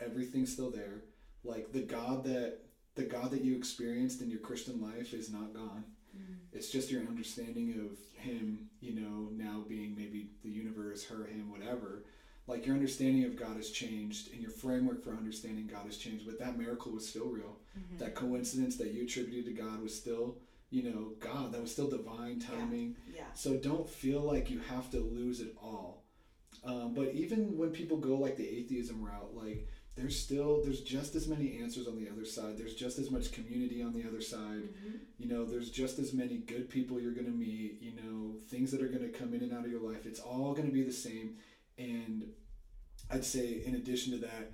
[0.00, 1.04] everything's still there.
[1.44, 2.58] Like the God that
[2.94, 5.84] the God that you experienced in your Christian life is not gone.
[6.52, 11.50] It's just your understanding of Him, you know, now being maybe the universe, her, Him,
[11.50, 12.04] whatever.
[12.46, 16.26] Like your understanding of God has changed, and your framework for understanding God has changed.
[16.26, 17.58] But that miracle was still real.
[17.78, 17.98] Mm-hmm.
[17.98, 20.38] That coincidence that you attributed to God was still,
[20.70, 21.52] you know, God.
[21.52, 22.96] That was still divine timing.
[23.14, 23.24] Yeah.
[23.34, 25.97] So don't feel like you have to lose it all.
[26.64, 31.14] Um, but even when people go like the atheism route, like there's still there's just
[31.14, 32.56] as many answers on the other side.
[32.56, 34.68] There's just as much community on the other side.
[35.18, 37.78] You know, there's just as many good people you're gonna meet.
[37.80, 40.06] You know, things that are gonna come in and out of your life.
[40.06, 41.36] It's all gonna be the same.
[41.78, 42.28] And
[43.10, 44.52] I'd say in addition to that,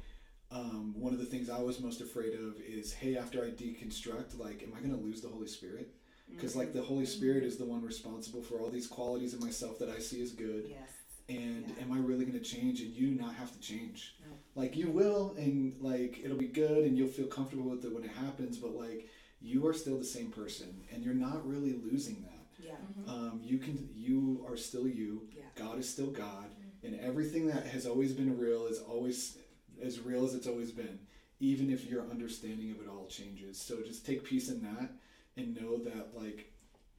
[0.50, 4.38] um, one of the things I was most afraid of is, hey, after I deconstruct,
[4.38, 5.94] like, am I gonna lose the Holy Spirit?
[6.30, 9.78] Because like the Holy Spirit is the one responsible for all these qualities in myself
[9.78, 10.66] that I see as good.
[10.68, 10.90] Yes.
[11.28, 11.82] And Yeah.
[11.84, 12.80] am I really going to change?
[12.80, 14.14] And you not have to change.
[14.20, 14.36] No.
[14.54, 18.04] Like you will, and like it'll be good, and you'll feel comfortable with it when
[18.04, 18.58] it happens.
[18.58, 19.08] But like
[19.40, 22.64] you are still the same person, and you're not really losing that.
[22.64, 22.74] Yeah.
[23.06, 25.28] Um, you can, you are still you.
[25.34, 25.42] Yeah.
[25.54, 26.46] God is still God,
[26.82, 29.38] and everything that has always been real is always
[29.82, 30.98] as real as it's always been,
[31.40, 33.58] even if your understanding of it all changes.
[33.60, 34.90] So just take peace in that,
[35.36, 36.52] and know that like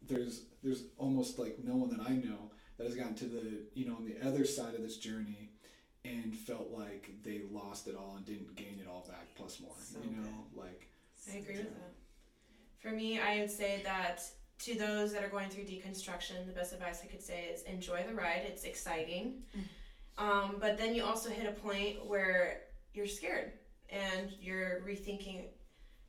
[0.07, 3.43] there's there's almost like no one that I know that has gotten to the
[3.73, 5.49] you know on the other side of this journey
[6.03, 9.73] and felt like they lost it all and didn't gain it all back plus more.
[9.79, 10.87] So you know, like
[11.31, 11.93] I agree with that.
[12.79, 14.21] For me, I would say that
[14.59, 18.03] to those that are going through deconstruction, the best advice I could say is enjoy
[18.07, 18.43] the ride.
[18.47, 19.41] It's exciting.
[20.17, 22.61] Um, but then you also hit a point where
[22.93, 23.51] you're scared
[23.89, 25.47] and you're rethinking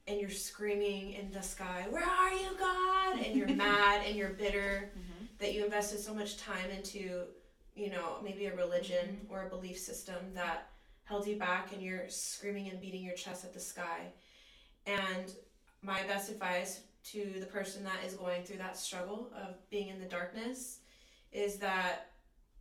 [0.07, 3.19] and you're screaming in the sky, Where are you, God?
[3.19, 5.25] And you're mad and you're bitter mm-hmm.
[5.39, 7.23] that you invested so much time into,
[7.75, 9.33] you know, maybe a religion mm-hmm.
[9.33, 10.69] or a belief system that
[11.05, 14.13] held you back and you're screaming and beating your chest at the sky.
[14.87, 15.33] And
[15.83, 16.81] my best advice
[17.13, 20.81] to the person that is going through that struggle of being in the darkness
[21.33, 22.11] is that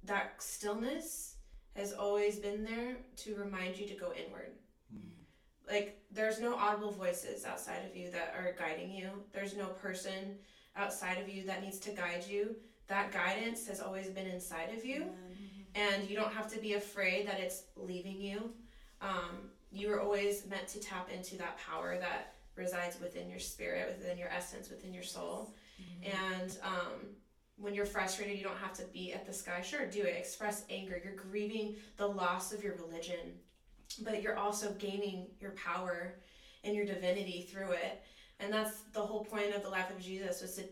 [0.04, 1.36] that stillness
[1.76, 4.52] has always been there to remind you to go inward.
[5.68, 9.10] Like there's no audible voices outside of you that are guiding you.
[9.34, 10.38] There's no person
[10.76, 12.56] outside of you that needs to guide you.
[12.88, 15.06] That guidance has always been inside of you
[15.76, 18.52] and you don't have to be afraid that it's leaving you.
[19.02, 23.98] Um, you were always meant to tap into that power that resides within your spirit,
[23.98, 25.54] within your essence, within your soul.
[26.04, 27.02] And um,
[27.58, 29.62] when you're frustrated, you don't have to be at the sky.
[29.62, 30.16] Sure, do it.
[30.18, 31.00] Express anger.
[31.04, 33.40] You're grieving the loss of your religion,
[34.04, 36.16] but you're also gaining your power
[36.64, 38.02] and your divinity through it.
[38.40, 40.64] And that's the whole point of the life of Jesus was to,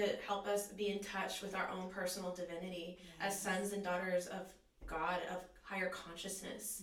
[0.00, 4.26] to help us be in touch with our own personal divinity as sons and daughters
[4.26, 4.52] of
[4.86, 6.82] God, of higher consciousness.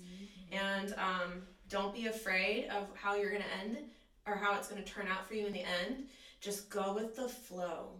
[0.51, 3.77] And um, don't be afraid of how you're going to end
[4.25, 6.05] or how it's going to turn out for you in the end.
[6.39, 7.99] Just go with the flow.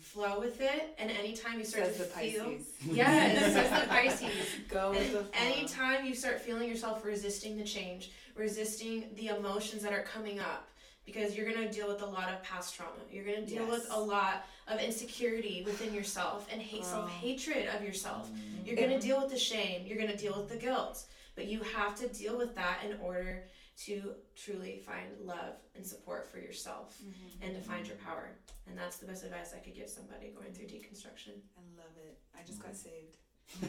[0.00, 2.66] Flow with it, and anytime you start Says to the feel, Pisces.
[2.90, 4.30] yes, says the Pisces.
[4.68, 5.30] Go with the flow.
[5.38, 10.66] anytime you start feeling yourself resisting the change, resisting the emotions that are coming up,
[11.04, 12.92] because you're going to deal with a lot of past trauma.
[13.12, 16.88] You're going to deal with a lot of insecurity within yourself and hate, Oh.
[16.88, 16.90] Ah.
[16.92, 18.30] self hatred of yourself.
[18.30, 18.66] Mm.
[18.66, 19.86] You're going to deal with the shame.
[19.86, 21.04] You're going to deal with the guilt.
[21.36, 23.44] But you have to deal with that in order
[23.86, 26.98] to truly find love and support for yourself
[27.40, 28.30] and to find your power.
[28.68, 31.40] And that's the best advice I could give somebody going through deconstruction.
[31.56, 32.18] I love it.
[32.38, 33.16] I just got saved.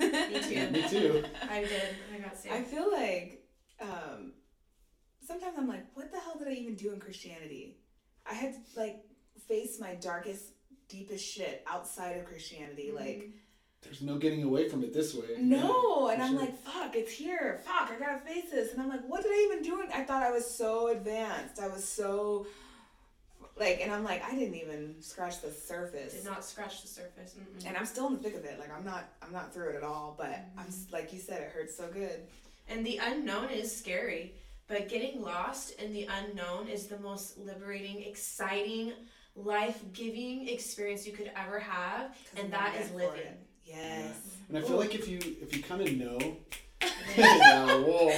[0.00, 0.70] Me too.
[0.72, 1.24] Me too.
[1.50, 1.82] I did.
[2.14, 2.54] I got saved.
[2.54, 3.44] I feel like
[3.80, 4.32] um,
[5.26, 7.76] sometimes I'm like, what the hell did I even do in Christianity?
[8.30, 9.02] I had to like
[9.48, 10.52] face my darkest,
[10.88, 12.90] deepest shit outside of Christianity.
[12.92, 13.00] Mhm.
[13.00, 13.30] Like,
[13.82, 15.36] there's no getting away from it this way.
[15.38, 16.40] No, Yeah, and I'm sure.
[16.40, 17.60] like, fuck, it's here.
[17.64, 18.72] Fuck, I gotta face this.
[18.72, 19.82] And I'm like, what did I even do?
[19.92, 21.60] I thought I was so advanced.
[21.60, 22.46] I was so
[23.58, 26.14] like, and I'm like, I didn't even scratch the surface.
[26.14, 27.34] Did not scratch the surface.
[27.38, 27.66] Mm-mm.
[27.66, 28.58] And I'm still in the thick of it.
[28.58, 30.14] Like I'm not, I'm not through it at all.
[30.16, 30.94] But I'm mm-hmm.
[30.94, 32.20] like you said, it hurts so good.
[32.68, 34.34] And the unknown is scary,
[34.68, 38.92] but getting lost in the unknown is the most liberating, exciting,
[39.34, 43.20] life giving experience you could ever have, And I'm that meant is for living.
[43.20, 43.40] it.
[43.66, 44.14] Yes.
[44.48, 44.80] And I feel Ooh.
[44.80, 46.36] like if you if you kind of know,
[47.16, 48.12] yeah, whoa,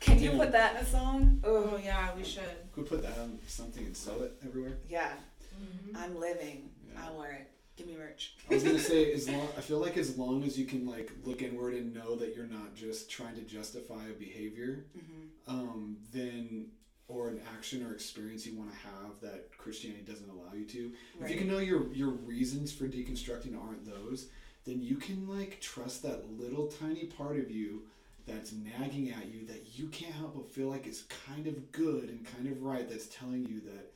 [0.00, 0.36] Can you Yeah.
[0.38, 1.40] put that in a song?
[1.44, 2.42] Oh, yeah, we should.
[2.72, 4.78] could we put that on something and sell it everywhere?
[4.88, 5.12] yeah.
[5.60, 5.96] Mm-hmm.
[5.96, 6.68] I'm living.
[6.92, 7.00] Yeah.
[7.06, 7.50] I'll wear it.
[7.76, 8.34] Give me merch.
[8.50, 11.10] I was gonna say as long I feel like as long as you can like
[11.24, 15.58] look inward and know that you're not just trying to justify a behavior, Mm-hmm.
[15.58, 16.66] um, then
[17.08, 20.90] or an action or experience you want to have that Christianity doesn't allow you to.
[21.22, 24.28] If you can know your your reasons for deconstructing aren't those,
[24.66, 27.82] then you can like trust that little tiny part of you
[28.26, 32.08] that's nagging at you that you can't help but feel like is kind of good
[32.08, 33.92] and kind of right that's telling you that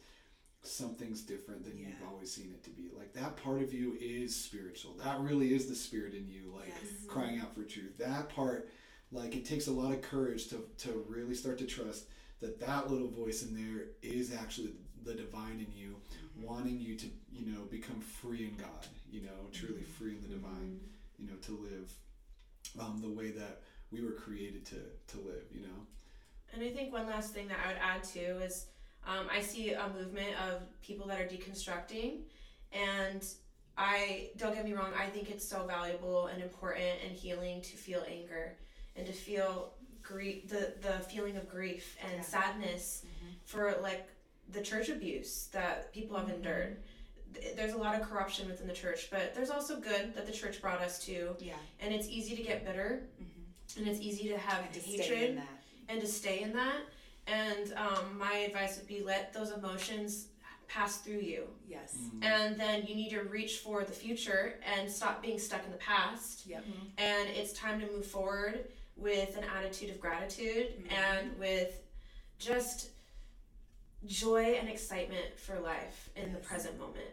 [0.63, 2.91] something's different than you've always seen it to be.
[2.97, 4.95] Like that part of you is spiritual.
[5.03, 6.77] That really is the spirit in you, like Yes.
[6.93, 7.09] Mm-hmm.
[7.09, 7.97] crying out for truth.
[7.99, 8.69] That part,
[9.11, 12.05] like it takes a lot of courage to to really start to trust
[12.41, 14.73] that that little voice in there is actually
[15.05, 15.97] the divine in you,
[16.43, 18.87] wanting you to you know become free in God.
[19.11, 20.81] You know, truly free in the divine.
[21.19, 21.93] You know, to live
[22.79, 23.61] um, the way that
[23.91, 24.77] we were created to
[25.09, 25.45] to live.
[25.53, 25.87] You know.
[26.53, 28.67] And I think one last thing that I would add too is
[29.07, 32.23] um, I see a movement of people that are deconstructing,
[32.73, 33.25] and
[33.77, 37.77] I don't get me wrong, I think it's so valuable and important and healing to
[37.77, 38.57] feel anger
[38.97, 39.73] and to feel
[40.03, 42.23] grief, the the feeling of grief and Yeah.
[42.23, 43.35] sadness Mhm.
[43.45, 44.09] for like
[44.53, 46.79] the church abuse that people have endured.
[47.35, 50.33] Th- There's a lot of corruption within the church, but there's also good that the
[50.33, 51.55] church brought us to, Yeah.
[51.81, 53.79] and it's easy to get bitter Mm-hmm.
[53.81, 55.63] and it's easy to have And to hatred stay in that.
[55.89, 56.81] and to stay in that.
[57.27, 60.29] And um, my advice would be let those emotions
[60.67, 61.45] pass through you.
[61.69, 61.97] Yes.
[62.23, 65.79] And then you need to reach for the future and stop being stuck in the
[65.79, 66.47] past.
[66.47, 66.65] Yep.
[66.99, 68.67] And it's time to move forward
[68.97, 70.93] with an attitude of gratitude Mhm.
[70.93, 71.81] and with
[72.39, 72.91] just
[74.07, 77.09] joy and excitement for life in the present moment.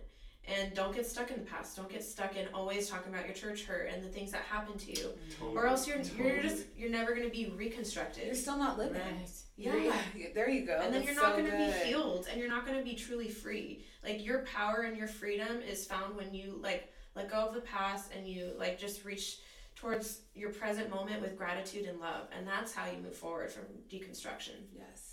[0.50, 1.76] And don't get stuck in the past.
[1.76, 4.80] Don't get stuck in always talking about your church hurt and the things that happened
[4.80, 5.10] to you.
[5.38, 5.58] Totally.
[5.58, 8.26] Or else you're you're just you're never gonna be reconstructed.
[8.26, 9.02] You're still not living.
[9.02, 9.30] Right.
[9.58, 9.74] Yeah.
[10.16, 10.76] You're- There you go.
[10.82, 11.74] and then That's you're not so going to good.
[11.84, 15.08] be healed and you're not going to be truly free like your power and your
[15.08, 19.04] freedom is found when you like let go of the past and you like just
[19.04, 19.40] reach
[19.76, 23.64] towards your present moment with gratitude and love and that's how you move forward from
[23.92, 25.07] deconstruction Yes.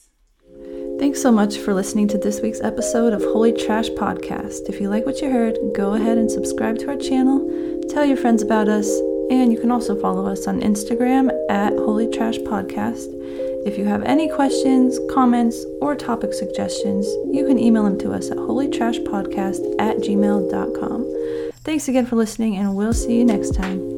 [0.98, 4.68] Thanks so much for listening to this week's episode of Holy Trash Podcast.
[4.68, 8.16] If you like what you heard, go ahead and subscribe to our channel, tell your
[8.16, 8.88] friends about us,
[9.30, 13.08] and you can also follow us on Instagram at Holy Trash Podcast.
[13.66, 18.30] If you have any questions, comments, or topic suggestions, you can email them to us
[18.30, 21.50] at holytrashpodcast at gmail.com.
[21.64, 23.93] Thanks again for listening, and we'll see you next time.